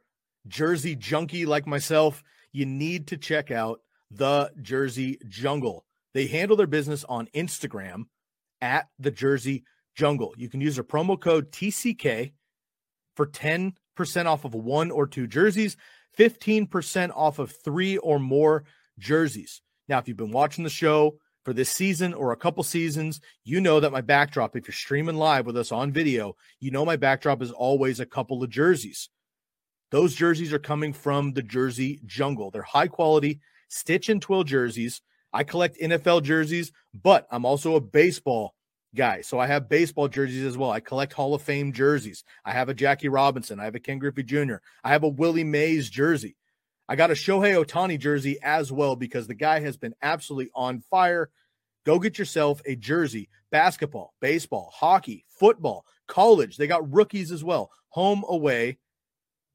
jersey 0.48 0.96
junkie 0.96 1.46
like 1.46 1.68
myself? 1.68 2.24
You 2.52 2.66
need 2.66 3.06
to 3.10 3.18
check 3.18 3.52
out 3.52 3.82
the 4.10 4.52
Jersey 4.60 5.20
Jungle. 5.28 5.86
They 6.16 6.26
handle 6.26 6.58
their 6.58 6.66
business 6.66 7.04
on 7.04 7.28
Instagram 7.36 8.06
at 8.60 8.88
the 8.98 9.12
Jersey 9.12 9.66
Jungle. 9.96 10.34
You 10.36 10.50
can 10.50 10.62
use 10.62 10.80
a 10.80 10.84
promo 10.84 11.20
code 11.20 11.52
TCK 11.52 12.32
for 13.16 13.28
10% 13.28 13.74
off 14.26 14.44
of 14.44 14.56
one 14.56 14.90
or 14.90 15.06
two 15.06 15.28
jerseys, 15.28 15.78
15% 16.18 17.12
off 17.16 17.38
of 17.38 17.54
three 17.64 17.98
or 17.98 18.18
more 18.18 18.64
jerseys. 18.98 19.62
Now, 19.88 20.00
if 20.00 20.08
you've 20.08 20.18
been 20.18 20.32
watching 20.32 20.64
the 20.64 20.72
show 20.72 21.20
for 21.50 21.54
this 21.54 21.72
season 21.72 22.14
or 22.14 22.32
a 22.32 22.38
couple 22.38 22.62
seasons, 22.62 23.20
you 23.44 23.60
know 23.60 23.80
that 23.80 23.92
my 23.92 24.02
backdrop, 24.02 24.56
if 24.56 24.68
you're 24.68 24.74
streaming 24.76 25.16
live 25.16 25.48
with 25.48 25.58
us 25.58 25.72
on 25.72 25.92
video, 25.92 26.36
you 26.60 26.70
know 26.70 26.86
my 26.86 26.96
backdrop 26.96 27.42
is 27.42 27.50
always 27.50 28.00
a 28.00 28.06
couple 28.06 28.44
of 28.44 28.52
jerseys. 28.52 29.10
Those 29.90 30.14
jerseys 30.14 30.54
are 30.54 30.60
coming 30.60 30.94
from 30.94 31.34
the 31.34 31.42
Jersey 31.42 32.02
Jungle. 32.06 32.52
They're 32.52 32.62
high 32.62 32.88
quality 32.88 33.40
stitch 33.68 34.10
and 34.10 34.22
twill 34.22 34.44
jerseys. 34.44 35.02
I 35.34 35.44
collect 35.44 35.82
NFL 35.82 36.22
jerseys, 36.22 36.72
but 36.94 37.26
I'm 37.32 37.46
also 37.46 37.76
a 37.76 37.82
baseball 37.82 38.54
guy. 38.96 39.22
So 39.22 39.40
I 39.40 39.48
have 39.48 39.70
baseball 39.70 40.08
jerseys 40.08 40.46
as 40.46 40.56
well. 40.56 40.70
I 40.70 40.82
collect 40.82 41.14
Hall 41.14 41.34
of 41.34 41.42
Fame 41.42 41.74
jerseys. 41.74 42.24
I 42.46 42.52
have 42.52 42.70
a 42.70 42.76
Jackie 42.76 43.10
Robinson. 43.10 43.60
I 43.60 43.64
have 43.64 43.74
a 43.74 43.80
Ken 43.80 43.98
Griffey 43.98 44.22
Jr. 44.22 44.58
I 44.84 44.90
have 44.90 45.02
a 45.02 45.10
Willie 45.10 45.44
Mays 45.44 45.90
jersey. 45.90 46.36
I 46.88 46.96
got 46.96 47.12
a 47.12 47.14
Shohei 47.14 47.64
Ohtani 47.64 48.00
jersey 48.00 48.40
as 48.42 48.72
well 48.72 48.96
because 48.96 49.26
the 49.26 49.36
guy 49.36 49.60
has 49.62 49.78
been 49.78 49.96
absolutely 50.04 50.52
on 50.56 50.82
fire. 50.92 51.32
Go 51.86 52.00
get 52.00 52.20
yourself 52.20 52.62
a 52.66 52.76
jersey. 52.76 53.30
Basketball, 53.52 54.14
baseball, 54.20 54.72
hockey, 54.74 55.26
football, 55.28 55.86
college. 56.08 56.58
They 56.58 56.68
got 56.68 56.92
rookies 56.94 57.32
as 57.32 57.44
well. 57.44 57.72
Home, 57.90 58.24
away. 58.28 58.78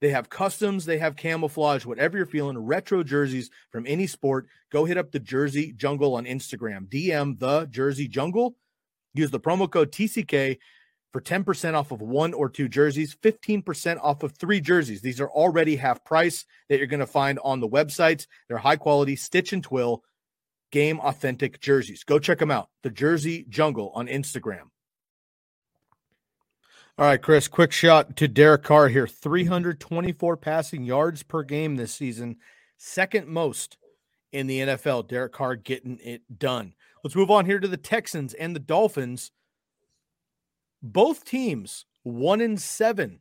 They 0.01 0.11
have 0.11 0.29
customs, 0.29 0.85
they 0.85 0.99
have 0.99 1.17
camouflage, 1.17 1.87
whatever 1.87 2.19
you're 2.19 2.27
feeling, 2.27 2.59
retro 2.59 3.03
jerseys 3.03 3.49
from 3.71 3.87
any 3.87 4.07
sport. 4.07 4.49
Go 4.71 4.85
hit 4.85 4.99
up 4.99 5.13
the 5.13 5.21
Jersey 5.21 5.73
Jungle 5.73 6.17
on 6.17 6.25
Instagram. 6.27 6.89
DM 6.89 7.39
the 7.39 7.67
Jersey 7.67 8.07
Jungle. 8.09 8.57
Use 9.15 9.31
the 9.31 9.41
promo 9.41 9.71
code 9.71 9.93
TCK 9.93 10.59
for 11.15 11.21
10% 11.21 11.75
off 11.75 11.93
of 11.93 12.03
one 12.03 12.35
or 12.35 12.49
two 12.49 12.69
jerseys, 12.69 13.17
15% 13.23 13.99
off 14.03 14.25
of 14.25 14.33
three 14.33 14.61
jerseys. 14.61 15.01
These 15.01 15.21
are 15.21 15.31
already 15.31 15.77
half 15.77 16.05
price 16.05 16.45
that 16.69 16.79
you're 16.79 16.89
going 16.89 17.01
to 17.01 17.07
find 17.07 17.39
on 17.45 17.61
the 17.61 17.69
websites. 17.69 18.27
They're 18.49 18.59
high 18.59 18.77
quality, 18.77 19.15
stitch 19.15 19.53
and 19.53 19.63
twill, 19.63 20.03
game 20.71 21.01
authentic 21.01 21.61
jerseys. 21.61 22.05
Go 22.05 22.19
check 22.19 22.39
them 22.39 22.51
out. 22.51 22.69
The 22.83 22.91
Jersey 22.91 23.47
Jungle 23.49 23.93
on 23.95 24.07
Instagram. 24.07 24.71
All 26.97 27.07
right, 27.07 27.21
Chris, 27.21 27.49
quick 27.49 27.73
shot 27.73 28.17
to 28.17 28.29
Derek 28.29 28.63
Carr 28.63 28.89
here. 28.89 29.09
324 29.09 30.37
passing 30.37 30.85
yards 30.85 31.25
per 31.25 31.43
game 31.43 31.75
this 31.75 31.93
season, 31.93 32.37
second 32.77 33.27
most 33.27 33.79
in 34.31 34.47
the 34.47 34.61
NFL. 34.61 35.09
Derek 35.09 35.33
Carr 35.33 35.57
getting 35.57 35.99
it 36.05 36.23
done. 36.39 36.75
Let's 37.03 37.17
move 37.17 37.33
on 37.33 37.47
here 37.47 37.59
to 37.59 37.67
the 37.67 37.77
Texans 37.77 38.33
and 38.35 38.55
the 38.55 38.61
Dolphins. 38.61 39.33
Both 40.83 41.25
teams 41.25 41.85
one 42.05 42.41
in 42.41 42.59
seven. 42.59 43.19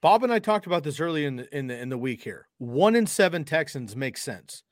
Bob 0.00 0.22
and 0.22 0.32
I 0.32 0.38
talked 0.38 0.66
about 0.66 0.84
this 0.84 1.00
early 1.00 1.26
in 1.26 1.36
the 1.36 1.56
in 1.56 1.66
the 1.66 1.78
in 1.78 1.88
the 1.88 1.98
week 1.98 2.22
here. 2.22 2.48
One 2.56 2.94
in 2.94 3.06
seven 3.06 3.44
Texans 3.44 3.94
makes 3.94 4.22
sense. 4.22 4.62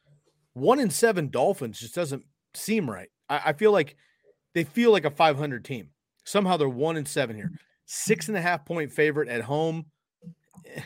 One 0.56 0.80
in 0.80 0.88
seven 0.88 1.28
Dolphins 1.28 1.78
just 1.78 1.94
doesn't 1.94 2.24
seem 2.54 2.88
right. 2.88 3.10
I, 3.28 3.42
I 3.46 3.52
feel 3.52 3.72
like 3.72 3.94
they 4.54 4.64
feel 4.64 4.90
like 4.90 5.04
a 5.04 5.10
500 5.10 5.62
team. 5.66 5.90
Somehow 6.24 6.56
they're 6.56 6.66
one 6.66 6.96
in 6.96 7.04
seven 7.04 7.36
here. 7.36 7.52
Six 7.84 8.28
and 8.28 8.36
a 8.38 8.40
half 8.40 8.64
point 8.64 8.90
favorite 8.90 9.28
at 9.28 9.42
home. 9.42 9.84
Eh, 10.64 10.80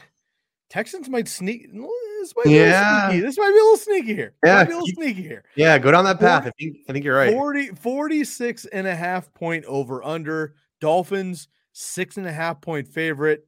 Texans 0.71 1.09
might 1.09 1.29
sneak. 1.29 1.73
This 1.73 2.35
might 2.37 2.47
yeah. 2.47 3.13
Be 3.13 3.21
this 3.21 3.39
might 3.39 3.51
be 3.51 3.53
a 3.53 3.63
little 3.63 3.77
sneaky 3.77 4.15
here. 4.15 4.35
Yeah. 4.45 4.65
Be 4.65 4.73
a 4.73 4.75
little 4.75 4.89
sneaky 4.89 5.23
here. 5.23 5.45
Yeah. 5.55 5.79
Go 5.79 5.93
down 5.93 6.05
that 6.05 6.19
path. 6.19 6.43
40, 6.43 6.49
I 6.49 6.53
think, 6.59 6.77
I 6.89 6.93
think 6.93 7.05
you're 7.05 7.17
right. 7.17 7.33
40, 7.33 7.69
46 7.69 8.67
and 8.67 8.89
a 8.89 8.97
half 8.97 9.33
point 9.35 9.65
over 9.67 10.03
under. 10.03 10.57
Dolphins, 10.81 11.47
six 11.73 12.17
and 12.17 12.27
a 12.27 12.33
half 12.33 12.61
point 12.61 12.89
favorite. 12.89 13.47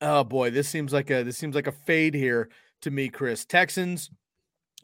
Oh 0.00 0.24
boy, 0.24 0.50
this 0.50 0.70
seems 0.70 0.94
like 0.94 1.10
a 1.10 1.22
this 1.22 1.36
seems 1.36 1.54
like 1.54 1.66
a 1.66 1.72
fade 1.72 2.14
here 2.14 2.48
to 2.80 2.90
me, 2.90 3.10
Chris. 3.10 3.44
Texans, 3.44 4.08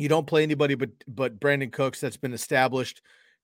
you 0.01 0.09
don't 0.09 0.27
play 0.27 0.43
anybody 0.43 0.75
but 0.75 0.91
but 1.07 1.39
Brandin 1.39 1.71
Cooks. 1.71 2.01
That's 2.01 2.17
been 2.17 2.33
established 2.33 3.03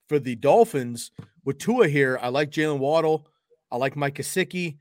for 0.09 0.19
the 0.19 0.37
Dolphins. 0.37 1.11
With 1.45 1.59
Tua 1.59 1.87
here, 1.89 2.19
I 2.23 2.29
like 2.29 2.51
Jaylen 2.51 2.79
Waddle. 2.79 3.29
I 3.71 3.77
like 3.77 3.95
Mike 3.95 4.15
Gesicki. 4.15 4.79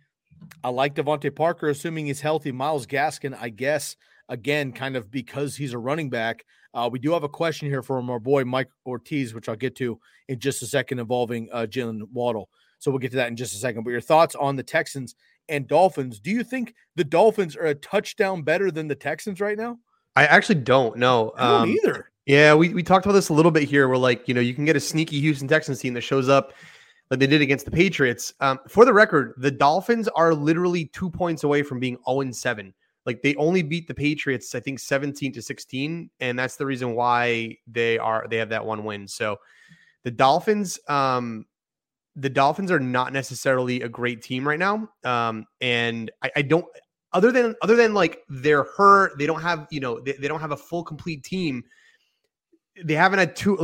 I 0.63 0.69
like 0.69 0.95
DeVante 0.95 1.35
Parker, 1.35 1.69
assuming 1.69 2.05
he's 2.05 2.21
healthy. 2.21 2.51
Myles 2.51 2.87
Gaskin, 2.87 3.37
I 3.39 3.49
guess, 3.49 3.95
again, 4.29 4.71
kind 4.71 4.95
of 4.95 5.11
because 5.11 5.55
he's 5.55 5.73
a 5.73 5.77
running 5.77 6.09
back. 6.09 6.45
Uh, 6.73 6.89
we 6.91 6.99
do 6.99 7.11
have 7.11 7.23
a 7.23 7.29
question 7.29 7.67
here 7.67 7.81
from 7.81 8.09
our 8.09 8.19
boy 8.19 8.45
Mike 8.45 8.69
Ortiz, 8.85 9.33
which 9.33 9.49
I'll 9.49 9.55
get 9.55 9.75
to 9.77 9.99
in 10.27 10.39
just 10.39 10.61
a 10.61 10.67
second, 10.67 10.99
involving 10.99 11.49
uh, 11.51 11.65
Jaylen 11.69 12.01
Waddle. 12.11 12.49
So 12.79 12.91
we'll 12.91 12.99
get 12.99 13.11
to 13.11 13.17
that 13.17 13.29
in 13.29 13.35
just 13.35 13.53
a 13.53 13.57
second. 13.57 13.83
But 13.83 13.91
your 13.91 14.01
thoughts 14.01 14.35
on 14.35 14.55
the 14.55 14.63
Texans 14.63 15.15
and 15.49 15.67
Dolphins. 15.67 16.19
Do 16.19 16.31
you 16.31 16.43
think 16.43 16.73
the 16.95 17.03
Dolphins 17.03 17.55
are 17.55 17.65
a 17.65 17.75
touchdown 17.75 18.43
better 18.43 18.71
than 18.71 18.87
the 18.87 18.95
Texans 18.95 19.41
right 19.41 19.57
now? 19.57 19.77
I 20.15 20.25
actually 20.25 20.55
don't 20.55 20.97
know. 20.97 21.33
I 21.37 21.49
don't 21.49 21.61
um, 21.61 21.69
either. 21.69 22.11
Yeah, 22.25 22.55
we, 22.55 22.73
we 22.73 22.81
talked 22.81 23.05
about 23.05 23.13
this 23.13 23.29
a 23.29 23.33
little 23.33 23.51
bit 23.51 23.63
here. 23.63 23.87
We're 23.87 23.97
like, 23.97 24.27
you 24.27 24.33
know, 24.33 24.41
you 24.41 24.55
can 24.55 24.65
get 24.65 24.75
a 24.75 24.79
sneaky 24.79 25.19
Houston 25.19 25.47
Texans 25.47 25.79
team 25.79 25.93
that 25.93 26.01
shows 26.01 26.27
up 26.27 26.53
like 27.11 27.19
they 27.19 27.27
did 27.27 27.41
against 27.41 27.65
the 27.65 27.71
Patriots. 27.71 28.33
Um, 28.39 28.59
for 28.67 28.85
the 28.85 28.93
record, 28.93 29.33
the 29.37 29.51
Dolphins 29.51 30.07
are 30.09 30.33
literally 30.33 30.85
two 30.85 31.09
points 31.09 31.43
away 31.43 31.61
from 31.61 31.79
being 31.79 31.97
0 32.09 32.31
7. 32.31 32.73
Like 33.05 33.21
they 33.21 33.35
only 33.35 33.61
beat 33.61 33.87
the 33.87 33.93
Patriots, 33.93 34.55
I 34.55 34.59
think 34.59 34.79
17 34.79 35.33
to 35.33 35.41
16. 35.41 36.09
And 36.19 36.39
that's 36.39 36.55
the 36.55 36.65
reason 36.65 36.95
why 36.95 37.57
they 37.67 37.99
are 37.99 38.25
they 38.27 38.37
have 38.37 38.49
that 38.49 38.65
one 38.65 38.83
win. 38.83 39.07
So 39.07 39.37
the 40.03 40.11
Dolphins, 40.11 40.79
um, 40.87 41.45
the 42.15 42.29
Dolphins 42.29 42.71
are 42.71 42.79
not 42.79 43.13
necessarily 43.13 43.81
a 43.81 43.89
great 43.89 44.23
team 44.23 44.47
right 44.47 44.57
now. 44.57 44.89
Um, 45.03 45.45
and 45.61 46.09
I, 46.23 46.31
I 46.37 46.41
don't 46.41 46.65
other 47.15 47.31
than 47.31 47.55
other 47.63 47.75
than 47.75 47.95
like 47.95 48.19
they're 48.29 48.65
hurt, 48.77 49.17
they 49.17 49.25
don't 49.25 49.41
have, 49.41 49.67
you 49.71 49.79
know, 49.79 49.99
they, 49.99 50.13
they 50.13 50.27
don't 50.27 50.41
have 50.41 50.51
a 50.51 50.57
full 50.57 50.83
complete 50.83 51.23
team 51.23 51.63
they 52.83 52.93
haven't 52.93 53.19
had 53.19 53.35
two, 53.35 53.55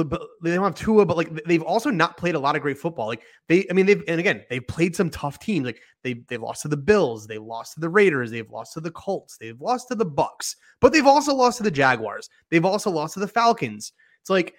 they 0.42 0.56
don't 0.56 0.64
have 0.64 0.76
Tua, 0.76 1.06
but 1.06 1.18
like 1.18 1.44
they've 1.46 1.62
also 1.62 1.90
not 1.90 2.16
played 2.16 2.36
a 2.36 2.40
lot 2.40 2.56
of 2.56 2.62
great 2.62 2.78
football. 2.78 3.08
Like 3.08 3.24
they, 3.48 3.66
I 3.70 3.74
mean, 3.74 3.86
they've 3.86 4.02
and 4.08 4.20
again 4.20 4.44
they've 4.50 4.66
played 4.66 4.96
some 4.96 5.10
tough 5.10 5.38
teams. 5.40 5.66
Like 5.66 5.82
they 6.04 6.14
they 6.30 6.38
lost 6.38 6.62
to 6.62 6.70
the 6.70 6.78
Bills, 6.78 7.28
they 7.28 7.38
lost 7.38 7.74
to 7.74 7.82
the 7.82 7.90
Raiders, 7.90 8.32
they've 8.32 8.50
lost 8.50 8.74
to 8.74 8.80
the 8.80 8.92
Colts, 8.92 9.38
they've 9.38 9.60
lost 9.60 9.90
to 9.90 9.96
the 9.96 10.06
Bucks, 10.06 10.56
but 10.80 10.94
they've 10.94 11.06
also 11.06 11.36
lost 11.36 11.58
to 11.58 11.64
the 11.64 11.72
Jaguars. 11.72 12.30
They've 12.50 12.64
also 12.64 12.90
lost 12.90 13.16
to 13.16 13.20
the 13.20 13.28
Falcons. 13.28 13.92
It's 14.22 14.30
like 14.30 14.54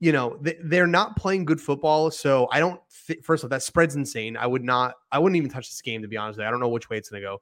you 0.00 0.12
know 0.12 0.38
they, 0.42 0.80
are 0.80 0.86
not 0.86 1.16
playing 1.16 1.46
good 1.46 1.60
football. 1.60 2.10
So 2.10 2.46
I 2.52 2.60
don't. 2.60 2.80
First 3.22 3.42
of 3.42 3.48
all, 3.48 3.56
that 3.56 3.62
spread's 3.62 3.96
insane. 3.96 4.36
I 4.36 4.46
would 4.46 4.64
not. 4.64 4.96
I 5.12 5.18
wouldn't 5.18 5.36
even 5.36 5.50
touch 5.50 5.70
this 5.70 5.80
game 5.80 6.02
to 6.02 6.08
be 6.08 6.18
honest. 6.18 6.40
I 6.40 6.50
don't 6.50 6.60
know 6.60 6.68
which 6.68 6.90
way 6.90 6.98
it's 6.98 7.08
going 7.08 7.22
to 7.22 7.26
go. 7.26 7.40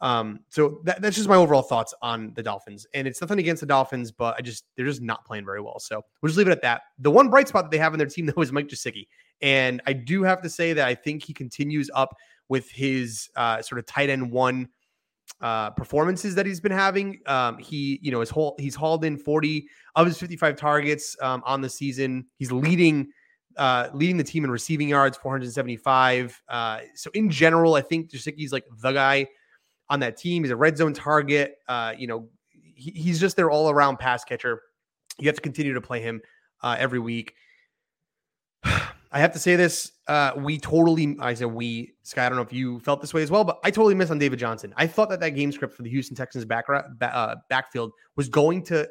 Um, 0.00 0.40
so 0.50 0.80
that, 0.84 1.00
that's 1.00 1.16
just 1.16 1.28
my 1.28 1.36
overall 1.36 1.62
thoughts 1.62 1.94
on 2.02 2.32
the 2.34 2.42
Dolphins. 2.42 2.86
And 2.94 3.06
it's 3.06 3.20
nothing 3.20 3.38
against 3.38 3.60
the 3.60 3.66
Dolphins, 3.66 4.10
but 4.10 4.34
I 4.38 4.42
just 4.42 4.64
they're 4.76 4.86
just 4.86 5.02
not 5.02 5.24
playing 5.24 5.44
very 5.44 5.60
well. 5.60 5.78
So 5.78 6.02
we'll 6.20 6.28
just 6.28 6.38
leave 6.38 6.48
it 6.48 6.52
at 6.52 6.62
that. 6.62 6.82
The 6.98 7.10
one 7.10 7.28
bright 7.30 7.48
spot 7.48 7.64
that 7.64 7.70
they 7.70 7.78
have 7.78 7.94
in 7.94 7.98
their 7.98 8.08
team 8.08 8.26
though 8.34 8.42
is 8.42 8.52
Mike 8.52 8.68
Gesicki. 8.68 9.06
And 9.40 9.80
I 9.86 9.92
do 9.92 10.22
have 10.22 10.42
to 10.42 10.50
say 10.50 10.72
that 10.72 10.86
I 10.86 10.94
think 10.94 11.22
he 11.22 11.32
continues 11.32 11.90
up 11.94 12.14
with 12.48 12.70
his 12.70 13.30
uh, 13.36 13.62
sort 13.62 13.78
of 13.78 13.86
tight 13.86 14.10
end 14.10 14.30
one 14.30 14.68
uh, 15.40 15.70
performances 15.70 16.34
that 16.34 16.46
he's 16.46 16.60
been 16.60 16.72
having. 16.72 17.20
Um, 17.26 17.58
he, 17.58 17.98
you 18.02 18.10
know, 18.10 18.20
his 18.20 18.30
whole 18.30 18.54
he's 18.58 18.74
hauled 18.74 19.04
in 19.04 19.16
40 19.16 19.66
of 19.96 20.06
his 20.06 20.18
55 20.18 20.56
targets 20.56 21.16
um, 21.20 21.42
on 21.46 21.60
the 21.60 21.68
season. 21.68 22.26
He's 22.36 22.52
leading 22.52 23.08
uh, 23.56 23.88
leading 23.92 24.16
the 24.16 24.24
team 24.24 24.44
in 24.44 24.50
receiving 24.50 24.88
yards, 24.88 25.16
475. 25.18 26.42
Uh, 26.48 26.80
so 26.94 27.10
in 27.14 27.30
general, 27.30 27.74
I 27.74 27.82
think 27.82 28.10
Gesicki's 28.10 28.52
like 28.52 28.64
the 28.80 28.92
guy 28.92 29.28
on 29.88 30.00
that 30.00 30.16
team. 30.16 30.44
He's 30.44 30.50
a 30.50 30.56
red 30.56 30.76
zone 30.76 30.92
target. 30.92 31.56
Uh, 31.68 31.94
you 31.96 32.06
know, 32.06 32.28
he, 32.48 32.90
he's 32.90 33.20
just 33.20 33.36
their 33.36 33.50
all 33.50 33.70
around 33.70 33.98
pass 33.98 34.24
catcher. 34.24 34.62
You 35.18 35.28
have 35.28 35.36
to 35.36 35.42
continue 35.42 35.74
to 35.74 35.80
play 35.80 36.00
him 36.00 36.20
uh, 36.62 36.76
every 36.78 36.98
week. 36.98 37.34
I 38.64 39.20
have 39.20 39.32
to 39.32 39.38
say 39.38 39.54
this. 39.54 39.92
Uh, 40.08 40.32
we 40.36 40.58
totally, 40.58 41.16
I 41.20 41.34
said 41.34 41.46
we, 41.46 41.94
Sky, 42.02 42.26
I 42.26 42.28
don't 42.28 42.36
know 42.36 42.42
if 42.42 42.52
you 42.52 42.80
felt 42.80 43.00
this 43.00 43.14
way 43.14 43.22
as 43.22 43.30
well, 43.30 43.44
but 43.44 43.60
I 43.62 43.70
totally 43.70 43.94
missed 43.94 44.10
on 44.10 44.18
David 44.18 44.40
Johnson. 44.40 44.74
I 44.76 44.88
thought 44.88 45.08
that 45.10 45.20
that 45.20 45.30
game 45.30 45.52
script 45.52 45.74
for 45.74 45.84
the 45.84 45.90
Houston 45.90 46.16
Texans 46.16 46.44
back, 46.44 46.64
uh, 46.68 47.36
backfield 47.48 47.92
was 48.16 48.28
going 48.28 48.64
to 48.64 48.88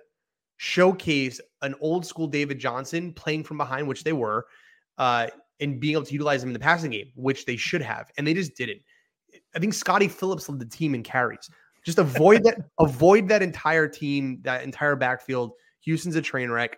showcase 0.58 1.41
an 1.62 1.76
old 1.82 2.06
school 2.06 2.28
David 2.28 2.58
Johnson 2.58 3.12
playing 3.12 3.44
from 3.44 3.58
behind, 3.58 3.86
which 3.86 4.06
they 4.06 4.14
were, 4.14 4.46
uh, 4.98 5.28
and 5.60 5.80
being 5.80 5.94
able 5.94 6.06
to 6.06 6.14
utilize 6.14 6.41
him 6.41 6.50
in 6.50 6.54
the 6.54 6.60
passing 6.60 6.91
game, 6.91 7.12
which 7.16 7.46
they 7.46 7.58
should 7.58 7.82
have. 7.82 8.10
And 8.18 8.26
they 8.26 8.34
just 8.34 8.56
didn't. 8.56 8.80
I 9.56 9.60
think 9.60 9.74
Scottie 9.74 10.08
Phillips 10.08 10.50
led 10.50 10.60
the 10.60 10.66
team 10.66 10.96
in 10.96 11.04
carries. 11.04 11.50
Just 11.84 12.00
avoid 12.00 12.44
that, 12.44 12.58
avoid 12.80 13.28
that 13.28 13.42
entire 13.42 13.88
team, 13.88 14.40
that 14.44 14.64
entire 14.64 14.96
backfield. 14.96 15.54
Houston's 15.82 16.16
a 16.16 16.22
train 16.22 16.50
wreck. 16.50 16.78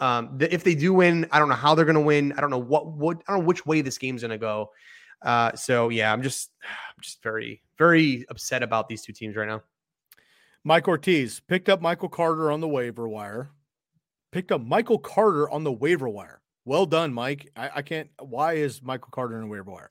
Um, 0.00 0.36
the, 0.36 0.52
if 0.52 0.64
they 0.64 0.74
do 0.74 0.92
win, 0.92 1.26
I 1.30 1.38
don't 1.38 1.48
know 1.48 1.54
how 1.54 1.74
they're 1.74 1.84
going 1.84 1.94
to 1.94 2.00
win. 2.00 2.32
I 2.36 2.40
don't 2.40 2.50
know 2.50 2.58
what, 2.58 2.86
what, 2.88 3.22
I 3.26 3.32
don't 3.32 3.40
know 3.40 3.46
which 3.46 3.64
way 3.64 3.80
this 3.80 3.98
game's 3.98 4.22
going 4.22 4.32
to 4.32 4.38
go. 4.38 4.70
Uh, 5.22 5.52
so 5.54 5.88
yeah, 5.88 6.12
I'm 6.12 6.22
just, 6.22 6.50
I'm 6.62 7.00
just 7.00 7.22
very, 7.22 7.62
very 7.78 8.26
upset 8.28 8.62
about 8.62 8.88
these 8.88 9.02
two 9.02 9.12
teams 9.12 9.36
right 9.36 9.48
now. 9.48 9.62
Mike 10.64 10.88
Ortiz 10.88 11.40
picked 11.40 11.68
up 11.68 11.82
Michael 11.82 12.08
Carter 12.08 12.50
on 12.50 12.60
the 12.60 12.68
waiver 12.68 13.06
wire. 13.08 13.50
Picked 14.32 14.50
up 14.50 14.62
Michael 14.62 14.98
Carter 14.98 15.48
on 15.50 15.62
the 15.62 15.72
waiver 15.72 16.08
wire. 16.08 16.40
Well 16.64 16.86
done, 16.86 17.12
Mike. 17.12 17.50
I, 17.54 17.70
I 17.76 17.82
can't. 17.82 18.08
Why 18.18 18.54
is 18.54 18.82
Michael 18.82 19.10
Carter 19.12 19.36
in 19.36 19.42
the 19.42 19.48
waiver 19.48 19.70
wire? 19.70 19.90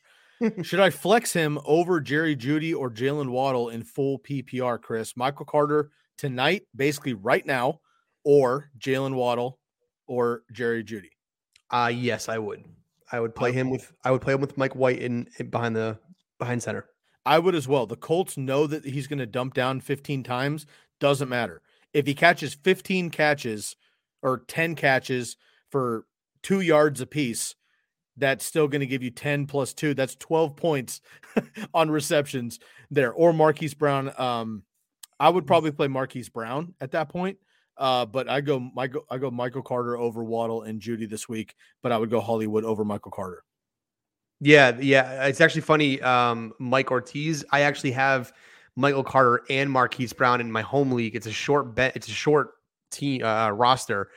Should 0.61 0.79
I 0.79 0.89
flex 0.89 1.33
him 1.33 1.59
over 1.65 1.99
Jerry 1.99 2.35
Jeudy 2.35 2.75
or 2.75 2.89
Jaylen 2.89 3.29
Waddle 3.29 3.69
in 3.69 3.83
full 3.83 4.19
PPR, 4.19 4.81
Chris? 4.81 5.15
Michael 5.15 5.45
Carter 5.45 5.91
tonight, 6.17 6.63
basically 6.75 7.13
right 7.13 7.45
now, 7.45 7.79
or 8.23 8.69
Jaylen 8.77 9.15
Waddle 9.15 9.59
or 10.07 10.43
Jerry 10.51 10.83
Jeudy? 10.83 11.11
Uh 11.71 11.91
yes, 11.93 12.29
I 12.29 12.37
would. 12.37 12.65
I 13.11 13.19
would 13.19 13.35
play 13.35 13.51
him 13.51 13.69
with 13.69 13.93
I 14.03 14.11
would 14.11 14.21
play 14.21 14.33
him 14.33 14.41
with 14.41 14.57
Mike 14.57 14.75
White 14.75 14.99
in, 14.99 15.27
in 15.37 15.49
behind 15.49 15.75
the 15.75 15.99
behind 16.39 16.63
center. 16.63 16.87
I 17.25 17.39
would 17.39 17.55
as 17.55 17.67
well. 17.67 17.85
The 17.85 17.95
Colts 17.95 18.37
know 18.37 18.67
that 18.67 18.85
he's 18.85 19.07
going 19.07 19.19
to 19.19 19.25
dump 19.25 19.53
down 19.53 19.79
15 19.79 20.23
times. 20.23 20.65
Doesn't 20.99 21.29
matter. 21.29 21.61
If 21.93 22.05
he 22.05 22.13
catches 22.13 22.53
15 22.53 23.11
catches 23.11 23.75
or 24.21 24.39
10 24.39 24.75
catches 24.75 25.37
for 25.69 26.05
two 26.41 26.59
yards 26.59 26.99
apiece, 26.99 27.55
that's 28.17 28.45
still 28.45 28.67
going 28.67 28.81
to 28.81 28.87
give 28.87 29.03
you 29.03 29.11
10 29.11 29.47
plus 29.47 29.73
two. 29.73 29.93
That's 29.93 30.15
12 30.15 30.55
points 30.55 31.01
on 31.73 31.89
receptions 31.89 32.59
there. 32.91 33.11
Or 33.11 33.33
Marquise 33.33 33.73
Brown. 33.73 34.11
Um, 34.17 34.63
I 35.19 35.29
would 35.29 35.45
mm. 35.45 35.47
probably 35.47 35.71
play 35.71 35.87
Marquise 35.87 36.29
Brown 36.29 36.73
at 36.81 36.91
that 36.91 37.09
point. 37.09 37.37
Uh, 37.77 38.05
but 38.05 38.29
I 38.29 38.41
go 38.41 38.59
Michael 38.59 39.03
I 39.09 39.17
go 39.17 39.31
Michael 39.31 39.63
Carter 39.63 39.97
over 39.97 40.23
Waddle 40.23 40.61
and 40.61 40.79
Jeudy 40.79 41.09
this 41.09 41.27
week, 41.27 41.55
but 41.81 41.91
I 41.91 41.97
would 41.97 42.11
go 42.11 42.21
Hollywood 42.21 42.63
over 42.63 42.85
Michael 42.85 43.11
Carter. 43.11 43.43
Yeah, 44.39 44.77
yeah. 44.79 45.25
It's 45.25 45.41
actually 45.41 45.61
funny. 45.61 46.01
Um, 46.01 46.53
Mike 46.59 46.91
Ortiz, 46.91 47.43
I 47.51 47.61
actually 47.61 47.91
have 47.91 48.31
Michael 48.75 49.03
Carter 49.03 49.43
and 49.49 49.71
Marquise 49.71 50.13
Brown 50.13 50.39
in 50.39 50.51
my 50.51 50.61
home 50.61 50.91
league. 50.91 51.15
It's 51.15 51.27
a 51.27 51.31
short 51.31 51.73
bet, 51.73 51.95
it's 51.95 52.07
a 52.07 52.11
short 52.11 52.51
team 52.91 53.23
uh, 53.23 53.49
roster. 53.49 54.09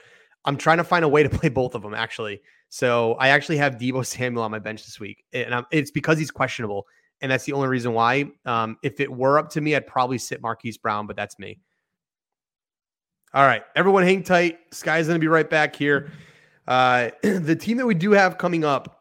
I'm 0.45 0.57
trying 0.57 0.79
to 0.79 0.85
find 0.85 1.05
a 1.05 1.09
way 1.09 1.23
to 1.23 1.31
play 1.31 1.49
both 1.49 1.75
of 1.75 1.83
them 1.83 1.95
actually. 1.95 2.43
So 2.69 3.15
I 3.15 3.29
actually 3.29 3.57
have 3.59 3.77
Deebo 3.77 4.05
Samuel 4.17 4.45
on 4.45 4.51
my 4.51 4.59
bench 4.59 4.85
this 4.85 5.01
week, 5.01 5.25
and 5.33 5.55
I'm, 5.55 5.67
it's 5.71 5.91
because 5.91 6.19
he's 6.19 6.31
questionable, 6.31 6.87
and 7.21 7.31
that's 7.31 7.45
the 7.45 7.53
only 7.53 7.69
reason 7.69 7.93
why. 7.93 8.27
Um, 8.45 8.77
if 8.83 9.01
it 9.01 9.11
were 9.11 9.39
up 9.39 9.51
to 9.51 9.61
me, 9.61 9.75
I'd 9.75 9.87
probably 9.87 10.19
sit 10.19 10.43
Marquise 10.43 10.79
Brown, 10.79 11.07
but 11.07 11.17
that's 11.17 11.39
me. 11.39 11.61
All 13.35 13.45
right, 13.45 13.63
everyone, 13.75 14.03
hang 14.03 14.23
tight. 14.23 14.59
Sky's 14.73 15.07
going 15.07 15.17
to 15.17 15.21
be 15.21 15.29
right 15.29 15.49
back 15.49 15.77
here. 15.77 16.11
Uh, 16.67 17.11
the 17.23 17.57
team 17.57 17.77
that 17.77 17.87
we 17.87 17.95
do 17.95 18.13
have 18.13 18.39
coming 18.39 18.65
up 18.65 18.97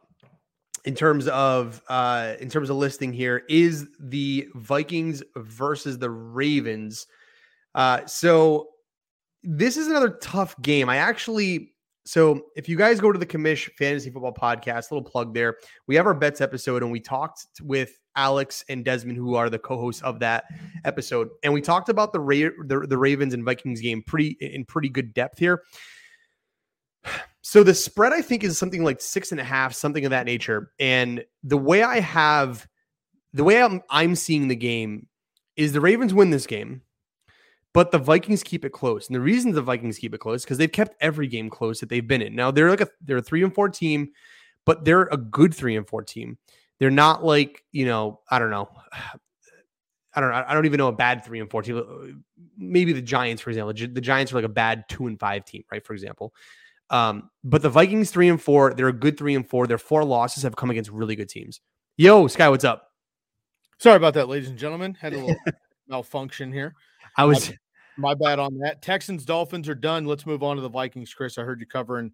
in 0.86 0.94
terms 0.94 1.28
of 1.28 1.82
uh, 1.90 2.34
in 2.40 2.50
terms 2.50 2.70
of 2.70 2.78
listing 2.78 3.12
here 3.12 3.44
is 3.50 3.88
the 4.00 4.48
Vikings 4.56 5.24
versus 5.36 5.98
the 5.98 6.10
Ravens. 6.10 7.08
Uh, 7.74 8.06
so 8.06 8.70
this 9.44 9.78
is 9.78 9.88
another 9.88 10.10
tough 10.22 10.60
game. 10.62 10.90
I 10.90 10.98
actually 10.98 11.75
so 12.06 12.42
if 12.56 12.70
you 12.70 12.78
guys 12.78 13.00
go 13.00 13.12
to 13.12 13.18
the 13.20 13.26
commish 13.26 13.70
fantasy 13.74 14.10
football 14.10 14.34
podcast 14.34 14.92
little 14.92 15.04
plug 15.04 15.34
there 15.34 15.58
we 15.88 15.96
have 15.96 16.06
our 16.06 16.14
bets 16.14 16.40
episode 16.40 16.84
and 16.84 16.92
we 16.92 17.00
talked 17.00 17.46
with 17.62 18.00
alex 18.16 18.64
and 18.70 18.86
desmond 18.86 19.18
who 19.18 19.36
are 19.36 19.50
the 19.50 19.60
co-hosts 19.60 20.02
of 20.04 20.20
that 20.20 20.46
episode 20.86 21.30
and 21.44 21.54
we 21.54 21.62
talked 21.62 21.90
about 21.90 22.14
the, 22.14 22.20
Ra- 22.20 22.56
the, 22.66 22.86
the 22.88 22.98
ravens 22.98 23.34
and 23.34 23.44
vikings 23.44 23.82
game 23.82 24.02
pretty 24.02 24.38
in 24.40 24.66
pretty 24.66 24.90
good 24.90 25.14
depth 25.14 25.40
here. 25.40 25.64
So 27.48 27.62
the 27.62 27.76
spread 27.76 28.12
i 28.12 28.24
think 28.24 28.44
is 28.44 28.58
something 28.58 28.84
like 28.84 29.00
six 29.00 29.32
and 29.32 29.40
a 29.40 29.44
half 29.44 29.76
something 29.76 30.04
of 30.04 30.10
that 30.10 30.26
nature 30.26 30.72
and 30.80 31.24
the 31.44 31.60
way 31.60 31.84
i 31.84 32.00
have 32.00 32.68
the 33.34 33.44
way 33.44 33.62
i'm, 33.62 33.84
I'm 33.88 34.16
seeing 34.16 34.48
the 34.48 34.56
game 34.56 35.08
is 35.56 35.72
the 35.72 35.80
ravens 35.80 36.12
win 36.12 36.32
this 36.32 36.48
game 36.48 36.82
but 37.76 37.92
the 37.92 37.98
Vikings 37.98 38.42
keep 38.42 38.64
it 38.64 38.72
close. 38.72 39.08
And 39.08 39.16
the 39.16 39.20
reason 39.20 39.52
the 39.52 39.62
Vikings 39.62 39.98
keep 39.98 40.14
it 40.14 40.20
close 40.20 40.40
is 40.40 40.46
because 40.46 40.58
they've 40.58 40.72
kept 40.72 40.96
every 41.02 41.28
game 41.28 41.50
close 41.50 41.82
that 41.82 41.90
they've 41.90 42.08
been 42.08 42.22
in. 42.22 42.34
Now 42.34 42.50
they're 42.50 42.70
like 42.70 42.80
a 42.80 42.88
they're 43.02 43.18
a 43.18 43.22
three 43.22 43.44
and 43.44 43.54
four 43.54 43.68
team, 43.68 44.12
but 44.64 44.86
they're 44.86 45.04
a 45.04 45.18
good 45.18 45.54
three 45.54 45.76
and 45.76 45.86
four 45.86 46.02
team. 46.02 46.38
They're 46.80 46.90
not 46.90 47.26
like 47.26 47.66
you 47.74 47.86
know 47.86 48.22
I 48.32 48.40
don't 48.40 48.50
know. 48.50 48.70
I 50.18 50.22
don't 50.22 50.30
know. 50.30 50.46
I 50.48 50.54
don't 50.54 50.66
even 50.66 50.78
know 50.78 50.88
a 50.88 50.94
bad 50.94 51.26
three 51.26 51.42
and 51.42 51.52
four 51.52 51.62
team. 51.62 52.24
Maybe 52.58 52.94
the 52.94 53.02
Giants, 53.02 53.42
for 53.42 53.50
example. 53.50 53.74
The 53.74 54.00
Giants 54.00 54.32
are 54.32 54.36
like 54.36 54.46
a 54.46 54.50
bad 54.50 54.86
two 54.88 55.08
and 55.08 55.20
five 55.20 55.44
team, 55.44 55.66
right? 55.70 55.86
For 55.86 55.92
example. 55.92 56.34
Um, 56.90 57.30
but 57.44 57.62
the 57.62 57.70
Vikings 57.70 58.12
three 58.12 58.30
and 58.30 58.42
four, 58.42 58.74
they're 58.74 58.88
a 58.88 58.94
good 58.94 59.18
three 59.18 59.36
and 59.36 59.46
four. 59.46 59.68
Their 59.68 59.78
four 59.78 60.06
losses 60.06 60.44
have 60.44 60.56
come 60.56 60.72
against 60.72 60.90
really 60.90 61.18
good 61.18 61.28
teams. 61.28 61.60
Yo, 61.98 62.28
Sky, 62.28 62.48
what's 62.48 62.64
up? 62.64 62.92
Sorry 63.78 63.98
about 63.98 64.14
that, 64.14 64.30
ladies 64.30 64.48
and 64.48 64.58
gentlemen. 64.58 64.94
Had 64.94 65.12
a 65.12 65.18
little 65.18 65.36
malfunction 65.90 66.54
here. 66.54 66.76
I 67.18 67.26
was 67.26 67.52
my 67.98 68.14
bad 68.14 68.40
on 68.40 68.58
that. 68.60 68.82
Texans, 68.82 69.26
Dolphins 69.26 69.70
are 69.70 69.76
done. 69.76 70.06
Let's 70.06 70.26
move 70.26 70.44
on 70.44 70.56
to 70.56 70.62
the 70.62 70.70
Vikings, 70.70 71.14
Chris. 71.14 71.38
I 71.38 71.44
heard 71.44 71.60
you 71.60 71.66
covering 71.66 72.12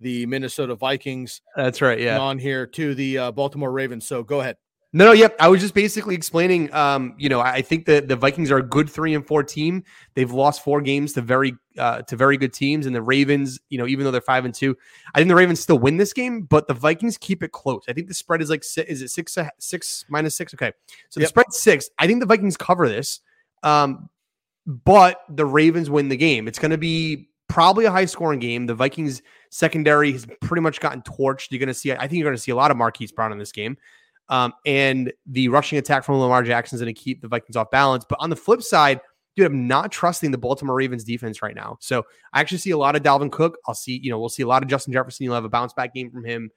the 0.00 0.26
Minnesota 0.26 0.74
Vikings. 0.74 1.40
That's 1.56 1.80
right. 1.80 1.98
Yeah. 1.98 2.18
On 2.18 2.38
here 2.38 2.66
to 2.66 2.94
the 2.94 3.18
uh, 3.18 3.30
Baltimore 3.32 3.72
Ravens. 3.72 4.06
So 4.06 4.22
go 4.22 4.40
ahead. 4.40 4.56
No, 4.94 5.06
no, 5.06 5.12
yep. 5.12 5.34
I 5.40 5.48
was 5.48 5.62
just 5.62 5.72
basically 5.72 6.14
explaining. 6.14 6.72
Um, 6.74 7.14
you 7.16 7.30
know, 7.30 7.40
I 7.40 7.62
think 7.62 7.86
that 7.86 8.08
the 8.08 8.16
Vikings 8.16 8.50
are 8.50 8.58
a 8.58 8.62
good 8.62 8.90
three 8.90 9.14
and 9.14 9.26
four 9.26 9.42
team. 9.42 9.84
They've 10.12 10.30
lost 10.30 10.62
four 10.62 10.82
games 10.82 11.14
to 11.14 11.22
very 11.22 11.54
uh, 11.78 12.02
to 12.02 12.14
very 12.14 12.36
good 12.36 12.52
teams, 12.52 12.84
and 12.84 12.94
the 12.94 13.00
Ravens, 13.00 13.58
you 13.70 13.78
know, 13.78 13.86
even 13.86 14.04
though 14.04 14.10
they're 14.10 14.20
five 14.20 14.44
and 14.44 14.54
two, 14.54 14.76
I 15.14 15.18
think 15.18 15.28
the 15.28 15.34
Ravens 15.34 15.60
still 15.60 15.78
win 15.78 15.96
this 15.96 16.12
game, 16.12 16.42
but 16.42 16.68
the 16.68 16.74
Vikings 16.74 17.16
keep 17.16 17.42
it 17.42 17.52
close. 17.52 17.84
I 17.88 17.94
think 17.94 18.08
the 18.08 18.14
spread 18.14 18.42
is 18.42 18.50
like 18.50 18.64
is 18.86 19.00
it 19.00 19.08
six 19.08 19.38
six 19.58 20.04
minus 20.10 20.36
six? 20.36 20.52
Okay, 20.52 20.72
so 21.08 21.20
the 21.20 21.26
spread 21.26 21.50
six. 21.54 21.88
I 21.98 22.06
think 22.06 22.20
the 22.20 22.26
Vikings 22.26 22.58
cover 22.58 22.86
this, 22.86 23.20
um, 23.62 24.10
but 24.66 25.22
the 25.28 25.46
Ravens 25.46 25.90
win 25.90 26.08
the 26.08 26.16
game. 26.16 26.48
It's 26.48 26.58
going 26.58 26.70
to 26.70 26.78
be 26.78 27.28
probably 27.48 27.84
a 27.84 27.90
high 27.90 28.04
scoring 28.04 28.40
game. 28.40 28.66
The 28.66 28.74
Vikings 28.74 29.22
secondary 29.50 30.12
has 30.12 30.26
pretty 30.40 30.62
much 30.62 30.80
gotten 30.80 31.02
torched. 31.02 31.48
You're 31.50 31.58
going 31.58 31.68
to 31.68 31.74
see. 31.74 31.92
I 31.92 31.98
think 32.00 32.14
you're 32.14 32.28
going 32.28 32.36
to 32.36 32.42
see 32.42 32.52
a 32.52 32.56
lot 32.56 32.70
of 32.70 32.76
Marquise 32.76 33.12
Brown 33.12 33.32
in 33.32 33.38
this 33.38 33.52
game. 33.52 33.76
Um, 34.28 34.54
and 34.64 35.12
the 35.26 35.48
rushing 35.48 35.78
attack 35.78 36.04
from 36.04 36.18
Lamar 36.18 36.42
Jackson 36.42 36.76
is 36.76 36.82
going 36.82 36.94
to 36.94 36.98
keep 37.00 37.20
the 37.20 37.28
Vikings 37.28 37.56
off 37.56 37.70
balance. 37.70 38.06
But 38.08 38.18
on 38.20 38.30
the 38.30 38.36
flip 38.36 38.62
side, 38.62 39.00
dude, 39.36 39.46
I'm 39.46 39.66
not 39.66 39.92
trusting 39.92 40.30
the 40.30 40.38
Baltimore 40.38 40.76
Ravens 40.76 41.04
defense 41.04 41.42
right 41.42 41.54
now. 41.54 41.76
So 41.80 42.04
I 42.32 42.40
actually 42.40 42.58
see 42.58 42.70
a 42.70 42.78
lot 42.78 42.96
of 42.96 43.02
Dalvin 43.02 43.30
Cook. 43.30 43.58
I'll 43.66 43.74
see, 43.74 43.98
you 44.02 44.10
know, 44.10 44.18
we'll 44.18 44.28
see 44.28 44.42
a 44.42 44.46
lot 44.46 44.62
of 44.62 44.68
Justin 44.68 44.92
Jefferson. 44.92 45.24
You'll 45.24 45.34
have 45.34 45.44
a 45.44 45.50
bounce 45.50 45.74
back 45.74 45.92
game 45.92 46.10
from 46.10 46.24
him. 46.24 46.50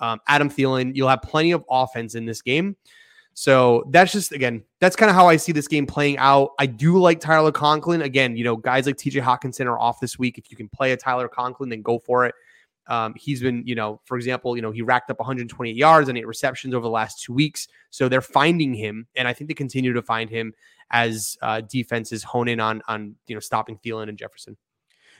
Um, 0.00 0.20
Adam 0.28 0.48
Thielen, 0.48 0.94
you'll 0.94 1.08
have 1.08 1.22
plenty 1.22 1.50
of 1.52 1.64
offense 1.68 2.14
in 2.14 2.24
this 2.24 2.40
game. 2.40 2.76
So 3.38 3.84
that's 3.90 4.10
just 4.10 4.32
again, 4.32 4.64
that's 4.80 4.96
kind 4.96 5.08
of 5.08 5.14
how 5.14 5.28
I 5.28 5.36
see 5.36 5.52
this 5.52 5.68
game 5.68 5.86
playing 5.86 6.18
out. 6.18 6.54
I 6.58 6.66
do 6.66 6.98
like 6.98 7.20
Tyler 7.20 7.52
Conklin. 7.52 8.02
Again, 8.02 8.36
you 8.36 8.42
know, 8.42 8.56
guys 8.56 8.84
like 8.84 8.96
TJ 8.96 9.22
Hockenson 9.22 9.66
are 9.66 9.78
off 9.78 10.00
this 10.00 10.18
week. 10.18 10.38
If 10.38 10.50
you 10.50 10.56
can 10.56 10.68
play 10.68 10.90
a 10.90 10.96
Tyler 10.96 11.28
Conklin, 11.28 11.68
then 11.68 11.80
go 11.80 12.00
for 12.00 12.26
it. 12.26 12.34
Um, 12.88 13.14
he's 13.14 13.40
been, 13.40 13.62
you 13.64 13.76
know, 13.76 14.00
for 14.06 14.16
example, 14.16 14.56
you 14.56 14.62
know, 14.62 14.72
he 14.72 14.82
racked 14.82 15.08
up 15.12 15.20
128 15.20 15.76
yards 15.76 16.08
and 16.08 16.18
eight 16.18 16.26
receptions 16.26 16.74
over 16.74 16.82
the 16.82 16.90
last 16.90 17.22
two 17.22 17.32
weeks. 17.32 17.68
So 17.90 18.08
they're 18.08 18.20
finding 18.20 18.74
him, 18.74 19.06
and 19.14 19.28
I 19.28 19.34
think 19.34 19.46
they 19.46 19.54
continue 19.54 19.92
to 19.92 20.02
find 20.02 20.28
him 20.28 20.52
as 20.90 21.36
uh, 21.40 21.60
defenses 21.60 22.24
hone 22.24 22.48
in 22.48 22.58
on 22.58 22.82
on 22.88 23.14
you 23.28 23.36
know 23.36 23.40
stopping 23.40 23.78
Thielen 23.78 24.08
and 24.08 24.18
Jefferson. 24.18 24.56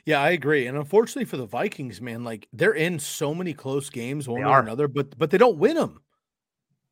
Yeah, 0.06 0.20
I 0.20 0.30
agree. 0.30 0.66
And 0.66 0.76
unfortunately 0.76 1.26
for 1.26 1.36
the 1.36 1.46
Vikings, 1.46 2.00
man, 2.00 2.24
like 2.24 2.48
they're 2.52 2.72
in 2.72 2.98
so 2.98 3.32
many 3.32 3.54
close 3.54 3.90
games 3.90 4.26
one 4.28 4.42
or 4.42 4.58
another, 4.58 4.88
but 4.88 5.16
but 5.16 5.30
they 5.30 5.38
don't 5.38 5.58
win 5.58 5.76
them. 5.76 6.00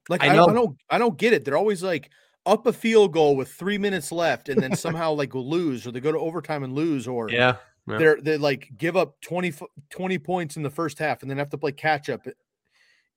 Like 0.08 0.22
I, 0.22 0.30
I, 0.30 0.36
don't, 0.36 0.50
I 0.50 0.54
don't 0.54 0.76
I 0.90 0.98
don't 0.98 1.18
get 1.18 1.32
it. 1.32 1.44
They're 1.44 1.56
always 1.56 1.82
like 1.82 2.10
up 2.44 2.66
a 2.66 2.72
field 2.72 3.12
goal 3.12 3.36
with 3.36 3.48
three 3.48 3.78
minutes 3.78 4.12
left, 4.12 4.48
and 4.48 4.62
then 4.62 4.76
somehow 4.76 5.12
like 5.12 5.34
lose, 5.34 5.86
or 5.86 5.90
they 5.90 6.00
go 6.00 6.12
to 6.12 6.18
overtime 6.18 6.62
and 6.62 6.72
lose, 6.72 7.08
or 7.08 7.28
yeah, 7.28 7.56
yeah. 7.88 7.98
They're 7.98 8.20
they 8.20 8.36
like 8.36 8.70
give 8.76 8.96
up 8.96 9.20
20, 9.20 9.54
20 9.90 10.18
points 10.18 10.56
in 10.56 10.62
the 10.62 10.70
first 10.70 10.98
half 10.98 11.22
and 11.22 11.30
then 11.30 11.38
have 11.38 11.50
to 11.50 11.58
play 11.58 11.72
catch 11.72 12.08
up. 12.08 12.26
It, 12.26 12.36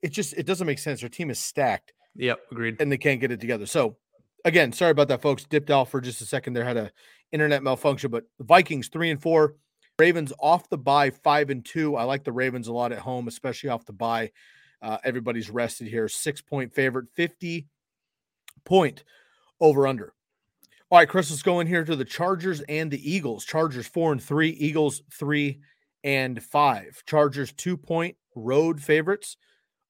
it 0.02 0.10
just 0.12 0.34
it 0.34 0.46
doesn't 0.46 0.68
make 0.68 0.80
sense. 0.80 1.00
Their 1.00 1.10
team 1.10 1.30
is 1.30 1.40
stacked. 1.40 1.94
Yep, 2.16 2.40
agreed. 2.52 2.78
And 2.80 2.92
they 2.92 2.98
can't 2.98 3.20
get 3.20 3.32
it 3.32 3.40
together. 3.40 3.66
So 3.66 3.98
again, 4.46 4.72
sorry 4.72 4.92
about 4.92 5.08
that, 5.08 5.22
folks. 5.22 5.46
Dipped 5.46 5.72
out 5.72 5.90
for 5.90 6.02
just 6.02 6.22
a 6.22 6.26
second. 6.26 6.54
There 6.54 6.66
had 6.66 6.78
a 6.78 6.92
internet 7.32 7.64
malfunction, 7.64 8.12
but 8.12 8.26
Vikings 8.40 8.90
three 8.90 9.10
and 9.10 9.22
four, 9.22 9.56
Ravens 9.98 10.32
off 10.40 10.70
the 10.70 10.78
bye 10.78 11.10
five 11.10 11.50
and 11.50 11.66
two. 11.66 11.96
I 11.96 12.04
like 12.04 12.24
the 12.24 12.32
Ravens 12.32 12.68
a 12.68 12.74
lot 12.74 12.92
at 12.92 13.00
home, 13.00 13.28
especially 13.28 13.72
off 13.72 13.86
the 13.86 13.94
bye. 13.94 14.32
Uh, 14.82 14.98
everybody's 15.04 15.50
rested 15.50 15.88
here. 15.88 16.08
Six 16.08 16.42
point 16.42 16.74
favorite, 16.74 17.08
50 17.14 17.68
point 18.64 19.04
over 19.60 19.88
under. 19.88 20.14
All 20.92 20.98
right, 20.98 21.08
Chris, 21.08 21.30
let's 21.30 21.44
go 21.44 21.60
in 21.60 21.68
here 21.68 21.84
to 21.84 21.96
the 21.96 22.06
Chargers 22.06 22.62
and 22.62 22.90
the 22.90 23.12
Eagles. 23.12 23.46
Chargers 23.46 23.86
four 23.86 24.12
and 24.12 24.22
three, 24.24 24.50
Eagles 24.50 25.04
three 25.12 25.60
and 26.04 26.42
five. 26.42 27.04
Chargers 27.06 27.52
two 27.52 27.78
point 27.78 28.16
road 28.36 28.82
favorites, 28.82 29.38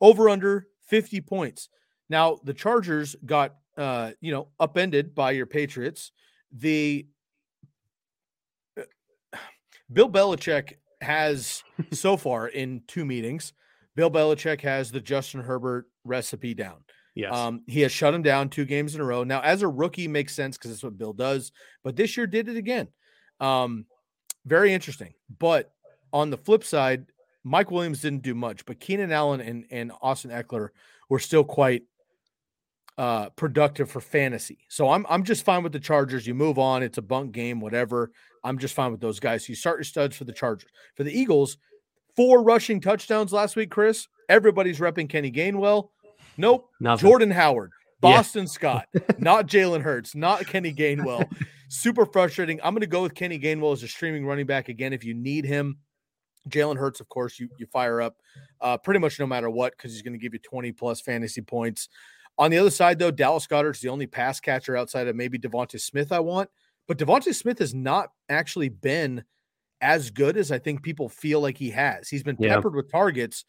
over 0.01 0.29
under 0.29 0.67
50 0.87 1.21
points. 1.21 1.69
Now, 2.09 2.39
the 2.43 2.53
Chargers 2.53 3.15
got, 3.25 3.55
uh, 3.77 4.11
you 4.19 4.31
know, 4.31 4.49
upended 4.59 5.13
by 5.13 5.31
your 5.31 5.45
Patriots. 5.45 6.11
The 6.51 7.07
uh, 8.77 8.83
Bill 9.93 10.09
Belichick 10.09 10.73
has 11.01 11.63
so 11.91 12.17
far 12.17 12.47
in 12.47 12.81
two 12.87 13.05
meetings, 13.05 13.53
Bill 13.99 14.09
Belichick 14.09 14.61
has 14.61 14.91
the 14.91 15.01
Justin 15.01 15.41
Herbert 15.41 15.85
recipe 16.05 16.53
down. 16.53 16.85
Yes. 17.15 17.35
Um, 17.35 17.63
he 17.67 17.81
has 17.81 17.91
shut 17.91 18.13
him 18.13 18.21
down 18.21 18.47
two 18.47 18.63
games 18.63 18.95
in 18.95 19.01
a 19.01 19.03
row. 19.03 19.25
Now, 19.25 19.41
as 19.41 19.61
a 19.61 19.67
rookie, 19.67 20.07
makes 20.07 20.33
sense 20.33 20.57
because 20.57 20.71
that's 20.71 20.83
what 20.85 20.97
Bill 20.97 21.11
does. 21.11 21.51
But 21.83 21.97
this 21.97 22.15
year 22.15 22.25
did 22.25 22.47
it 22.47 22.55
again. 22.55 22.87
Um, 23.41 23.87
very 24.45 24.73
interesting. 24.73 25.15
But 25.37 25.73
on 26.13 26.29
the 26.29 26.37
flip 26.37 26.63
side, 26.63 27.07
Mike 27.43 27.71
Williams 27.71 27.99
didn't 27.99 28.21
do 28.21 28.33
much, 28.33 28.65
but 28.65 28.79
Keenan 28.79 29.11
Allen 29.11 29.41
and, 29.41 29.65
and 29.69 29.91
Austin 30.01 30.31
Ekeler 30.31 30.69
were 31.09 31.19
still 31.19 31.43
quite 31.43 31.83
uh, 32.97 33.31
productive 33.31 33.91
for 33.91 33.99
fantasy. 33.99 34.59
So 34.69 34.91
I'm 34.91 35.05
I'm 35.09 35.25
just 35.25 35.43
fine 35.43 35.61
with 35.61 35.73
the 35.73 35.79
Chargers. 35.81 36.25
You 36.25 36.35
move 36.35 36.57
on. 36.57 36.83
It's 36.83 36.97
a 36.97 37.01
bunk 37.01 37.33
game, 37.33 37.59
whatever. 37.59 38.11
I'm 38.45 38.59
just 38.59 38.75
fine 38.75 38.93
with 38.93 39.01
those 39.01 39.19
guys. 39.19 39.49
you 39.49 39.55
start 39.55 39.79
your 39.79 39.83
studs 39.83 40.15
for 40.15 40.23
the 40.23 40.31
Chargers. 40.31 40.69
For 40.95 41.03
the 41.03 41.11
Eagles, 41.11 41.57
four 42.19 42.43
rushing 42.43 42.81
touchdowns 42.81 43.31
last 43.31 43.55
week, 43.55 43.71
Chris. 43.71 44.09
Everybody's 44.27 44.79
repping 44.79 45.07
Kenny 45.07 45.31
Gainwell. 45.31 45.87
Nope. 46.35 46.69
Nothing. 46.81 47.07
Jordan 47.07 47.31
Howard, 47.31 47.71
Boston 48.01 48.41
yeah. 48.41 48.49
Scott, 48.49 48.87
not 49.19 49.47
Jalen 49.47 49.81
Hurts, 49.81 50.15
not 50.15 50.45
Kenny 50.45 50.73
Gainwell. 50.73 51.31
Super 51.69 52.05
frustrating. 52.05 52.59
I'm 52.61 52.73
going 52.73 52.81
to 52.81 52.87
go 52.87 53.03
with 53.03 53.15
Kenny 53.15 53.39
Gainwell 53.39 53.71
as 53.71 53.83
a 53.83 53.87
streaming 53.87 54.25
running 54.25 54.45
back 54.45 54.67
again 54.67 54.91
if 54.91 55.05
you 55.05 55.13
need 55.13 55.45
him. 55.45 55.77
Jalen 56.49 56.75
Hurts, 56.75 56.99
of 56.99 57.07
course, 57.07 57.39
you 57.39 57.47
you 57.57 57.65
fire 57.67 58.01
up 58.01 58.17
uh, 58.59 58.77
pretty 58.77 58.99
much 58.99 59.17
no 59.17 59.25
matter 59.25 59.49
what 59.49 59.77
because 59.77 59.93
he's 59.93 60.01
going 60.01 60.11
to 60.11 60.19
give 60.19 60.33
you 60.33 60.39
20 60.39 60.73
plus 60.73 60.99
fantasy 60.99 61.41
points. 61.41 61.87
On 62.37 62.51
the 62.51 62.57
other 62.57 62.69
side, 62.69 62.99
though, 62.99 63.11
Dallas 63.11 63.47
Goedert's 63.47 63.79
the 63.79 63.87
only 63.87 64.07
pass 64.07 64.41
catcher 64.41 64.75
outside 64.75 65.07
of 65.07 65.15
maybe 65.15 65.39
Devonta 65.39 65.79
Smith 65.79 66.11
I 66.11 66.19
want. 66.19 66.49
But 66.85 66.97
Devonta 66.97 67.33
Smith 67.33 67.59
has 67.59 67.73
not 67.73 68.09
actually 68.27 68.67
been 68.67 69.23
as 69.81 70.09
good 70.09 70.37
as 70.37 70.51
I 70.51 70.59
think 70.59 70.83
people 70.83 71.09
feel 71.09 71.41
like 71.41 71.57
he 71.57 71.69
has. 71.71 72.09
He's 72.09 72.23
been 72.23 72.37
yeah. 72.39 72.55
peppered 72.55 72.75
with 72.75 72.91
targets, 72.91 73.45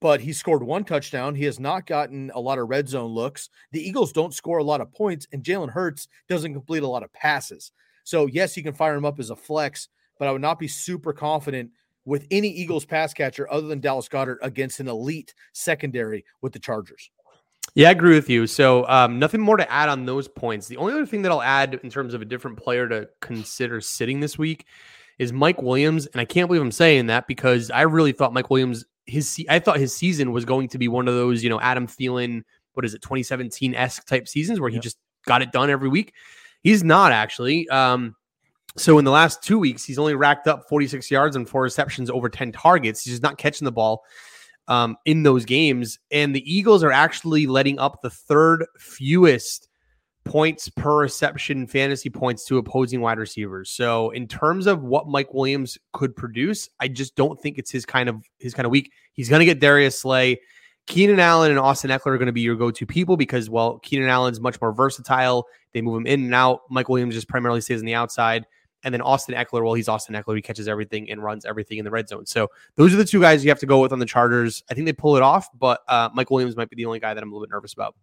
but 0.00 0.20
he 0.20 0.32
scored 0.32 0.62
one 0.62 0.84
touchdown. 0.84 1.34
He 1.34 1.44
has 1.44 1.60
not 1.60 1.86
gotten 1.86 2.30
a 2.34 2.40
lot 2.40 2.58
of 2.58 2.68
red 2.68 2.88
zone 2.88 3.10
looks. 3.10 3.50
The 3.72 3.86
Eagles 3.86 4.12
don't 4.12 4.34
score 4.34 4.58
a 4.58 4.64
lot 4.64 4.80
of 4.80 4.92
points, 4.92 5.26
and 5.32 5.42
Jalen 5.42 5.70
Hurts 5.70 6.08
doesn't 6.28 6.52
complete 6.52 6.82
a 6.82 6.88
lot 6.88 7.02
of 7.02 7.12
passes. 7.12 7.72
So, 8.04 8.26
yes, 8.26 8.56
you 8.56 8.62
can 8.62 8.74
fire 8.74 8.94
him 8.94 9.04
up 9.04 9.18
as 9.18 9.30
a 9.30 9.36
flex, 9.36 9.88
but 10.18 10.28
I 10.28 10.32
would 10.32 10.42
not 10.42 10.58
be 10.58 10.68
super 10.68 11.12
confident 11.12 11.70
with 12.04 12.26
any 12.30 12.48
Eagles 12.48 12.84
pass 12.84 13.14
catcher 13.14 13.50
other 13.50 13.66
than 13.66 13.80
Dallas 13.80 14.08
Goedert 14.08 14.36
against 14.42 14.80
an 14.80 14.88
elite 14.88 15.34
secondary 15.52 16.24
with 16.42 16.52
the 16.52 16.58
Chargers. 16.58 17.10
Yeah, 17.74 17.88
I 17.88 17.92
agree 17.92 18.14
with 18.14 18.28
you. 18.28 18.46
So, 18.46 18.86
um, 18.88 19.18
nothing 19.18 19.40
more 19.40 19.56
to 19.56 19.72
add 19.72 19.88
on 19.88 20.04
those 20.04 20.28
points. 20.28 20.68
The 20.68 20.76
only 20.76 20.92
other 20.92 21.06
thing 21.06 21.22
that 21.22 21.32
I'll 21.32 21.42
add 21.42 21.80
in 21.82 21.90
terms 21.90 22.14
of 22.14 22.22
a 22.22 22.26
different 22.26 22.58
player 22.58 22.88
to 22.88 23.08
consider 23.20 23.80
sitting 23.80 24.20
this 24.20 24.38
week 24.38 24.66
is 25.18 25.32
Mike 25.32 25.60
Williams. 25.62 26.06
And 26.06 26.20
I 26.20 26.24
can't 26.24 26.48
believe 26.48 26.62
I'm 26.62 26.72
saying 26.72 27.06
that 27.06 27.26
because 27.26 27.70
I 27.70 27.82
really 27.82 28.12
thought 28.12 28.32
Mike 28.32 28.50
Williams 28.50 28.84
his 29.06 29.44
I 29.48 29.58
thought 29.58 29.78
his 29.78 29.94
season 29.94 30.32
was 30.32 30.44
going 30.44 30.68
to 30.68 30.78
be 30.78 30.88
one 30.88 31.08
of 31.08 31.14
those, 31.14 31.42
you 31.42 31.50
know, 31.50 31.60
Adam 31.60 31.86
Thielen, 31.86 32.42
what 32.72 32.84
is 32.84 32.94
it, 32.94 33.02
2017 33.02 33.74
esque 33.74 34.06
type 34.06 34.28
seasons 34.28 34.60
where 34.60 34.70
he 34.70 34.78
just 34.78 34.98
got 35.26 35.42
it 35.42 35.52
done 35.52 35.70
every 35.70 35.88
week. 35.88 36.14
He's 36.62 36.82
not 36.82 37.12
actually. 37.12 37.68
Um, 37.68 38.16
so 38.76 38.98
in 38.98 39.04
the 39.04 39.10
last 39.10 39.42
two 39.42 39.58
weeks, 39.58 39.84
he's 39.84 39.98
only 39.98 40.14
racked 40.14 40.48
up 40.48 40.68
46 40.68 41.10
yards 41.10 41.36
and 41.36 41.48
four 41.48 41.62
receptions 41.62 42.10
over 42.10 42.28
10 42.28 42.52
targets. 42.52 43.04
He's 43.04 43.14
just 43.14 43.22
not 43.22 43.38
catching 43.38 43.66
the 43.66 43.72
ball 43.72 44.04
um, 44.66 44.96
in 45.04 45.22
those 45.22 45.44
games. 45.44 45.98
And 46.10 46.34
the 46.34 46.52
Eagles 46.52 46.82
are 46.82 46.90
actually 46.90 47.46
letting 47.46 47.78
up 47.78 48.02
the 48.02 48.10
third 48.10 48.66
fewest 48.78 49.68
points 50.24 50.68
per 50.70 51.00
reception 51.00 51.66
fantasy 51.66 52.10
points 52.10 52.44
to 52.46 52.58
opposing 52.58 53.00
wide 53.00 53.18
receivers. 53.18 53.70
So 53.70 54.10
in 54.10 54.26
terms 54.26 54.66
of 54.66 54.82
what 54.82 55.06
Mike 55.06 55.32
Williams 55.34 55.78
could 55.92 56.16
produce, 56.16 56.68
I 56.80 56.88
just 56.88 57.14
don't 57.14 57.40
think 57.40 57.58
it's 57.58 57.70
his 57.70 57.84
kind 57.84 58.08
of 58.08 58.24
his 58.38 58.54
kind 58.54 58.66
of 58.66 58.72
week. 58.72 58.92
He's 59.12 59.28
going 59.28 59.40
to 59.40 59.46
get 59.46 59.60
Darius 59.60 59.98
Slay. 60.00 60.40
Keenan 60.86 61.20
Allen 61.20 61.50
and 61.50 61.58
Austin 61.58 61.90
Ekeler 61.90 62.08
are 62.08 62.18
going 62.18 62.26
to 62.26 62.32
be 62.32 62.42
your 62.42 62.56
go-to 62.56 62.84
people 62.84 63.16
because 63.16 63.48
well, 63.48 63.78
Keenan 63.78 64.08
Allen's 64.08 64.40
much 64.40 64.60
more 64.60 64.72
versatile. 64.72 65.46
They 65.72 65.80
move 65.80 65.96
him 65.96 66.06
in 66.06 66.24
and 66.24 66.34
out. 66.34 66.60
Mike 66.70 66.88
Williams 66.88 67.14
just 67.14 67.28
primarily 67.28 67.60
stays 67.60 67.80
on 67.80 67.86
the 67.86 67.94
outside. 67.94 68.46
And 68.82 68.92
then 68.92 69.00
Austin 69.00 69.34
Ekeler, 69.34 69.64
well, 69.64 69.72
he's 69.72 69.88
Austin 69.88 70.14
Ekeler. 70.14 70.36
He 70.36 70.42
catches 70.42 70.68
everything 70.68 71.10
and 71.10 71.22
runs 71.22 71.46
everything 71.46 71.78
in 71.78 71.86
the 71.86 71.90
red 71.90 72.06
zone. 72.06 72.26
So 72.26 72.48
those 72.76 72.92
are 72.92 72.98
the 72.98 73.04
two 73.06 73.20
guys 73.20 73.42
you 73.42 73.50
have 73.50 73.60
to 73.60 73.66
go 73.66 73.80
with 73.80 73.92
on 73.92 73.98
the 73.98 74.04
Chargers. 74.04 74.62
I 74.70 74.74
think 74.74 74.84
they 74.84 74.92
pull 74.92 75.16
it 75.16 75.22
off, 75.22 75.48
but 75.58 75.80
uh, 75.88 76.10
Mike 76.12 76.30
Williams 76.30 76.54
might 76.54 76.68
be 76.68 76.76
the 76.76 76.84
only 76.84 77.00
guy 77.00 77.14
that 77.14 77.22
I'm 77.22 77.32
a 77.32 77.34
little 77.34 77.46
bit 77.46 77.50
nervous 77.50 77.72
about. 77.72 77.94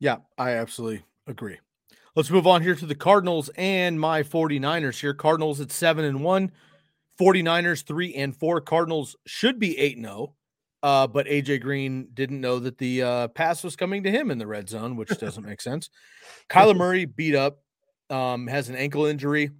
Yeah, 0.00 0.16
I 0.36 0.52
absolutely 0.54 1.04
Agree. 1.26 1.58
Let's 2.14 2.30
move 2.30 2.46
on 2.46 2.62
here 2.62 2.74
to 2.74 2.86
the 2.86 2.94
Cardinals 2.94 3.50
and 3.56 3.98
my 3.98 4.22
49ers 4.22 5.00
here. 5.00 5.14
Cardinals 5.14 5.60
at 5.60 5.72
7 5.72 6.04
and 6.04 6.22
1, 6.22 6.52
49ers 7.20 7.84
3 7.84 8.14
and 8.14 8.36
4. 8.36 8.60
Cardinals 8.60 9.16
should 9.26 9.58
be 9.58 9.76
8 9.78 9.96
and 9.96 10.06
0. 10.06 10.34
Uh, 10.82 11.06
but 11.06 11.26
AJ 11.26 11.62
Green 11.62 12.08
didn't 12.12 12.42
know 12.42 12.58
that 12.58 12.76
the 12.76 13.02
uh, 13.02 13.28
pass 13.28 13.64
was 13.64 13.74
coming 13.74 14.02
to 14.02 14.10
him 14.10 14.30
in 14.30 14.36
the 14.36 14.46
red 14.46 14.68
zone, 14.68 14.96
which 14.96 15.18
doesn't 15.18 15.46
make 15.46 15.62
sense. 15.62 15.88
Kyler 16.50 16.76
Murray 16.76 17.06
beat 17.06 17.34
up, 17.34 17.62
um, 18.10 18.46
has 18.46 18.68
an 18.68 18.76
ankle 18.76 19.06
injury. 19.06 19.50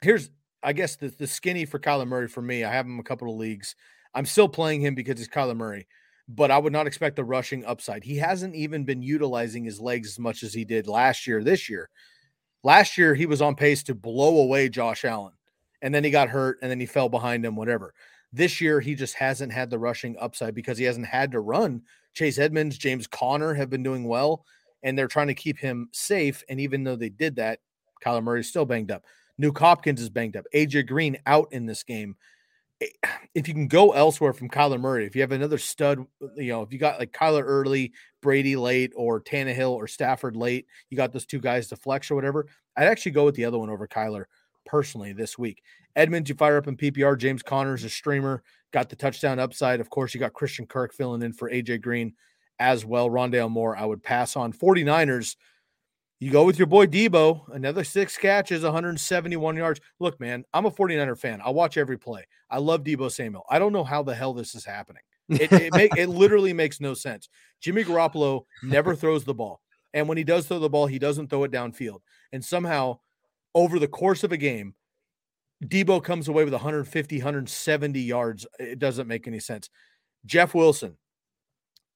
Here's, 0.00 0.30
I 0.62 0.72
guess, 0.72 0.94
the, 0.94 1.08
the 1.08 1.26
skinny 1.26 1.64
for 1.64 1.80
Kyler 1.80 2.06
Murray 2.06 2.28
for 2.28 2.40
me. 2.40 2.62
I 2.62 2.72
have 2.72 2.86
him 2.86 3.00
a 3.00 3.04
couple 3.04 3.28
of 3.28 3.36
leagues. 3.36 3.74
I'm 4.14 4.26
still 4.26 4.48
playing 4.48 4.80
him 4.80 4.94
because 4.94 5.18
he's 5.18 5.28
Kyler 5.28 5.56
Murray. 5.56 5.88
But 6.26 6.50
I 6.50 6.58
would 6.58 6.72
not 6.72 6.86
expect 6.86 7.16
the 7.16 7.24
rushing 7.24 7.64
upside. 7.64 8.04
He 8.04 8.16
hasn't 8.16 8.54
even 8.54 8.84
been 8.84 9.02
utilizing 9.02 9.64
his 9.64 9.80
legs 9.80 10.08
as 10.08 10.18
much 10.18 10.42
as 10.42 10.54
he 10.54 10.64
did 10.64 10.86
last 10.86 11.26
year, 11.26 11.42
this 11.44 11.68
year. 11.68 11.90
Last 12.62 12.96
year, 12.96 13.14
he 13.14 13.26
was 13.26 13.42
on 13.42 13.56
pace 13.56 13.82
to 13.84 13.94
blow 13.94 14.38
away 14.38 14.70
Josh 14.70 15.04
Allen, 15.04 15.34
and 15.82 15.94
then 15.94 16.02
he 16.02 16.10
got 16.10 16.30
hurt, 16.30 16.58
and 16.62 16.70
then 16.70 16.80
he 16.80 16.86
fell 16.86 17.10
behind 17.10 17.44
him, 17.44 17.56
whatever. 17.56 17.92
This 18.32 18.60
year, 18.60 18.80
he 18.80 18.94
just 18.94 19.14
hasn't 19.14 19.52
had 19.52 19.68
the 19.68 19.78
rushing 19.78 20.16
upside 20.18 20.54
because 20.54 20.78
he 20.78 20.84
hasn't 20.84 21.06
had 21.06 21.30
to 21.32 21.40
run. 21.40 21.82
Chase 22.14 22.38
Edmonds, 22.38 22.78
James 22.78 23.06
Conner 23.06 23.52
have 23.52 23.68
been 23.68 23.82
doing 23.82 24.04
well, 24.04 24.46
and 24.82 24.98
they're 24.98 25.08
trying 25.08 25.28
to 25.28 25.34
keep 25.34 25.58
him 25.58 25.88
safe. 25.92 26.42
And 26.48 26.58
even 26.58 26.84
though 26.84 26.96
they 26.96 27.10
did 27.10 27.36
that, 27.36 27.60
Kyler 28.04 28.22
Murray's 28.22 28.48
still 28.48 28.64
banged 28.64 28.90
up. 28.90 29.04
Nuk 29.40 29.58
Hopkins 29.58 30.00
is 30.00 30.10
banged 30.10 30.36
up. 30.36 30.46
AJ 30.54 30.86
Green 30.86 31.18
out 31.26 31.48
in 31.52 31.66
this 31.66 31.82
game. 31.82 32.16
Eh, 32.80 32.86
if 33.34 33.48
you 33.48 33.54
can 33.54 33.68
go 33.68 33.92
elsewhere 33.92 34.32
from 34.32 34.48
Kyler 34.48 34.80
Murray, 34.80 35.06
if 35.06 35.14
you 35.14 35.22
have 35.22 35.32
another 35.32 35.58
stud, 35.58 36.04
you 36.36 36.48
know, 36.48 36.62
if 36.62 36.72
you 36.72 36.78
got 36.78 36.98
like 36.98 37.12
Kyler 37.12 37.42
early, 37.44 37.92
Brady 38.22 38.56
late, 38.56 38.92
or 38.96 39.20
Tannehill 39.20 39.72
or 39.72 39.86
Stafford 39.86 40.36
late, 40.36 40.66
you 40.90 40.96
got 40.96 41.12
those 41.12 41.26
two 41.26 41.40
guys 41.40 41.68
to 41.68 41.76
flex 41.76 42.10
or 42.10 42.14
whatever. 42.14 42.46
I'd 42.76 42.86
actually 42.86 43.12
go 43.12 43.24
with 43.24 43.34
the 43.34 43.44
other 43.44 43.58
one 43.58 43.70
over 43.70 43.86
Kyler 43.86 44.24
personally 44.66 45.12
this 45.12 45.38
week. 45.38 45.62
Edmonds, 45.96 46.28
you 46.28 46.34
fire 46.34 46.56
up 46.56 46.66
in 46.66 46.76
PPR. 46.76 47.16
James 47.16 47.42
Conner's 47.42 47.84
a 47.84 47.88
streamer, 47.88 48.42
got 48.72 48.88
the 48.88 48.96
touchdown 48.96 49.38
upside. 49.38 49.80
Of 49.80 49.90
course, 49.90 50.14
you 50.14 50.20
got 50.20 50.32
Christian 50.32 50.66
Kirk 50.66 50.92
filling 50.92 51.22
in 51.22 51.32
for 51.32 51.50
AJ 51.50 51.82
Green 51.82 52.14
as 52.58 52.84
well. 52.84 53.08
Rondale 53.08 53.50
Moore, 53.50 53.76
I 53.76 53.84
would 53.84 54.02
pass 54.02 54.36
on. 54.36 54.52
49ers, 54.52 55.36
you 56.24 56.30
go 56.30 56.44
with 56.44 56.58
your 56.58 56.66
boy 56.66 56.86
Deebo, 56.86 57.54
another 57.54 57.84
six 57.84 58.16
catches, 58.16 58.62
171 58.62 59.56
yards. 59.56 59.78
Look, 60.00 60.18
man, 60.18 60.42
I'm 60.54 60.64
a 60.64 60.70
49er 60.70 61.18
fan. 61.18 61.42
I 61.44 61.50
watch 61.50 61.76
every 61.76 61.98
play. 61.98 62.26
I 62.48 62.56
love 62.60 62.82
Deebo 62.82 63.12
Samuel. 63.12 63.44
I 63.50 63.58
don't 63.58 63.74
know 63.74 63.84
how 63.84 64.02
the 64.02 64.14
hell 64.14 64.32
this 64.32 64.54
is 64.54 64.64
happening. 64.64 65.02
It 65.28 65.52
it, 65.52 65.74
make, 65.74 65.94
it 65.98 66.08
literally 66.08 66.54
makes 66.54 66.80
no 66.80 66.94
sense. 66.94 67.28
Jimmy 67.60 67.84
Garoppolo 67.84 68.46
never 68.62 68.94
throws 68.94 69.24
the 69.24 69.34
ball. 69.34 69.60
And 69.92 70.08
when 70.08 70.16
he 70.16 70.24
does 70.24 70.46
throw 70.46 70.58
the 70.58 70.70
ball, 70.70 70.86
he 70.86 70.98
doesn't 70.98 71.28
throw 71.28 71.44
it 71.44 71.52
downfield. 71.52 71.98
And 72.32 72.42
somehow, 72.42 73.00
over 73.54 73.78
the 73.78 73.86
course 73.86 74.24
of 74.24 74.32
a 74.32 74.38
game, 74.38 74.74
Deebo 75.62 76.02
comes 76.02 76.28
away 76.28 76.44
with 76.44 76.54
150, 76.54 77.18
170 77.18 78.00
yards. 78.00 78.46
It 78.58 78.78
doesn't 78.78 79.08
make 79.08 79.28
any 79.28 79.40
sense. 79.40 79.68
Jeff 80.24 80.54
Wilson, 80.54 80.96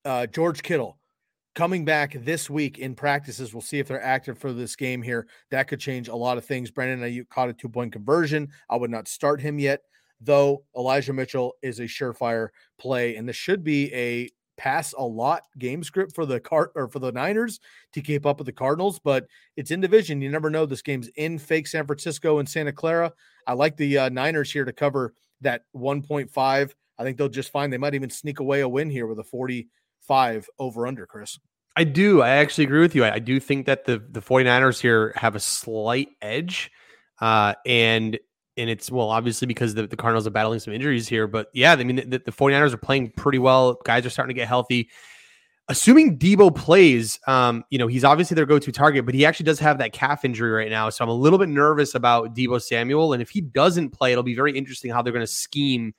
uh, 0.04 0.26
George 0.26 0.62
Kittle, 0.62 0.98
coming 1.58 1.84
back 1.84 2.12
this 2.22 2.48
week 2.48 2.78
in 2.78 2.94
practices. 2.94 3.52
We'll 3.52 3.62
see 3.62 3.80
if 3.80 3.88
they're 3.88 4.00
active 4.00 4.38
for 4.38 4.52
this 4.52 4.76
game 4.76 5.02
here. 5.02 5.26
That 5.50 5.66
could 5.66 5.80
change 5.80 6.06
a 6.06 6.14
lot 6.14 6.38
of 6.38 6.44
things. 6.44 6.70
Brandon 6.70 7.00
Aiyuk 7.00 7.28
caught 7.30 7.48
a 7.48 7.52
two 7.52 7.68
point 7.68 7.92
conversion. 7.92 8.50
I 8.70 8.76
would 8.76 8.92
not 8.92 9.08
start 9.08 9.40
him 9.40 9.58
yet, 9.58 9.80
though. 10.20 10.62
Elijah 10.76 11.12
Mitchell 11.12 11.54
is 11.60 11.80
a 11.80 11.86
surefire 11.86 12.50
play, 12.78 13.16
and 13.16 13.28
this 13.28 13.34
should 13.34 13.64
be 13.64 13.92
a 13.92 14.30
pass 14.56 14.92
a 14.92 15.02
lot 15.02 15.42
game 15.58 15.82
script 15.82 16.14
for 16.14 16.24
the 16.24 16.38
cart 16.38 16.70
or 16.76 16.86
for 16.86 17.00
the 17.00 17.10
Niners 17.10 17.58
to 17.92 18.02
keep 18.02 18.24
up 18.24 18.38
with 18.38 18.46
the 18.46 18.52
Cardinals. 18.52 19.00
But 19.00 19.26
it's 19.56 19.72
in 19.72 19.80
division. 19.80 20.22
You 20.22 20.30
never 20.30 20.50
know. 20.50 20.64
This 20.64 20.82
game's 20.82 21.08
in 21.16 21.40
fake 21.40 21.66
San 21.66 21.88
Francisco 21.88 22.38
and 22.38 22.48
Santa 22.48 22.72
Clara. 22.72 23.12
I 23.48 23.54
like 23.54 23.76
the 23.76 23.98
uh, 23.98 24.08
Niners 24.10 24.52
here 24.52 24.64
to 24.64 24.72
cover 24.72 25.12
that 25.40 25.62
1.5. 25.74 26.70
I 27.00 27.02
think 27.02 27.18
they'll 27.18 27.28
just 27.28 27.50
find 27.50 27.72
they 27.72 27.78
might 27.78 27.96
even 27.96 28.10
sneak 28.10 28.38
away 28.38 28.60
a 28.60 28.68
win 28.68 28.90
here 28.90 29.08
with 29.08 29.18
a 29.18 29.24
45 29.24 30.48
over 30.60 30.86
under, 30.86 31.04
Chris. 31.04 31.36
I 31.78 31.84
do. 31.84 32.22
I 32.22 32.30
actually 32.30 32.64
agree 32.64 32.80
with 32.80 32.96
you. 32.96 33.04
I, 33.04 33.14
I, 33.14 33.18
do 33.20 33.38
think 33.38 33.66
that 33.66 33.84
the 33.84 34.02
the 34.10 34.20
49ers 34.20 34.80
here 34.80 35.12
have 35.14 35.36
a 35.36 35.40
slight 35.40 36.08
edge. 36.20 36.72
Uh, 37.20 37.54
and 37.64 38.18
and 38.56 38.68
it's 38.68 38.90
well, 38.90 39.10
obviously 39.10 39.46
because 39.46 39.74
the, 39.74 39.86
the 39.86 39.94
Cardinals 39.94 40.26
are 40.26 40.30
battling 40.30 40.58
some 40.58 40.74
injuries 40.74 41.06
here. 41.06 41.28
But 41.28 41.46
yeah, 41.54 41.72
I 41.74 41.84
mean 41.84 41.96
the, 41.96 42.18
the 42.18 42.32
49ers 42.32 42.72
are 42.72 42.78
playing 42.78 43.12
pretty 43.12 43.38
well. 43.38 43.78
Guys 43.84 44.04
are 44.04 44.10
starting 44.10 44.34
to 44.34 44.40
get 44.40 44.48
healthy. 44.48 44.90
Assuming 45.68 46.18
Deebo 46.18 46.52
plays, 46.52 47.20
um, 47.28 47.62
you 47.70 47.78
know, 47.78 47.86
he's 47.86 48.02
obviously 48.02 48.34
their 48.34 48.46
go-to 48.46 48.72
target, 48.72 49.06
but 49.06 49.14
he 49.14 49.24
actually 49.24 49.44
does 49.44 49.60
have 49.60 49.78
that 49.78 49.92
calf 49.92 50.24
injury 50.24 50.50
right 50.50 50.70
now. 50.70 50.90
So 50.90 51.04
I'm 51.04 51.10
a 51.10 51.14
little 51.14 51.38
bit 51.38 51.48
nervous 51.48 51.94
about 51.94 52.34
Deebo 52.34 52.60
Samuel. 52.60 53.12
And 53.12 53.22
if 53.22 53.30
he 53.30 53.42
doesn't 53.42 53.90
play, 53.90 54.10
it'll 54.10 54.24
be 54.24 54.34
very 54.34 54.56
interesting 54.56 54.90
how 54.90 55.02
they're 55.02 55.12
going 55.12 55.26
to 55.26 55.32
scheme 55.32 55.94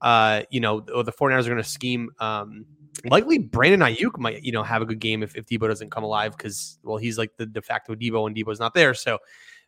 uh, 0.00 0.42
you 0.50 0.60
know, 0.60 0.84
or 0.94 1.02
the 1.02 1.12
49ers 1.12 1.46
are 1.46 1.50
going 1.50 1.56
to 1.56 1.64
scheme 1.64 2.10
um, 2.20 2.64
likely 3.04 3.38
Brandon 3.38 3.80
Aiyuk 3.80 4.18
might, 4.18 4.42
you 4.42 4.52
know, 4.52 4.62
have 4.62 4.82
a 4.82 4.86
good 4.86 4.98
game 4.98 5.22
if, 5.22 5.36
if 5.36 5.46
Deebo 5.46 5.68
doesn't 5.68 5.90
come 5.90 6.04
alive 6.04 6.36
because, 6.36 6.78
well, 6.82 6.96
he's 6.96 7.18
like 7.18 7.36
the 7.36 7.46
de 7.46 7.62
facto 7.62 7.94
Deebo 7.94 8.26
and 8.26 8.36
Deebo's 8.36 8.60
not 8.60 8.74
there. 8.74 8.94
So, 8.94 9.18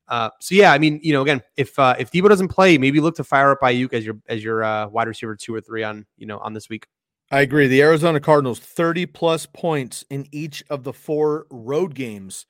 uh, 0.09 0.31
so 0.41 0.55
yeah, 0.55 0.73
I 0.73 0.79
mean, 0.79 0.99
you 1.03 1.13
know, 1.13 1.23
again, 1.23 1.41
if 1.57 1.79
uh, 1.79 1.95
if 1.99 2.11
Deebo 2.11 2.29
doesn't 2.29 2.49
play, 2.49 2.77
maybe 2.79 3.01
look 3.01 3.15
to 3.17 3.25
fire 3.25 3.53
up 3.53 3.61
Aiyuk 3.61 3.93
as 3.93 4.05
your 4.05 4.17
as 4.29 4.43
your 4.43 4.65
uh, 4.65 4.89
wide 4.89 5.07
receiver 5.07 5.37
two 5.37 5.55
or 5.55 5.61
three 5.61 5.85
on 5.85 6.05
you 6.17 6.27
know 6.27 6.39
on 6.39 6.53
this 6.53 6.69
week. 6.69 6.87
I 7.31 7.43
agree. 7.43 7.69
The 7.69 7.83
Arizona 7.83 8.19
Cardinals 8.19 8.59
thirty 8.59 9.07
plus 9.07 9.47
points 9.47 10.05
in 10.11 10.27
each 10.33 10.65
of 10.69 10.83
the 10.83 10.93
four 10.93 11.47
road 11.51 11.95
games 11.95 12.47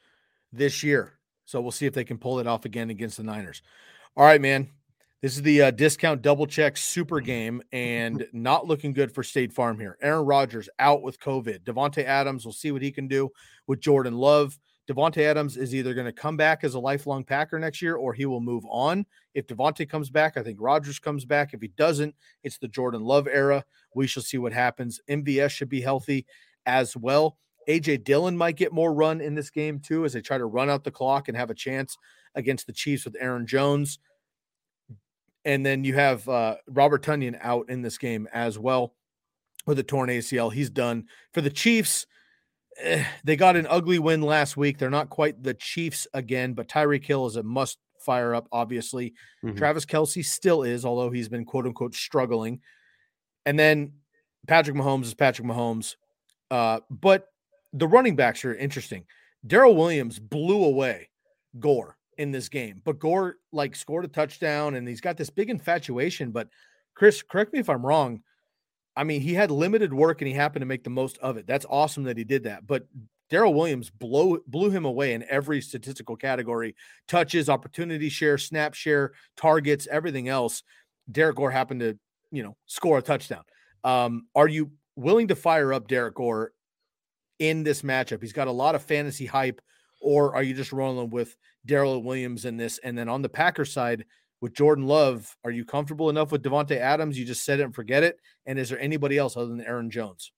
this 0.53 0.83
year. 0.83 1.18
So 1.45 1.61
we'll 1.61 1.71
see 1.71 1.87
if 1.87 1.93
they 1.93 2.05
can 2.05 2.16
pull 2.16 2.39
it 2.39 2.47
off 2.47 2.64
again 2.64 2.89
against 2.91 3.18
the 3.18 3.25
Niners. 3.25 3.61
All 4.16 4.25
right, 4.25 4.41
man. 4.41 4.71
This 5.23 5.37
is 5.37 5.43
the 5.43 5.62
uh, 5.62 5.71
discount 5.71 6.23
double 6.23 6.47
check 6.47 6.79
super 6.79 7.21
game 7.21 7.62
and 7.73 8.27
not 8.33 8.66
looking 8.66 8.95
good 8.95 9.12
for 9.12 9.23
State 9.23 9.53
Farm 9.53 9.79
here. 9.79 9.99
Aaron 10.01 10.25
Rodgers 10.25 10.71
out 10.79 11.03
with 11.03 11.21
COVID. 11.21 11.61
Davante 11.64 12.05
Adams, 12.05 12.47
we'll 12.47 12.53
see 12.53 12.73
what 12.73 12.81
he 12.81 12.91
can 12.91 13.07
do 13.07 13.29
with 13.66 13.81
Jordan 13.81 14.14
Love. 14.14 14.59
Davante 14.91 15.18
Adams 15.18 15.59
is 15.59 15.75
either 15.75 15.93
going 15.93 16.07
to 16.07 16.12
come 16.12 16.39
back 16.39 16.64
as 16.64 16.73
a 16.73 16.81
lifelong 16.81 17.23
Packer 17.23 17.59
next 17.59 17.83
year 17.83 17.97
or 17.97 18.14
he 18.14 18.25
will 18.25 18.41
move 18.41 18.64
on. 18.68 19.05
If 19.35 19.47
Davante 19.47 19.87
comes 19.87 20.09
back, 20.09 20.39
I 20.39 20.43
think 20.43 20.57
Rodgers 20.59 20.99
comes 20.99 21.27
back. 21.27 21.53
If 21.53 21.61
he 21.61 21.68
doesn't, 21.68 22.14
it's 22.43 22.59
the 22.59 22.66
Jordan 22.66 23.03
Love 23.03 23.29
era. 23.29 23.62
We 23.95 24.07
shall 24.07 24.23
see 24.23 24.39
what 24.39 24.55
happens. 24.55 25.01
MVS 25.09 25.51
should 25.51 25.68
be 25.68 25.83
healthy 25.83 26.25
as 26.64 26.97
well. 26.97 27.37
AJ 27.68 28.05
Dillon 28.05 28.39
might 28.39 28.57
get 28.57 28.73
more 28.73 28.93
run 28.93 29.21
in 29.21 29.35
this 29.35 29.51
game 29.51 29.81
too 29.81 30.07
as 30.07 30.14
they 30.14 30.23
try 30.23 30.39
to 30.39 30.47
run 30.47 30.71
out 30.71 30.83
the 30.83 30.91
clock 30.91 31.29
and 31.29 31.37
have 31.37 31.51
a 31.51 31.55
chance 31.55 31.97
against 32.35 32.66
the 32.66 32.73
Chiefs 32.73 33.05
with 33.05 33.16
Aaron 33.21 33.47
Jones. 33.47 33.99
And 35.45 35.64
then 35.64 35.84
you 35.84 35.95
have 35.95 36.28
uh, 36.28 36.57
Robert 36.68 37.03
Tonyan 37.03 37.38
out 37.41 37.70
in 37.70 37.82
this 37.82 37.99
game 37.99 38.28
as 38.32 38.59
well 38.59 38.95
with 39.66 39.78
a 39.78 39.82
torn 39.82 40.11
ACL. 40.11 40.53
He's 40.53 40.70
done 40.70 41.07
for 41.32 41.41
the 41.41 41.51
Chiefs. 41.51 42.07
Eh, 42.78 43.05
they 43.24 43.36
got 43.36 43.57
an 43.57 43.66
ugly 43.68 43.99
win 43.99 44.22
last 44.22 44.57
week. 44.57 44.78
They're 44.78 44.91
not 44.91 45.11
quite 45.11 45.43
the 45.43 45.55
Chiefs 45.55 46.07
again, 46.12 46.53
but 46.53 46.68
Tyreek 46.68 47.05
Hill 47.05 47.26
is 47.26 47.36
a 47.36 47.43
must 47.43 47.78
fire 48.01 48.34
up, 48.34 48.49
obviously. 48.53 49.14
Mm-hmm. 49.45 49.57
Travis 49.57 49.86
Kelce 49.86 50.24
still 50.24 50.62
is, 50.62 50.84
although 50.84 51.11
he's 51.11 51.28
been 51.28 51.45
quote 51.45 51.66
unquote 51.66 51.95
struggling. 51.95 52.61
And 53.47 53.59
then 53.59 53.93
Patrick 54.47 54.76
Mahomes 54.76 55.05
is 55.05 55.14
Patrick 55.14 55.47
Mahomes. 55.47 55.97
Uh, 56.51 56.80
but 56.91 57.28
the 57.72 57.86
running 57.86 58.16
backs 58.16 58.45
are 58.45 58.55
interesting. 58.55 59.05
Darrel 59.47 59.76
Williams 59.76 60.18
blew 60.18 60.64
away 60.64 61.09
Gore 61.59 61.97
in 62.18 62.30
this 62.30 62.48
game. 62.48 62.82
But 62.84 62.98
Gore 62.98 63.36
like 63.52 63.74
scored 63.76 64.04
a 64.04 64.08
touchdown 64.08 64.74
and 64.74 64.86
he's 64.86 65.00
got 65.00 65.16
this 65.16 65.30
big 65.30 65.50
infatuation. 65.50 66.30
But 66.30 66.48
Chris, 66.94 67.22
correct 67.22 67.52
me 67.52 67.61
if 67.61 67.68
I'm 67.68 67.84
wrong. 67.84 68.22
I 68.96 69.04
mean, 69.04 69.20
he 69.20 69.34
had 69.34 69.50
limited 69.50 69.94
work 69.94 70.20
and 70.20 70.28
he 70.28 70.34
happened 70.34 70.62
to 70.62 70.66
make 70.66 70.84
the 70.84 70.90
most 70.90 71.18
of 71.18 71.36
it. 71.36 71.46
That's 71.46 71.66
awesome 71.70 72.04
that 72.04 72.18
he 72.18 72.24
did 72.24 72.44
that. 72.44 72.66
But 72.66 72.86
Darrel 73.30 73.54
Williams 73.54 73.90
blew 73.90 74.42
blew 74.46 74.70
him 74.70 74.84
away 74.84 75.14
in 75.14 75.24
every 75.30 75.61
statistical 75.61 76.16
category: 76.16 76.74
touches, 77.06 77.48
opportunity 77.48 78.08
share, 78.08 78.36
snap 78.36 78.74
share, 78.74 79.12
targets, 79.36 79.86
everything 79.90 80.28
else. 80.28 80.62
Derrick 81.11 81.36
Gore 81.36 81.50
happened 81.50 81.80
to, 81.80 81.98
you 82.32 82.42
know, 82.42 82.56
score 82.66 82.98
a 82.98 83.02
touchdown. 83.02 83.42
Um, 83.84 84.26
are 84.34 84.48
you 84.48 84.72
willing 84.96 85.28
to 85.28 85.36
fire 85.36 85.72
up 85.72 85.88
Derrick 85.88 86.16
Gore 86.16 86.52
in 87.38 87.62
this 87.62 87.82
matchup? 87.82 88.20
He's 88.20 88.32
got 88.32 88.48
a 88.48 88.52
lot 88.52 88.74
of 88.74 88.82
fantasy 88.82 89.26
hype, 89.26 89.61
or 90.00 90.34
are 90.34 90.42
you 90.42 90.52
just 90.52 90.72
rolling 90.72 91.11
with 91.11 91.36
Darrel 91.66 92.02
Williams 92.02 92.44
in 92.44 92.56
this. 92.56 92.78
And 92.78 92.96
then 92.96 93.08
on 93.08 93.22
the 93.22 93.28
Packers 93.28 93.72
side, 93.72 94.04
with 94.40 94.54
Jordan 94.54 94.86
Love, 94.86 95.36
are 95.44 95.50
you 95.50 95.64
comfortable 95.64 96.08
enough 96.08 96.32
with 96.32 96.42
Davante 96.42 96.76
Adams? 96.76 97.18
You 97.18 97.24
just 97.24 97.44
said 97.44 97.61
it 97.61 97.64
and 97.64 97.74
forget 97.74 98.02
it. 98.02 98.18
And 98.46 98.58
is 98.58 98.70
there 98.70 98.80
anybody 98.80 99.18
else 99.18 99.36
other 99.36 99.48
than 99.48 99.61
Aaron 99.61 99.90
Jones? 99.90 100.32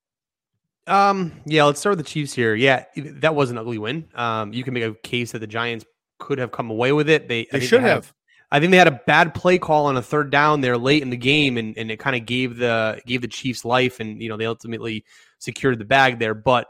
Um, 0.87 1.41
yeah, 1.47 1.65
let's 1.65 1.79
start 1.79 1.97
with 1.97 2.05
the 2.05 2.11
Chiefs 2.11 2.33
here. 2.33 2.55
Yeah, 2.55 2.85
that 2.97 3.35
was 3.35 3.51
an 3.51 3.59
ugly 3.59 3.79
win. 3.79 4.09
Um, 4.15 4.53
you 4.53 4.65
can 4.65 4.75
make 4.75 4.83
a 4.83 4.95
case 4.95 5.33
that 5.33 5.39
the 5.39 5.47
Giants 5.47 5.85
could 6.19 6.39
have 6.39 6.51
come 6.51 6.71
away 6.71 6.93
with 6.93 7.09
it. 7.09 7.29
They, 7.29 7.47
they 7.53 7.61
should 7.61 7.83
they 7.83 7.89
have. 7.89 8.07
have. 8.07 8.15
I 8.51 8.61
think 8.61 8.71
they 8.73 8.77
had 8.77 8.89
a 8.89 9.01
bad 9.07 9.33
play 9.33 9.59
call 9.59 9.87
on 9.87 9.97
a 9.97 10.03
third 10.03 10.31
down 10.31 10.61
there 10.61 10.77
late 10.77 11.03
in 11.03 11.09
the 11.09 11.17
game, 11.17 11.57
and, 11.57 11.77
and 11.79 11.91
it 11.91 11.99
kind 11.99 12.15
of 12.17 12.27
gave 12.27 12.57
the 12.57 13.01
gave 13.07 13.23
the 13.23 13.29
Chiefs 13.29 13.65
life, 13.65 14.01
and 14.01 14.21
you 14.21 14.29
know 14.29 14.37
they 14.37 14.45
ultimately 14.45 15.05
secured 15.39 15.79
the 15.79 15.85
bag 15.85 16.19
there. 16.19 16.35
But 16.35 16.69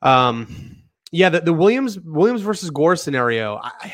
um, 0.00 0.83
yeah, 1.14 1.28
the, 1.28 1.40
the 1.40 1.52
Williams 1.52 2.00
Williams 2.00 2.40
versus 2.40 2.70
Gore 2.70 2.96
scenario. 2.96 3.56
I, 3.62 3.70
I, 3.80 3.92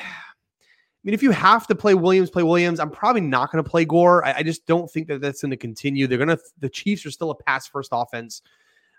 mean, 1.05 1.13
if 1.13 1.23
you 1.23 1.33
have 1.33 1.67
to 1.67 1.75
play 1.75 1.93
Williams, 1.93 2.31
play 2.31 2.43
Williams. 2.43 2.81
I'm 2.81 2.91
probably 2.91 3.21
not 3.21 3.53
going 3.53 3.63
to 3.63 3.69
play 3.69 3.85
Gore. 3.85 4.25
I, 4.25 4.39
I, 4.39 4.43
just 4.43 4.67
don't 4.67 4.91
think 4.91 5.07
that 5.09 5.21
that's 5.21 5.43
going 5.43 5.51
to 5.51 5.59
continue. 5.59 6.07
They're 6.07 6.17
going 6.17 6.29
to. 6.29 6.39
The 6.61 6.71
Chiefs 6.71 7.05
are 7.05 7.11
still 7.11 7.31
a 7.31 7.35
pass 7.35 7.67
first 7.67 7.91
offense, 7.93 8.41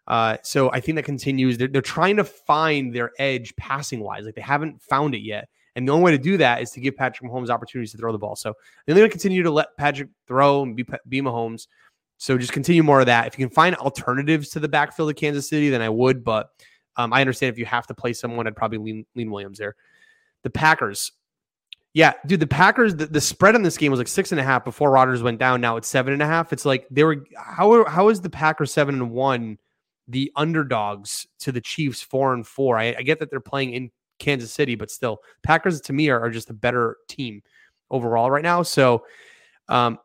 uh, 0.07 0.38
so 0.43 0.72
I 0.72 0.82
think 0.82 0.97
that 0.97 1.05
continues. 1.05 1.57
They're, 1.57 1.67
they're 1.67 1.82
trying 1.82 2.17
to 2.17 2.24
find 2.24 2.93
their 2.93 3.11
edge 3.17 3.55
passing 3.55 4.01
wise. 4.01 4.24
Like 4.24 4.36
they 4.36 4.41
haven't 4.41 4.84
found 4.84 5.15
it 5.15 5.22
yet. 5.22 5.49
And 5.76 5.88
the 5.88 5.93
only 5.93 6.03
way 6.03 6.11
to 6.11 6.19
do 6.19 6.38
that 6.38 6.61
is 6.61 6.69
to 6.72 6.80
give 6.80 6.95
Patrick 6.95 7.28
Mahomes 7.28 7.49
opportunities 7.49 7.91
to 7.93 7.97
throw 7.97 8.11
the 8.11 8.19
ball. 8.19 8.36
So 8.36 8.53
they're 8.86 8.95
going 8.95 9.07
to 9.07 9.11
continue 9.11 9.41
to 9.41 9.51
let 9.51 9.76
Patrick 9.78 10.09
throw 10.28 10.63
and 10.63 10.76
be, 10.76 10.86
be 11.07 11.22
Mahomes. 11.22 11.67
So 12.17 12.38
just 12.38 12.51
continue 12.51 12.84
more 12.84 12.99
of 12.99 13.07
that. 13.07 13.26
If 13.26 13.39
you 13.39 13.47
can 13.47 13.55
find 13.55 13.76
alternatives 13.78 14.49
to 14.49 14.59
the 14.59 14.67
backfield 14.67 15.09
of 15.09 15.15
Kansas 15.15 15.49
City, 15.49 15.69
then 15.69 15.82
I 15.82 15.89
would. 15.89 16.24
But 16.24 16.49
um, 16.98 17.14
I 17.14 17.22
understand 17.22 17.54
if 17.54 17.60
you 17.60 17.66
have 17.66 17.88
to 17.88 17.94
play 17.94 18.14
someone, 18.14 18.48
I'd 18.48 18.56
probably 18.56 18.78
lean, 18.78 19.06
lean 19.16 19.32
Williams 19.32 19.58
there. 19.58 19.76
The 20.44 20.50
Packers. 20.50 21.12
Yeah, 21.94 22.14
dude, 22.26 22.39
the 22.39 22.48
Packers, 22.48 22.96
the, 22.96 23.06
the 23.06 23.20
spread 23.20 23.54
on 23.54 23.64
this 23.64 23.78
game 23.78 23.92
was 23.92 24.00
like 24.00 24.08
six 24.08 24.32
and 24.32 24.39
a 24.39 24.44
half 24.44 24.64
before 24.64 24.92
Rodgers 24.92 25.22
went 25.22 25.39
down. 25.39 25.60
Now 25.60 25.76
it's 25.76 25.89
seven 25.89 26.14
and 26.14 26.22
a 26.22 26.26
half. 26.26 26.54
It's 26.54 26.64
like 26.66 26.88
they 26.89 27.04
were 27.04 27.26
how 27.36 27.84
how 27.86 28.08
is 28.08 28.22
the 28.22 28.30
Packers 28.30 28.72
seven 28.72 28.96
and 28.96 29.12
one 29.12 29.58
the 30.08 30.32
underdogs 30.36 31.28
to 31.39 31.52
the 31.52 31.60
Chiefs 31.60 32.02
four 32.02 32.34
and 32.34 32.48
four? 32.48 32.78
I, 32.78 32.96
I 32.98 33.02
get 33.02 33.20
that 33.20 33.30
they're 33.30 33.42
playing 33.42 33.74
in 33.74 33.92
Kansas 34.20 34.54
City, 34.54 34.76
but 34.76 34.89
still, 34.89 35.20
Packers 35.44 35.82
to 35.82 35.94
me 35.94 36.10
are, 36.10 36.22
are 36.22 36.30
just 36.30 36.50
a 36.50 36.54
better 36.54 36.96
team 37.10 37.42
overall 37.89 38.32
right 38.32 38.44
now. 38.44 38.64
So 38.64 39.06
um 39.68 40.00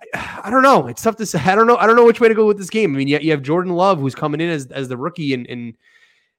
I, 0.14 0.50
don't 0.50 0.62
know. 0.62 0.86
It's 0.86 1.02
tough 1.02 1.16
to 1.16 1.26
say. 1.26 1.40
I 1.40 1.54
don't 1.54 1.66
know. 1.66 1.76
I 1.76 1.86
don't 1.86 1.96
know 1.96 2.04
which 2.04 2.20
way 2.20 2.28
to 2.28 2.34
go 2.34 2.46
with 2.46 2.58
this 2.58 2.70
game. 2.70 2.94
I 2.94 2.98
mean, 2.98 3.08
you, 3.08 3.18
you 3.18 3.30
have 3.30 3.42
Jordan 3.42 3.72
Love 3.72 3.98
who's 3.98 4.14
coming 4.14 4.40
in 4.40 4.48
as, 4.50 4.66
as 4.66 4.88
the 4.88 4.96
rookie 4.96 5.34
and, 5.34 5.46
and 5.46 5.76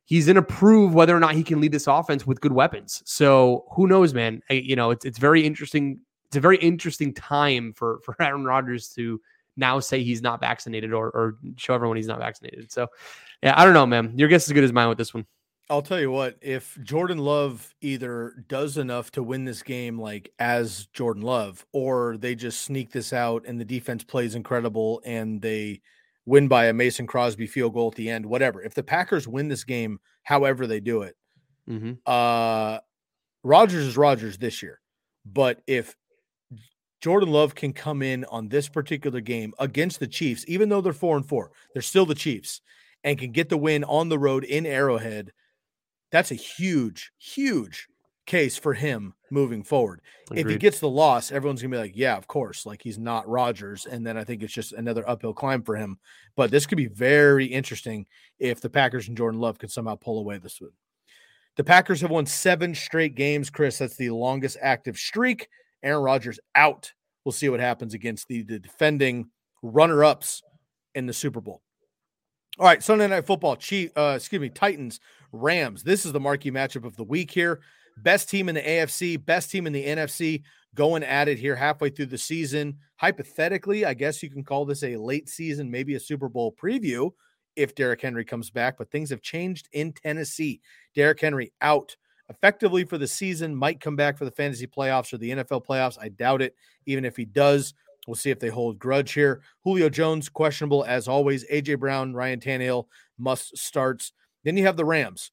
he's 0.06 0.26
going 0.26 0.36
to 0.36 0.42
prove 0.42 0.94
whether 0.94 1.16
or 1.16 1.20
not 1.20 1.36
he 1.36 1.44
can 1.44 1.62
lead 1.62 1.72
this 1.72 1.88
offense 1.88 2.26
with 2.26 2.42
good 2.42 2.52
weapons. 2.52 3.04
So 3.06 3.66
who 3.72 3.88
knows, 3.88 4.14
man? 4.14 4.42
I, 4.50 4.54
you 4.54 4.76
know, 4.76 4.92
it's 4.92 5.06
it's 5.06 5.20
very 5.20 5.46
interesting. 5.46 6.00
It's 6.28 6.36
a 6.36 6.42
very 6.42 6.58
interesting 6.58 7.14
time 7.14 7.74
for 7.74 8.00
for 8.04 8.16
Aaron 8.22 8.46
Rodgers 8.46 8.90
to 8.96 9.22
now 9.56 9.80
say 9.80 10.04
he's 10.04 10.22
not 10.22 10.40
vaccinated 10.40 10.94
or 10.94 11.08
or 11.08 11.38
show 11.58 11.74
everyone 11.74 11.98
he's 11.98 12.08
not 12.08 12.20
vaccinated. 12.20 12.72
So 12.72 12.88
yeah, 13.44 13.54
I 13.56 13.64
don't 13.64 13.74
know, 13.74 13.86
man. 13.86 14.14
Your 14.18 14.28
guess 14.28 14.44
is 14.44 14.50
as 14.50 14.54
good 14.54 14.64
as 14.64 14.74
mine 14.74 14.90
with 14.90 14.98
this 14.98 15.14
one. 15.14 15.26
I'll 15.70 15.84
tell 15.84 16.00
you 16.00 16.10
what, 16.10 16.38
if 16.42 16.78
Jordan 16.82 17.20
Love 17.20 17.76
either 17.82 18.44
does 18.48 18.78
enough 18.78 19.12
to 19.12 19.22
win 19.22 19.46
this 19.46 19.62
game 19.62 20.00
like 20.00 20.34
as 20.40 20.88
Jordan 20.94 21.22
Love, 21.22 21.66
or 21.74 22.18
they 22.18 22.34
just 22.34 22.62
sneak 22.62 22.92
this 22.92 23.14
out 23.14 23.46
and 23.46 23.60
the 23.60 23.66
defense 23.66 24.04
plays 24.04 24.34
incredible 24.34 25.02
and 25.06 25.42
they 25.42 25.82
win 26.26 26.48
by 26.48 26.66
a 26.66 26.74
Mason 26.74 27.06
Crosby 27.06 27.46
field 27.46 27.74
goal 27.74 27.90
at 27.90 27.96
the 27.96 28.10
end, 28.10 28.26
whatever. 28.26 28.64
If 28.64 28.74
the 28.74 28.84
Packers 28.84 29.28
win 29.28 29.48
this 29.48 29.64
game, 29.64 30.00
however 30.24 30.66
they 30.66 30.80
do 30.80 31.04
it, 31.04 31.16
mm-hmm. 31.70 31.94
uh 32.06 32.80
Rodgers 33.44 33.86
is 33.86 33.98
Rodgers 33.98 34.38
this 34.38 34.62
year. 34.62 34.82
But 35.26 35.62
if 35.68 35.96
Jordan 37.02 37.30
Love 37.30 37.56
can 37.56 37.74
come 37.74 38.02
in 38.02 38.26
on 38.26 38.50
this 38.50 38.68
particular 38.68 39.22
game 39.22 39.54
against 39.60 40.00
the 40.00 40.08
Chiefs, 40.08 40.44
even 40.48 40.70
though 40.70 40.82
they're 40.82 40.94
four 40.94 41.16
and 41.16 41.28
four, 41.28 41.52
they're 41.74 41.82
still 41.82 42.06
the 42.06 42.16
Chiefs, 42.16 42.62
and 43.04 43.18
can 43.18 43.32
get 43.32 43.50
the 43.50 43.58
win 43.58 43.84
on 43.86 44.10
the 44.10 44.20
road 44.20 44.44
in 44.44 44.66
Arrowhead, 44.66 45.32
that's 46.12 46.32
a 46.32 46.36
huge, 46.36 47.12
huge 47.18 47.88
case 48.26 48.58
for 48.58 48.74
him 48.74 49.14
moving 49.32 49.64
forward. 49.64 50.02
Agreed. 50.28 50.42
If 50.42 50.48
he 50.50 50.58
gets 50.58 50.80
the 50.80 50.90
loss, 50.90 51.32
everyone's 51.32 51.62
gonna 51.62 51.76
be 51.76 51.82
like, 51.82 51.96
"Yeah, 51.96 52.16
of 52.16 52.28
course." 52.28 52.66
Like 52.66 52.82
he's 52.82 53.00
not 53.00 53.28
Rodgers, 53.28 53.86
and 53.86 54.06
then 54.06 54.18
I 54.18 54.24
think 54.24 54.44
it's 54.44 54.54
just 54.54 54.74
another 54.74 55.08
uphill 55.10 55.34
climb 55.34 55.64
for 55.64 55.76
him. 55.76 55.98
But 56.36 56.52
this 56.52 56.66
could 56.66 56.78
be 56.78 56.88
very 56.88 57.46
interesting 57.46 58.06
if 58.38 58.62
the 58.62 58.70
Packers 58.70 59.08
and 59.08 59.18
Jordan 59.18 59.40
Love 59.40 59.58
could 59.58 59.72
somehow 59.72 59.96
pull 59.96 60.20
away 60.20 60.38
this 60.38 60.62
one. 60.62 60.72
The 61.58 61.64
Packers 61.64 62.02
have 62.02 62.12
won 62.12 62.26
seven 62.26 62.74
straight 62.76 63.16
games, 63.16 63.50
Chris. 63.50 63.80
That's 63.80 63.98
the 63.98 64.12
longest 64.12 64.58
active 64.62 64.98
streak. 64.98 65.50
Aaron 65.84 66.04
Rodgers 66.04 66.40
out. 66.56 66.94
We'll 67.26 67.34
see 67.34 67.50
what 67.50 67.60
happens 67.60 67.94
against 67.94 68.28
the, 68.28 68.44
the 68.44 68.60
defending 68.60 69.30
runner-ups 69.62 70.42
in 70.96 71.06
the 71.06 71.14
Super 71.14 71.42
Bowl. 71.42 71.62
All 72.58 72.66
right, 72.66 72.82
Sunday 72.82 73.08
Night 73.08 73.26
Football. 73.26 73.56
Chief, 73.56 73.92
uh, 73.98 74.14
excuse 74.16 74.42
me, 74.42 74.50
Titans, 74.50 75.00
Rams. 75.32 75.84
This 75.84 76.06
is 76.06 76.12
the 76.12 76.20
marquee 76.20 76.52
matchup 76.52 76.86
of 76.86 76.96
the 76.96 77.04
week 77.04 77.32
here. 77.32 77.62
Best 77.98 78.30
team 78.30 78.50
in 78.50 78.56
the 78.56 78.62
AFC, 78.62 79.24
best 79.24 79.52
team 79.52 79.68
in 79.68 79.74
the 79.74 79.86
NFC 79.86 80.44
going 80.76 81.04
at 81.04 81.28
it 81.28 81.40
here 81.40 81.56
halfway 81.56 81.90
through 81.90 82.06
the 82.06 82.18
season. 82.18 82.78
Hypothetically, 82.98 83.86
I 83.86 83.94
guess 83.94 84.22
you 84.24 84.30
can 84.30 84.44
call 84.44 84.66
this 84.66 84.84
a 84.84 84.96
late 84.96 85.28
season, 85.28 85.70
maybe 85.70 85.96
a 85.96 86.00
Super 86.00 86.30
Bowl 86.30 86.56
preview 86.62 87.12
if 87.56 87.76
Derrick 87.76 88.02
Henry 88.02 88.24
comes 88.24 88.50
back, 88.50 88.78
but 88.78 88.92
things 88.92 89.10
have 89.10 89.22
changed 89.22 89.68
in 89.74 89.92
Tennessee. 89.92 90.62
Derrick 90.96 91.20
Henry 91.20 91.52
out 91.62 91.96
effectively 92.30 92.86
for 92.86 92.98
the 92.98 93.08
season, 93.08 93.56
might 93.56 93.82
come 93.82 93.96
back 93.96 94.18
for 94.18 94.26
the 94.26 94.32
fantasy 94.32 94.68
playoffs 94.68 95.12
or 95.12 95.18
the 95.18 95.32
NFL 95.32 95.66
playoffs. 95.66 95.98
I 96.00 96.10
doubt 96.10 96.42
it. 96.42 96.56
Even 96.86 97.04
if 97.04 97.18
he 97.18 97.26
does, 97.26 97.74
we'll 98.08 98.16
see 98.16 98.30
if 98.30 98.40
they 98.40 98.50
hold 98.50 98.80
grudge 98.80 99.14
here. 99.14 99.42
Julio 99.64 99.90
Jones, 99.90 100.30
questionable 100.30 100.86
as 100.86 101.08
always. 101.08 101.46
AJ 101.50 101.80
Brown, 101.80 102.14
Ryan 102.14 102.40
Tannehill, 102.40 102.86
must 103.18 103.58
starts. 103.58 104.14
Then 104.44 104.58
you 104.58 104.66
have 104.66 104.78
the 104.78 104.86
Rams, 104.86 105.32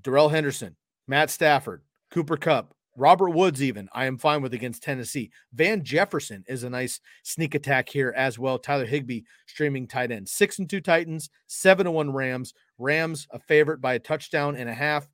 Darrell 0.00 0.30
Henderson, 0.30 0.76
Matt 1.06 1.30
Stafford, 1.30 1.82
Cooper 2.10 2.36
Kupp, 2.36 2.74
Robert 2.96 3.30
Woods, 3.30 3.62
even 3.62 3.88
I 3.92 4.04
am 4.04 4.18
fine 4.18 4.42
with 4.42 4.52
against 4.52 4.82
Tennessee. 4.82 5.30
Van 5.54 5.82
Jefferson 5.82 6.44
is 6.46 6.62
a 6.62 6.70
nice 6.70 7.00
sneak 7.22 7.54
attack 7.54 7.88
here 7.88 8.12
as 8.16 8.38
well. 8.38 8.58
Tyler 8.58 8.84
Higbee 8.84 9.22
streaming 9.46 9.86
tight 9.86 10.12
end. 10.12 10.28
Six 10.28 10.58
and 10.58 10.68
two 10.68 10.80
Titans, 10.80 11.30
seven 11.46 11.86
and 11.86 11.96
one 11.96 12.12
Rams. 12.12 12.52
Rams 12.78 13.26
a 13.30 13.38
favorite 13.38 13.80
by 13.80 13.94
a 13.94 13.98
touchdown 13.98 14.56
and 14.56 14.68
a 14.68 14.74
half. 14.74 15.08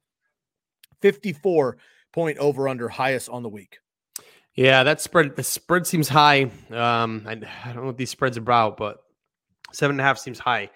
54 1.03 1.77
point 2.13 2.39
over 2.39 2.69
under 2.69 2.89
highest 2.89 3.29
on 3.29 3.43
the 3.45 3.49
week. 3.49 3.79
Yeah, 4.55 4.83
that 4.83 5.01
spread 5.01 5.37
the 5.37 5.45
spread 5.45 5.87
seems 5.87 6.09
high. 6.09 6.51
Um, 6.71 7.23
I, 7.27 7.33
I 7.65 7.73
don't 7.73 7.77
know 7.77 7.87
what 7.87 7.97
these 7.97 8.11
spreads 8.11 8.37
are 8.37 8.41
about, 8.41 8.77
but 8.77 8.99
seven 9.73 9.95
and 9.95 10.01
a 10.01 10.05
half 10.05 10.19
seems 10.19 10.41
high. 10.41 10.71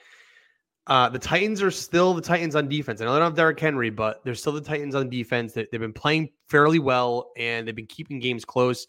Uh, 0.88 1.08
the 1.08 1.18
Titans 1.18 1.62
are 1.62 1.70
still 1.70 2.12
the 2.12 2.20
Titans 2.20 2.56
on 2.56 2.68
defense. 2.68 3.00
I 3.00 3.04
know 3.04 3.12
they 3.12 3.20
don't 3.20 3.26
have 3.26 3.36
Derrick 3.36 3.60
Henry, 3.60 3.90
but 3.90 4.24
they're 4.24 4.34
still 4.34 4.52
the 4.52 4.60
Titans 4.60 4.94
on 4.94 5.08
defense. 5.08 5.52
They, 5.52 5.66
they've 5.70 5.80
been 5.80 5.92
playing 5.92 6.30
fairly 6.48 6.80
well 6.80 7.30
and 7.36 7.66
they've 7.66 7.76
been 7.76 7.86
keeping 7.86 8.18
games 8.18 8.44
close. 8.44 8.86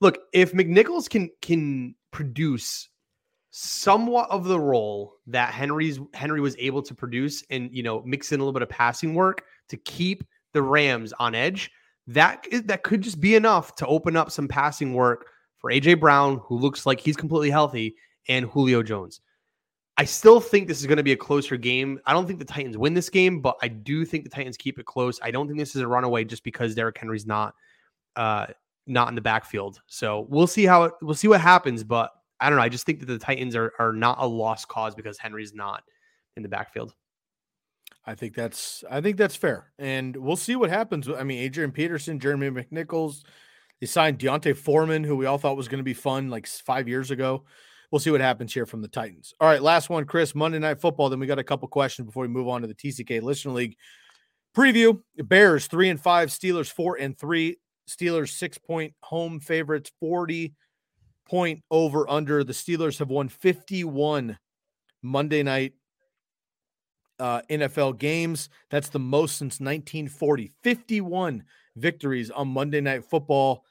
Look, 0.00 0.18
if 0.32 0.52
McNichols 0.52 1.08
can 1.08 1.30
can 1.40 1.94
produce 2.10 2.88
somewhat 3.50 4.30
of 4.30 4.44
the 4.44 4.58
role 4.58 5.14
that 5.28 5.54
Henry's 5.54 6.00
Henry 6.12 6.40
was 6.40 6.56
able 6.58 6.82
to 6.82 6.94
produce, 6.94 7.44
and 7.50 7.70
you 7.72 7.84
know 7.84 8.02
mix 8.04 8.32
in 8.32 8.40
a 8.40 8.42
little 8.42 8.52
bit 8.52 8.62
of 8.62 8.68
passing 8.68 9.14
work 9.14 9.44
to 9.68 9.76
keep 9.76 10.24
the 10.54 10.62
Rams 10.62 11.12
on 11.20 11.36
edge, 11.36 11.70
that 12.08 12.44
that 12.64 12.82
could 12.82 13.00
just 13.00 13.20
be 13.20 13.36
enough 13.36 13.76
to 13.76 13.86
open 13.86 14.16
up 14.16 14.32
some 14.32 14.48
passing 14.48 14.92
work 14.92 15.26
for 15.58 15.70
AJ 15.70 16.00
Brown, 16.00 16.40
who 16.46 16.58
looks 16.58 16.84
like 16.84 16.98
he's 16.98 17.16
completely 17.16 17.50
healthy, 17.50 17.94
and 18.28 18.46
Julio 18.46 18.82
Jones. 18.82 19.20
I 19.98 20.04
still 20.04 20.40
think 20.40 20.68
this 20.68 20.80
is 20.80 20.86
going 20.86 20.96
to 20.96 21.02
be 21.02 21.12
a 21.12 21.16
closer 21.16 21.56
game. 21.56 22.00
I 22.06 22.12
don't 22.12 22.26
think 22.26 22.38
the 22.38 22.44
Titans 22.44 22.78
win 22.78 22.94
this 22.94 23.10
game, 23.10 23.40
but 23.40 23.56
I 23.62 23.68
do 23.68 24.04
think 24.04 24.24
the 24.24 24.30
Titans 24.30 24.56
keep 24.56 24.78
it 24.78 24.86
close. 24.86 25.20
I 25.22 25.30
don't 25.30 25.46
think 25.46 25.58
this 25.58 25.76
is 25.76 25.82
a 25.82 25.86
runaway 25.86 26.24
just 26.24 26.44
because 26.44 26.74
Derrick 26.74 26.96
Henry's 26.96 27.26
not 27.26 27.54
uh 28.16 28.46
not 28.86 29.08
in 29.08 29.14
the 29.14 29.20
backfield. 29.20 29.80
So 29.86 30.26
we'll 30.28 30.46
see 30.46 30.64
how 30.64 30.84
it 30.84 30.92
we'll 31.02 31.14
see 31.14 31.28
what 31.28 31.40
happens, 31.40 31.84
but 31.84 32.10
I 32.40 32.48
don't 32.48 32.58
know. 32.58 32.64
I 32.64 32.68
just 32.68 32.86
think 32.86 33.00
that 33.00 33.06
the 33.06 33.18
Titans 33.18 33.54
are 33.54 33.72
are 33.78 33.92
not 33.92 34.18
a 34.18 34.26
lost 34.26 34.68
cause 34.68 34.94
because 34.94 35.18
Henry's 35.18 35.54
not 35.54 35.82
in 36.36 36.42
the 36.42 36.48
backfield. 36.48 36.94
I 38.04 38.14
think 38.14 38.34
that's 38.34 38.82
I 38.90 39.00
think 39.00 39.16
that's 39.18 39.36
fair, 39.36 39.72
and 39.78 40.16
we'll 40.16 40.36
see 40.36 40.56
what 40.56 40.70
happens. 40.70 41.08
I 41.08 41.22
mean, 41.22 41.38
Adrian 41.38 41.70
Peterson, 41.70 42.18
Jeremy 42.18 42.50
McNichols, 42.50 43.22
they 43.80 43.86
signed 43.86 44.18
D'Onta 44.18 44.56
Foreman, 44.56 45.04
who 45.04 45.16
we 45.16 45.26
all 45.26 45.38
thought 45.38 45.56
was 45.56 45.68
going 45.68 45.78
to 45.78 45.84
be 45.84 45.94
fun 45.94 46.30
like 46.30 46.46
five 46.46 46.88
years 46.88 47.10
ago. 47.10 47.44
We'll 47.92 48.00
see 48.00 48.10
what 48.10 48.22
happens 48.22 48.54
here 48.54 48.64
from 48.64 48.80
the 48.80 48.88
Titans. 48.88 49.34
All 49.38 49.46
right, 49.46 49.62
last 49.62 49.90
one, 49.90 50.06
Chris. 50.06 50.34
Monday 50.34 50.58
Night 50.58 50.80
Football. 50.80 51.10
Then 51.10 51.20
we 51.20 51.26
got 51.26 51.38
a 51.38 51.44
couple 51.44 51.68
questions 51.68 52.06
before 52.06 52.22
we 52.22 52.28
move 52.28 52.48
on 52.48 52.62
to 52.62 52.66
the 52.66 52.74
TCK 52.74 53.20
Listener 53.20 53.52
League 53.52 53.76
preview. 54.56 55.00
Bears 55.18 55.66
three 55.66 55.90
and 55.90 56.00
five, 56.00 56.30
Steelers 56.30 56.72
four 56.72 56.96
and 56.96 57.18
three. 57.18 57.58
Steelers 57.86 58.30
six 58.30 58.56
point 58.56 58.94
home 59.02 59.40
favorites, 59.40 59.92
forty 60.00 60.54
point 61.28 61.62
over 61.70 62.08
under. 62.10 62.42
The 62.42 62.54
Steelers 62.54 62.98
have 62.98 63.10
won 63.10 63.28
fifty 63.28 63.84
one 63.84 64.38
Monday 65.02 65.42
night 65.42 65.74
uh, 67.22 67.42
NFL 67.50 67.98
games. 67.98 68.48
That's 68.70 68.88
the 68.88 68.98
most 68.98 69.36
since 69.36 69.60
1940. 69.60 70.50
51 70.62 71.44
victories 71.76 72.30
on 72.30 72.48
Monday 72.48 72.80
Night 72.80 73.04
Football. 73.04 73.64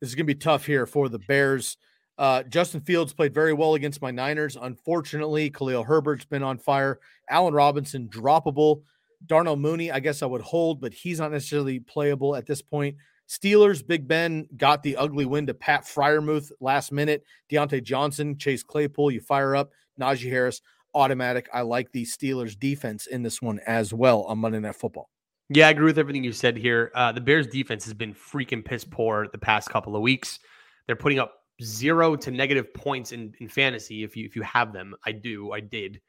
This 0.00 0.10
is 0.10 0.14
going 0.14 0.26
to 0.26 0.34
be 0.34 0.38
tough 0.38 0.66
here 0.66 0.86
for 0.86 1.08
the 1.08 1.18
Bears. 1.18 1.76
Uh, 2.18 2.42
Justin 2.42 2.80
Fields 2.80 3.12
played 3.12 3.32
very 3.32 3.52
well 3.52 3.74
against 3.74 4.02
my 4.02 4.10
Niners. 4.10 4.56
Unfortunately, 4.60 5.50
Khalil 5.50 5.84
Herbert's 5.84 6.24
been 6.24 6.42
on 6.42 6.58
fire. 6.58 6.98
Allen 7.30 7.54
Robinson, 7.54 8.08
droppable. 8.08 8.82
Darnell 9.26 9.56
Mooney, 9.56 9.90
I 9.90 10.00
guess 10.00 10.22
I 10.22 10.26
would 10.26 10.40
hold, 10.40 10.80
but 10.80 10.92
he's 10.92 11.20
not 11.20 11.32
necessarily 11.32 11.80
playable 11.80 12.36
at 12.36 12.46
this 12.46 12.62
point. 12.62 12.96
Steelers, 13.28 13.86
Big 13.86 14.08
Ben 14.08 14.48
got 14.56 14.82
the 14.82 14.96
ugly 14.96 15.26
win 15.26 15.46
to 15.46 15.54
Pat 15.54 15.84
Freiermuth 15.84 16.50
last 16.60 16.92
minute. 16.92 17.24
Diontae 17.50 17.82
Johnson, 17.82 18.38
Chase 18.38 18.62
Claypool, 18.62 19.10
you 19.10 19.20
fire 19.20 19.54
up. 19.54 19.70
Najee 20.00 20.30
Harris 20.30 20.62
automatic. 20.94 21.48
I 21.52 21.62
like 21.62 21.92
the 21.92 22.04
Steelers 22.04 22.58
defense 22.58 23.06
in 23.06 23.22
this 23.22 23.42
one 23.42 23.60
as 23.66 23.92
well 23.92 24.22
on 24.22 24.38
Monday 24.38 24.60
Night 24.60 24.76
Football. 24.76 25.10
Yeah, 25.50 25.68
I 25.68 25.70
agree 25.70 25.86
with 25.86 25.98
everything 25.98 26.24
you 26.24 26.32
said 26.32 26.56
here. 26.56 26.90
Uh, 26.94 27.12
the 27.12 27.20
Bears 27.20 27.46
defense 27.46 27.84
has 27.84 27.94
been 27.94 28.14
freaking 28.14 28.64
piss 28.64 28.84
poor 28.84 29.28
the 29.32 29.38
past 29.38 29.70
couple 29.70 29.96
of 29.96 30.02
weeks. 30.02 30.38
They're 30.86 30.96
putting 30.96 31.18
up 31.18 31.37
zero 31.62 32.16
to 32.16 32.30
negative 32.30 32.72
points 32.74 33.12
in, 33.12 33.34
in 33.40 33.48
fantasy. 33.48 34.04
If 34.04 34.16
you 34.16 34.24
if 34.24 34.36
you 34.36 34.42
have 34.42 34.72
them, 34.72 34.94
I 35.04 35.12
do. 35.12 35.52
I 35.52 35.60
did. 35.60 36.00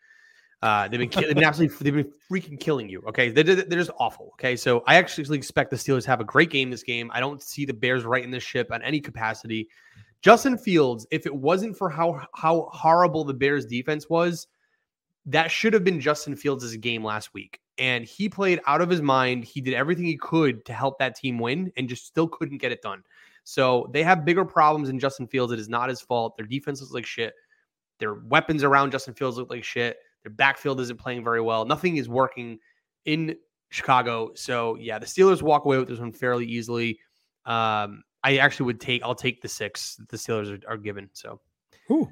Uh, 0.61 0.87
they've 0.89 0.99
been 0.99 1.09
they've 1.09 1.35
been 1.35 1.43
absolutely 1.45 1.75
they've 1.81 2.05
been 2.05 2.13
freaking 2.29 2.59
killing 2.59 2.89
you. 2.89 3.01
Okay, 3.07 3.29
they, 3.29 3.43
they're 3.43 3.63
just 3.63 3.91
awful. 3.99 4.31
Okay, 4.33 4.55
so 4.55 4.83
I 4.87 4.95
actually 4.95 5.37
expect 5.37 5.71
the 5.71 5.77
Steelers 5.77 6.03
to 6.03 6.09
have 6.09 6.21
a 6.21 6.25
great 6.25 6.49
game 6.49 6.69
this 6.69 6.83
game. 6.83 7.09
I 7.13 7.19
don't 7.19 7.41
see 7.41 7.65
the 7.65 7.73
Bears 7.73 8.03
right 8.03 8.23
in 8.23 8.31
this 8.31 8.43
ship 8.43 8.69
on 8.71 8.81
any 8.81 8.99
capacity. 8.99 9.69
Justin 10.21 10.57
Fields, 10.57 11.07
if 11.11 11.25
it 11.25 11.33
wasn't 11.33 11.77
for 11.77 11.89
how 11.89 12.21
how 12.33 12.69
horrible 12.73 13.23
the 13.23 13.33
Bears 13.33 13.65
defense 13.65 14.09
was, 14.09 14.47
that 15.25 15.49
should 15.49 15.73
have 15.73 15.83
been 15.83 16.01
Justin 16.01 16.35
Fields' 16.35 16.75
game 16.77 17.03
last 17.03 17.33
week. 17.33 17.59
And 17.77 18.03
he 18.03 18.27
played 18.27 18.59
out 18.67 18.81
of 18.81 18.89
his 18.89 19.01
mind. 19.01 19.45
He 19.45 19.61
did 19.61 19.73
everything 19.73 20.05
he 20.05 20.17
could 20.17 20.65
to 20.65 20.73
help 20.73 20.99
that 20.99 21.15
team 21.15 21.39
win 21.39 21.71
and 21.77 21.87
just 21.87 22.05
still 22.05 22.27
couldn't 22.27 22.57
get 22.57 22.73
it 22.73 22.81
done. 22.81 23.03
So 23.43 23.89
they 23.93 24.03
have 24.03 24.25
bigger 24.25 24.45
problems 24.45 24.87
than 24.87 24.99
Justin 24.99 25.27
Fields. 25.27 25.51
It 25.51 25.59
is 25.59 25.69
not 25.69 25.89
his 25.89 26.01
fault. 26.01 26.37
Their 26.37 26.45
defense 26.45 26.81
looks 26.81 26.93
like 26.93 27.05
shit. 27.05 27.33
Their 27.99 28.15
weapons 28.15 28.63
around 28.63 28.91
Justin 28.91 29.13
Fields 29.13 29.37
look 29.37 29.49
like 29.49 29.63
shit. 29.63 29.97
Their 30.23 30.31
backfield 30.31 30.79
isn't 30.81 30.99
playing 30.99 31.23
very 31.23 31.41
well. 31.41 31.65
Nothing 31.65 31.97
is 31.97 32.07
working 32.07 32.59
in 33.05 33.35
Chicago. 33.69 34.31
So 34.35 34.75
yeah, 34.75 34.99
the 34.99 35.05
Steelers 35.05 35.41
walk 35.41 35.65
away 35.65 35.77
with 35.77 35.87
this 35.87 35.99
one 35.99 36.11
fairly 36.11 36.45
easily. 36.45 36.99
Um, 37.45 38.03
I 38.23 38.37
actually 38.37 38.67
would 38.67 38.81
take. 38.81 39.01
I'll 39.03 39.15
take 39.15 39.41
the 39.41 39.47
six. 39.47 39.99
The 40.09 40.17
Steelers 40.17 40.63
are, 40.65 40.73
are 40.73 40.77
given. 40.77 41.09
So. 41.13 41.39
Whew. 41.87 42.09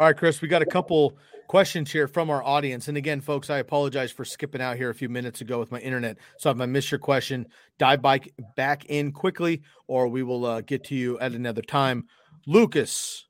All 0.00 0.08
right, 0.08 0.16
Chris, 0.16 0.42
we 0.42 0.48
got 0.48 0.60
a 0.60 0.66
couple 0.66 1.16
questions 1.46 1.92
here 1.92 2.08
from 2.08 2.28
our 2.28 2.42
audience. 2.42 2.88
And 2.88 2.96
again, 2.96 3.20
folks, 3.20 3.48
I 3.48 3.58
apologize 3.58 4.10
for 4.10 4.24
skipping 4.24 4.60
out 4.60 4.76
here 4.76 4.90
a 4.90 4.94
few 4.94 5.08
minutes 5.08 5.40
ago 5.40 5.60
with 5.60 5.70
my 5.70 5.78
internet. 5.78 6.16
So 6.36 6.50
if 6.50 6.60
I 6.60 6.66
missed 6.66 6.90
your 6.90 6.98
question, 6.98 7.46
dive 7.78 8.02
back, 8.02 8.28
back 8.56 8.86
in 8.86 9.12
quickly, 9.12 9.62
or 9.86 10.08
we 10.08 10.24
will 10.24 10.46
uh, 10.46 10.62
get 10.62 10.82
to 10.84 10.96
you 10.96 11.16
at 11.20 11.30
another 11.30 11.62
time. 11.62 12.06
Lucas, 12.44 13.26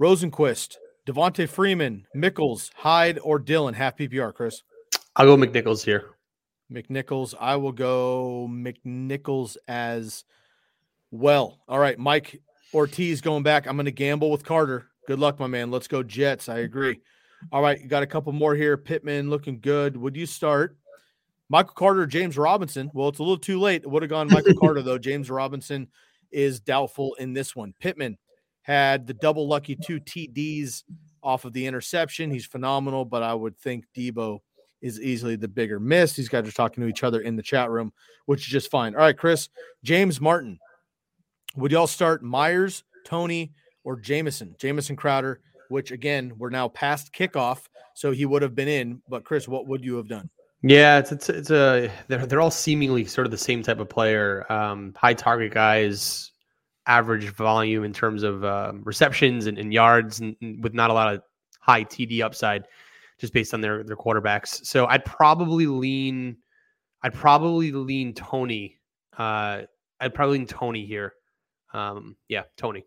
Rosenquist, 0.00 0.76
Devonta 1.04 1.48
Freeman, 1.48 2.06
Mickles, 2.14 2.70
Hyde, 2.76 3.18
or 3.24 3.40
Dylan, 3.40 3.74
half 3.74 3.96
PPR, 3.96 4.32
Chris? 4.32 4.62
I'll 5.16 5.26
go 5.26 5.36
McNichols 5.36 5.84
here. 5.84 6.10
McNichols. 6.72 7.34
I 7.40 7.56
will 7.56 7.72
go 7.72 8.48
McNichols 8.48 9.56
as 9.66 10.22
well. 11.10 11.58
All 11.66 11.80
right, 11.80 11.98
Mike 11.98 12.40
Ortiz 12.72 13.20
going 13.20 13.42
back. 13.42 13.66
I'm 13.66 13.74
going 13.74 13.86
to 13.86 13.90
gamble 13.90 14.30
with 14.30 14.44
Carter. 14.44 14.90
Good 15.06 15.18
luck, 15.18 15.38
my 15.38 15.46
man. 15.46 15.70
Let's 15.70 15.88
go 15.88 16.02
Jets. 16.02 16.48
I 16.48 16.58
agree. 16.58 17.00
All 17.52 17.62
right, 17.62 17.80
you 17.80 17.86
got 17.88 18.02
a 18.02 18.06
couple 18.06 18.32
more 18.32 18.54
here. 18.54 18.76
Pittman 18.76 19.30
looking 19.30 19.60
good. 19.60 19.96
Would 19.96 20.16
you 20.16 20.26
start 20.26 20.76
Michael 21.48 21.74
Carter, 21.74 22.06
James 22.06 22.36
Robinson? 22.36 22.90
Well, 22.92 23.08
it's 23.08 23.20
a 23.20 23.22
little 23.22 23.38
too 23.38 23.60
late. 23.60 23.82
It 23.82 23.90
would 23.90 24.02
have 24.02 24.10
gone 24.10 24.28
Michael 24.28 24.54
Carter 24.60 24.82
though. 24.82 24.98
James 24.98 25.30
Robinson 25.30 25.88
is 26.32 26.60
doubtful 26.60 27.14
in 27.14 27.34
this 27.34 27.54
one. 27.54 27.72
Pittman 27.78 28.18
had 28.62 29.06
the 29.06 29.14
double 29.14 29.46
lucky 29.46 29.76
two 29.76 30.00
TDs 30.00 30.82
off 31.22 31.44
of 31.44 31.52
the 31.52 31.66
interception. 31.66 32.30
He's 32.30 32.46
phenomenal, 32.46 33.04
but 33.04 33.22
I 33.22 33.32
would 33.32 33.56
think 33.58 33.84
Deebo 33.96 34.40
is 34.82 35.00
easily 35.00 35.36
the 35.36 35.48
bigger 35.48 35.78
miss. 35.78 36.14
These 36.14 36.28
guys 36.28 36.48
are 36.48 36.52
talking 36.52 36.82
to 36.82 36.88
each 36.88 37.04
other 37.04 37.20
in 37.20 37.36
the 37.36 37.42
chat 37.42 37.70
room, 37.70 37.92
which 38.26 38.40
is 38.40 38.46
just 38.46 38.70
fine. 38.70 38.94
All 38.94 39.02
right, 39.02 39.16
Chris, 39.16 39.48
James 39.84 40.20
Martin. 40.20 40.58
Would 41.56 41.72
y'all 41.72 41.86
start 41.86 42.22
Meyers, 42.22 42.84
Toney, 43.04 43.52
or 43.86 43.96
Jamison, 43.96 44.54
Jamison 44.58 44.96
Crowder, 44.96 45.40
which 45.68 45.92
again, 45.92 46.32
we're 46.36 46.50
now 46.50 46.68
past 46.68 47.12
kickoff, 47.14 47.68
so 47.94 48.10
he 48.10 48.26
would 48.26 48.42
have 48.42 48.54
been 48.54 48.68
in. 48.68 49.00
But 49.08 49.24
Chris, 49.24 49.48
what 49.48 49.66
would 49.68 49.84
you 49.84 49.96
have 49.96 50.08
done? 50.08 50.28
Yeah, 50.62 50.98
it's 50.98 51.12
it's, 51.12 51.28
it's 51.28 51.50
a 51.50 51.90
they're 52.08 52.26
they're 52.26 52.40
all 52.40 52.50
seemingly 52.50 53.04
sort 53.04 53.26
of 53.26 53.30
the 53.30 53.38
same 53.38 53.62
type 53.62 53.78
of 53.78 53.88
player. 53.88 54.44
Um, 54.52 54.92
high 54.96 55.14
target 55.14 55.54
guys, 55.54 56.32
average 56.86 57.28
volume 57.32 57.84
in 57.84 57.92
terms 57.92 58.24
of 58.24 58.44
uh, 58.44 58.72
receptions 58.82 59.46
and, 59.46 59.56
and 59.56 59.72
yards, 59.72 60.18
and, 60.18 60.34
and, 60.42 60.62
with 60.62 60.74
not 60.74 60.90
a 60.90 60.92
lot 60.92 61.14
of 61.14 61.22
high 61.60 61.84
TD 61.84 62.22
upside, 62.22 62.64
just 63.20 63.32
based 63.32 63.54
on 63.54 63.60
their 63.60 63.84
their 63.84 63.96
quarterbacks. 63.96 64.66
So 64.66 64.86
I'd 64.86 65.04
probably 65.04 65.66
lean, 65.66 66.38
I'd 67.04 67.14
probably 67.14 67.70
lean 67.70 68.14
Toney. 68.14 68.78
Uh, 69.16 69.62
I'd 70.00 70.12
probably 70.12 70.38
lean 70.38 70.48
Toney 70.48 70.84
here. 70.84 71.12
Um, 71.72 72.16
yeah, 72.28 72.42
Toney. 72.56 72.84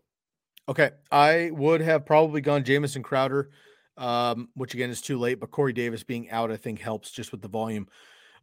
Okay, 0.68 0.90
I 1.10 1.50
would 1.52 1.80
have 1.80 2.06
probably 2.06 2.40
gone 2.40 2.64
Jamison 2.64 3.02
Crowder, 3.02 3.50
um, 3.96 4.48
which 4.54 4.74
again 4.74 4.90
is 4.90 5.00
too 5.00 5.18
late. 5.18 5.40
But 5.40 5.50
Corey 5.50 5.72
Davis 5.72 6.02
being 6.02 6.30
out, 6.30 6.52
I 6.52 6.56
think 6.56 6.80
helps 6.80 7.10
just 7.10 7.32
with 7.32 7.42
the 7.42 7.48
volume. 7.48 7.88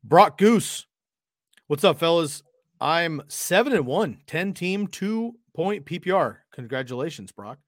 Brock 0.04 0.38
Goose, 0.38 0.86
what's 1.68 1.84
up, 1.84 2.00
fellas? 2.00 2.44
I'm 2.80 3.22
seven 3.28 3.74
and 3.74 3.86
one, 3.86 4.20
10 4.28 4.54
team, 4.54 4.88
two 4.88 5.36
point 5.56 5.86
PPR. 5.86 6.38
Congratulations, 6.54 7.32
Brock. 7.32 7.60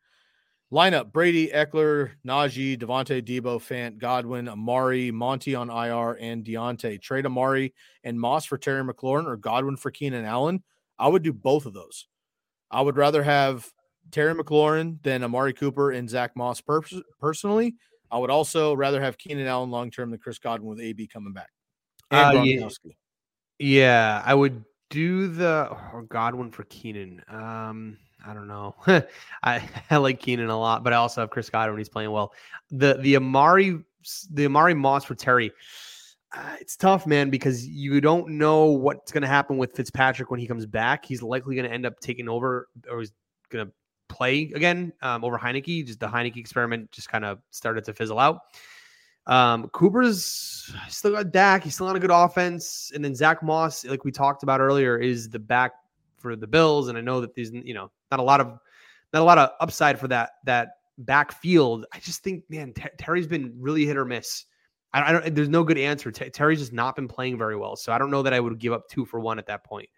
Lineup 0.72 1.12
Brady, 1.12 1.48
Ekeler, 1.48 2.12
Najee, 2.26 2.78
Devontae, 2.78 3.24
Deebo, 3.24 3.58
Fant, 3.58 3.98
Godwin, 3.98 4.48
Amari, 4.48 5.10
Monty 5.10 5.56
on 5.56 5.70
IR, 5.72 6.16
and 6.22 6.46
Diontae. 6.46 7.02
Trade 7.02 7.26
Amari 7.26 7.74
and 8.04 8.20
Moss 8.20 8.46
for 8.46 8.58
Terry 8.58 8.84
McLaurin 8.84 9.26
or 9.26 9.36
Godwin 9.36 9.78
for 9.78 9.90
Keenan 9.90 10.26
Allen. 10.26 10.64
I 11.00 11.08
would 11.08 11.24
do 11.24 11.34
both 11.34 11.66
of 11.66 11.74
those. 11.74 12.08
I 12.70 12.82
would 12.82 12.98
rather 12.98 13.24
have 13.24 13.68
Terry 14.12 14.34
McLaurin 14.34 15.02
than 15.04 15.24
Amari 15.24 15.54
Cooper 15.54 15.92
and 15.92 16.10
Zach 16.10 16.36
Moss 16.36 16.62
pers- 16.62 17.02
personally. 17.20 17.76
I 18.12 18.18
would 18.18 18.30
also 18.30 18.74
rather 18.74 19.02
have 19.02 19.18
Keenan 19.18 19.48
Allen 19.48 19.70
long 19.70 19.92
term 19.92 20.12
than 20.12 20.20
Chris 20.20 20.40
Godwin 20.40 20.70
with 20.70 20.80
AB 20.80 21.08
coming 21.08 21.34
back. 21.34 21.50
Uh, 22.12 22.42
yeah. 22.44 22.68
yeah, 23.60 24.24
I 24.26 24.34
would 24.34 24.64
do 24.90 25.28
the 25.28 25.70
or 25.94 26.04
Godwin 26.04 26.52
for 26.52 26.64
Keenan. 26.64 27.22
Um, 27.30 27.98
I 28.26 28.34
don't 28.34 28.48
know. 28.48 28.76
I, 29.44 29.68
I 29.92 29.98
like 29.98 30.20
Keenan 30.20 30.50
a 30.50 30.60
lot, 30.60 30.84
but 30.84 30.94
I 30.94 30.98
also 30.98 31.22
have 31.22 31.30
Chris 31.30 31.50
Godwin. 31.50 31.78
He's 31.78 31.90
playing 31.90 32.12
well. 32.12 32.34
The 32.72 32.96
the 32.96 33.16
Amari 33.16 33.80
the 34.32 34.46
Amari 34.46 34.74
Moss 34.74 35.06
for 35.06 35.16
Terry. 35.16 35.52
Uh, 36.36 36.56
it's 36.62 36.76
tough, 36.76 37.08
man, 37.08 37.32
because 37.32 37.66
you 37.68 38.00
don't 38.00 38.30
know 38.30 38.66
what's 38.66 39.12
going 39.12 39.24
to 39.24 39.28
happen 39.28 39.58
with 39.58 39.76
Fitzpatrick 39.76 40.30
when 40.30 40.40
he 40.40 40.46
comes 40.46 40.66
back. 40.66 41.04
He's 41.04 41.24
likely 41.24 41.56
going 41.56 41.68
to 41.68 41.74
end 41.74 41.88
up 41.88 42.00
taking 42.00 42.30
over, 42.30 42.68
or 42.90 43.00
he's 43.00 43.12
going 43.50 43.66
to 43.66 43.74
play 44.10 44.52
again 44.54 44.92
um, 45.02 45.24
over 45.24 45.38
Heinicke. 45.38 45.86
Just 45.86 46.00
the 46.00 46.08
Heinicke 46.08 46.38
experiment 46.38 46.92
just 46.92 47.10
kind 47.10 47.24
of 47.24 47.40
started 47.52 47.86
to 47.86 47.94
fizzle 47.94 48.20
out. 48.20 48.42
Um, 49.28 49.68
Cooper's 49.70 50.74
still 50.90 51.12
got 51.12 51.32
Dak. 51.32 51.64
He's 51.64 51.76
still 51.76 51.88
on 51.88 51.96
a 51.96 52.00
good 52.00 52.12
offense. 52.12 52.92
And 52.94 53.06
then 53.06 53.14
Zach 53.16 53.44
Moss, 53.44 53.86
like 53.86 54.04
we 54.04 54.12
talked 54.12 54.44
about 54.44 54.60
earlier, 54.60 54.98
is 54.98 55.30
the 55.30 55.40
back 55.40 55.74
for 56.18 56.36
the 56.36 56.48
Bills. 56.48 56.88
And 56.88 56.98
I 56.98 57.02
know 57.02 57.22
that 57.22 57.36
there's 57.36 57.52
you 57.52 57.74
know 57.74 57.92
not 58.12 58.20
a 58.20 58.24
lot 58.24 58.42
of 58.42 58.60
not 59.14 59.22
a 59.22 59.26
lot 59.26 59.38
of 59.38 59.52
upside 59.60 60.00
for 60.00 60.08
that 60.10 60.32
that 60.46 60.70
backfield. 60.98 61.86
I 61.94 62.00
just 62.00 62.24
think, 62.24 62.44
man, 62.50 62.74
Ter- 62.74 62.92
Terry's 62.98 63.28
been 63.28 63.54
really 63.58 63.86
hit 63.86 63.98
or 63.98 64.06
miss. 64.06 64.46
I, 64.94 65.02
I 65.02 65.12
don't. 65.12 65.36
There's 65.36 65.50
no 65.50 65.64
good 65.64 65.78
answer. 65.78 66.12
Terry's 66.12 66.60
just 66.60 66.74
not 66.74 66.96
been 66.96 67.08
playing 67.08 67.38
very 67.38 67.56
well. 67.56 67.76
So 67.76 67.94
I 67.94 67.98
don't 67.98 68.12
know 68.12 68.24
that 68.24 68.34
I 68.34 68.40
would 68.40 68.58
give 68.60 68.74
up 68.74 68.88
two 68.90 69.06
for 69.06 69.20
one 69.20 69.40
at 69.40 69.46
that 69.46 69.64
point. 69.64 69.90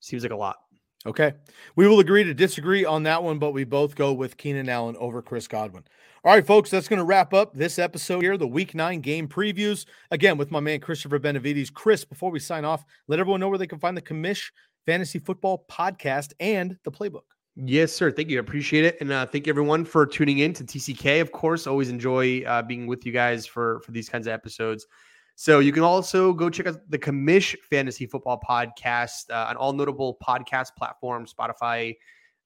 Seems 0.00 0.22
like 0.22 0.32
a 0.32 0.36
lot. 0.36 0.56
Okay. 1.04 1.34
We 1.76 1.86
will 1.86 2.00
agree 2.00 2.24
to 2.24 2.34
disagree 2.34 2.84
on 2.84 3.04
that 3.04 3.22
one, 3.22 3.38
but 3.38 3.52
we 3.52 3.64
both 3.64 3.94
go 3.94 4.12
with 4.12 4.36
Keenan 4.36 4.68
Allen 4.68 4.96
over 4.98 5.22
Chris 5.22 5.46
Godwin. 5.46 5.84
All 6.24 6.32
right, 6.32 6.44
folks, 6.44 6.70
that's 6.70 6.88
going 6.88 6.98
to 6.98 7.04
wrap 7.04 7.32
up 7.32 7.54
this 7.54 7.78
episode 7.78 8.22
here, 8.22 8.36
the 8.36 8.48
week 8.48 8.74
nine 8.74 9.00
game 9.00 9.28
previews. 9.28 9.86
Again, 10.10 10.36
with 10.36 10.50
my 10.50 10.58
man 10.58 10.80
Christopher 10.80 11.20
Benevides. 11.20 11.70
Chris, 11.70 12.04
before 12.04 12.32
we 12.32 12.40
sign 12.40 12.64
off, 12.64 12.84
let 13.06 13.20
everyone 13.20 13.38
know 13.38 13.48
where 13.48 13.58
they 13.58 13.66
can 13.68 13.78
find 13.78 13.96
the 13.96 14.02
Commish 14.02 14.50
Fantasy 14.86 15.20
Football 15.20 15.64
Podcast 15.70 16.32
and 16.40 16.76
the 16.82 16.90
playbook. 16.90 17.22
Yes, 17.54 17.92
sir. 17.92 18.10
Thank 18.10 18.28
you. 18.28 18.38
I 18.38 18.40
appreciate 18.40 18.84
it. 18.84 18.98
And 19.00 19.12
uh, 19.12 19.24
thank 19.26 19.46
everyone 19.46 19.84
for 19.84 20.04
tuning 20.04 20.40
in 20.40 20.52
to 20.54 20.64
TCK. 20.64 21.20
Of 21.20 21.30
course, 21.30 21.66
always 21.66 21.88
enjoy 21.88 22.42
uh, 22.42 22.62
being 22.62 22.86
with 22.86 23.06
you 23.06 23.12
guys 23.12 23.46
for, 23.46 23.80
for 23.80 23.92
these 23.92 24.08
kinds 24.08 24.26
of 24.26 24.32
episodes. 24.32 24.86
So 25.38 25.58
you 25.58 25.70
can 25.70 25.82
also 25.82 26.32
go 26.32 26.48
check 26.48 26.66
out 26.66 26.80
the 26.88 26.98
Commish 26.98 27.54
Fantasy 27.68 28.06
Football 28.06 28.40
Podcast 28.40 29.30
uh, 29.30 29.46
on 29.50 29.56
all 29.56 29.74
notable 29.74 30.16
podcast 30.26 30.68
platforms, 30.78 31.34
Spotify, 31.38 31.94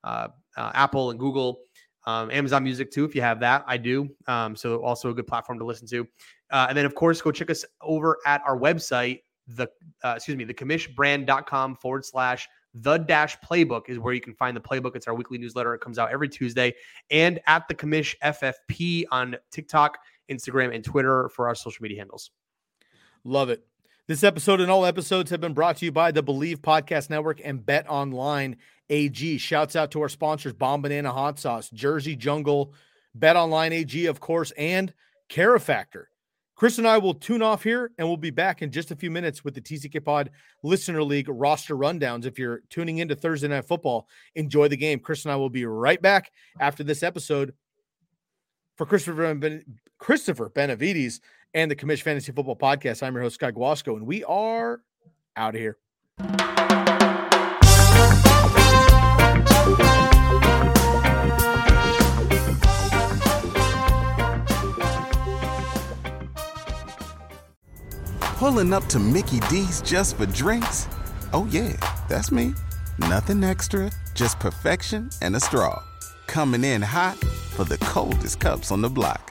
uh, 0.02 0.28
uh, 0.56 0.72
Apple, 0.74 1.10
and 1.10 1.18
Google. 1.18 1.60
Um, 2.06 2.32
Amazon 2.32 2.64
Music 2.64 2.90
too, 2.90 3.04
if 3.04 3.14
you 3.14 3.22
have 3.22 3.38
that. 3.40 3.64
I 3.68 3.76
do. 3.76 4.08
Um, 4.26 4.56
so 4.56 4.82
also 4.82 5.10
a 5.10 5.14
good 5.14 5.28
platform 5.28 5.60
to 5.60 5.64
listen 5.64 5.86
to. 5.88 6.04
Uh, 6.50 6.66
and 6.68 6.76
then 6.76 6.84
of 6.84 6.96
course, 6.96 7.22
go 7.22 7.30
check 7.30 7.48
us 7.48 7.64
over 7.80 8.18
at 8.26 8.42
our 8.44 8.58
website, 8.58 9.20
the 9.46 9.68
uh, 10.02 10.14
excuse 10.16 10.36
me, 10.36 10.42
the 10.42 10.54
commishbrand.com 10.54 11.76
forward 11.76 12.04
slash 12.04 12.48
the 12.74 12.98
dash 12.98 13.36
playbook 13.38 13.82
is 13.88 14.00
where 14.00 14.14
you 14.14 14.20
can 14.20 14.34
find 14.34 14.56
the 14.56 14.60
playbook. 14.60 14.96
It's 14.96 15.06
our 15.06 15.14
weekly 15.14 15.38
newsletter. 15.38 15.74
It 15.74 15.80
comes 15.80 15.98
out 15.98 16.10
every 16.10 16.28
Tuesday. 16.28 16.74
And 17.10 17.38
at 17.46 17.68
the 17.68 17.74
commish 17.74 18.16
FFP 18.24 19.04
on 19.12 19.36
TikTok, 19.52 19.98
Instagram, 20.28 20.74
and 20.74 20.82
Twitter 20.82 21.28
for 21.28 21.46
our 21.46 21.54
social 21.54 21.82
media 21.82 21.98
handles. 21.98 22.30
Love 23.24 23.50
it. 23.50 23.66
This 24.06 24.24
episode 24.24 24.60
and 24.60 24.70
all 24.70 24.84
episodes 24.84 25.30
have 25.30 25.40
been 25.40 25.54
brought 25.54 25.76
to 25.76 25.84
you 25.84 25.92
by 25.92 26.10
the 26.10 26.22
Bleav 26.22 26.56
Podcast 26.56 27.10
Network 27.10 27.40
and 27.44 27.60
BetOnline 27.60 28.56
AG. 28.88 29.38
Shouts 29.38 29.76
out 29.76 29.90
to 29.92 30.00
our 30.00 30.08
sponsors, 30.08 30.52
Bombanana 30.52 31.12
Hot 31.12 31.38
Sauce, 31.38 31.70
Jersey 31.70 32.16
Jungle, 32.16 32.74
BetOnline 33.18 33.72
AG, 33.72 34.06
of 34.06 34.18
course, 34.20 34.52
and 34.52 34.92
Carifactor. 35.30 36.04
Chris 36.56 36.76
and 36.76 36.86
I 36.86 36.98
will 36.98 37.14
tune 37.14 37.40
off 37.40 37.62
here 37.62 37.90
and 37.96 38.06
we'll 38.06 38.18
be 38.18 38.30
back 38.30 38.60
in 38.60 38.70
just 38.70 38.90
a 38.90 38.96
few 38.96 39.10
minutes 39.10 39.42
with 39.42 39.54
the 39.54 39.62
TCK 39.62 40.04
Pod 40.04 40.30
Listener 40.62 41.02
League 41.02 41.28
roster 41.28 41.74
rundowns. 41.74 42.26
If 42.26 42.38
you're 42.38 42.60
tuning 42.68 42.98
into 42.98 43.14
Thursday 43.14 43.48
Night 43.48 43.64
Football, 43.64 44.08
enjoy 44.34 44.68
the 44.68 44.76
game. 44.76 44.98
Chris 44.98 45.24
and 45.24 45.32
I 45.32 45.36
will 45.36 45.48
be 45.48 45.64
right 45.64 46.02
back 46.02 46.30
after 46.58 46.84
this 46.84 47.02
episode. 47.02 47.54
For 48.76 48.84
Christopher, 48.84 49.34
ben- 49.34 49.64
Christopher 49.98 50.50
Benevides, 50.50 51.20
and 51.54 51.70
the 51.70 51.76
Commish 51.76 52.02
Fantasy 52.02 52.32
Football 52.32 52.56
Podcast. 52.56 53.02
I'm 53.02 53.14
your 53.14 53.22
host, 53.22 53.36
Sky 53.36 53.50
Guasco, 53.50 53.96
and 53.96 54.06
we 54.06 54.24
are 54.24 54.80
out 55.36 55.54
of 55.54 55.60
here. 55.60 55.76
Pulling 68.38 68.72
up 68.72 68.86
to 68.86 68.98
Mickey 68.98 69.40
D's 69.50 69.82
just 69.82 70.16
for 70.16 70.24
drinks? 70.26 70.88
Oh, 71.32 71.46
yeah, 71.50 71.76
that's 72.08 72.32
me. 72.32 72.54
Nothing 72.98 73.44
extra, 73.44 73.90
just 74.14 74.40
perfection 74.40 75.10
and 75.20 75.36
a 75.36 75.40
straw. 75.40 75.82
Coming 76.26 76.64
in 76.64 76.80
hot 76.80 77.18
for 77.18 77.64
the 77.64 77.76
coldest 77.78 78.40
cups 78.40 78.70
on 78.70 78.80
the 78.80 78.88
block. 78.88 79.30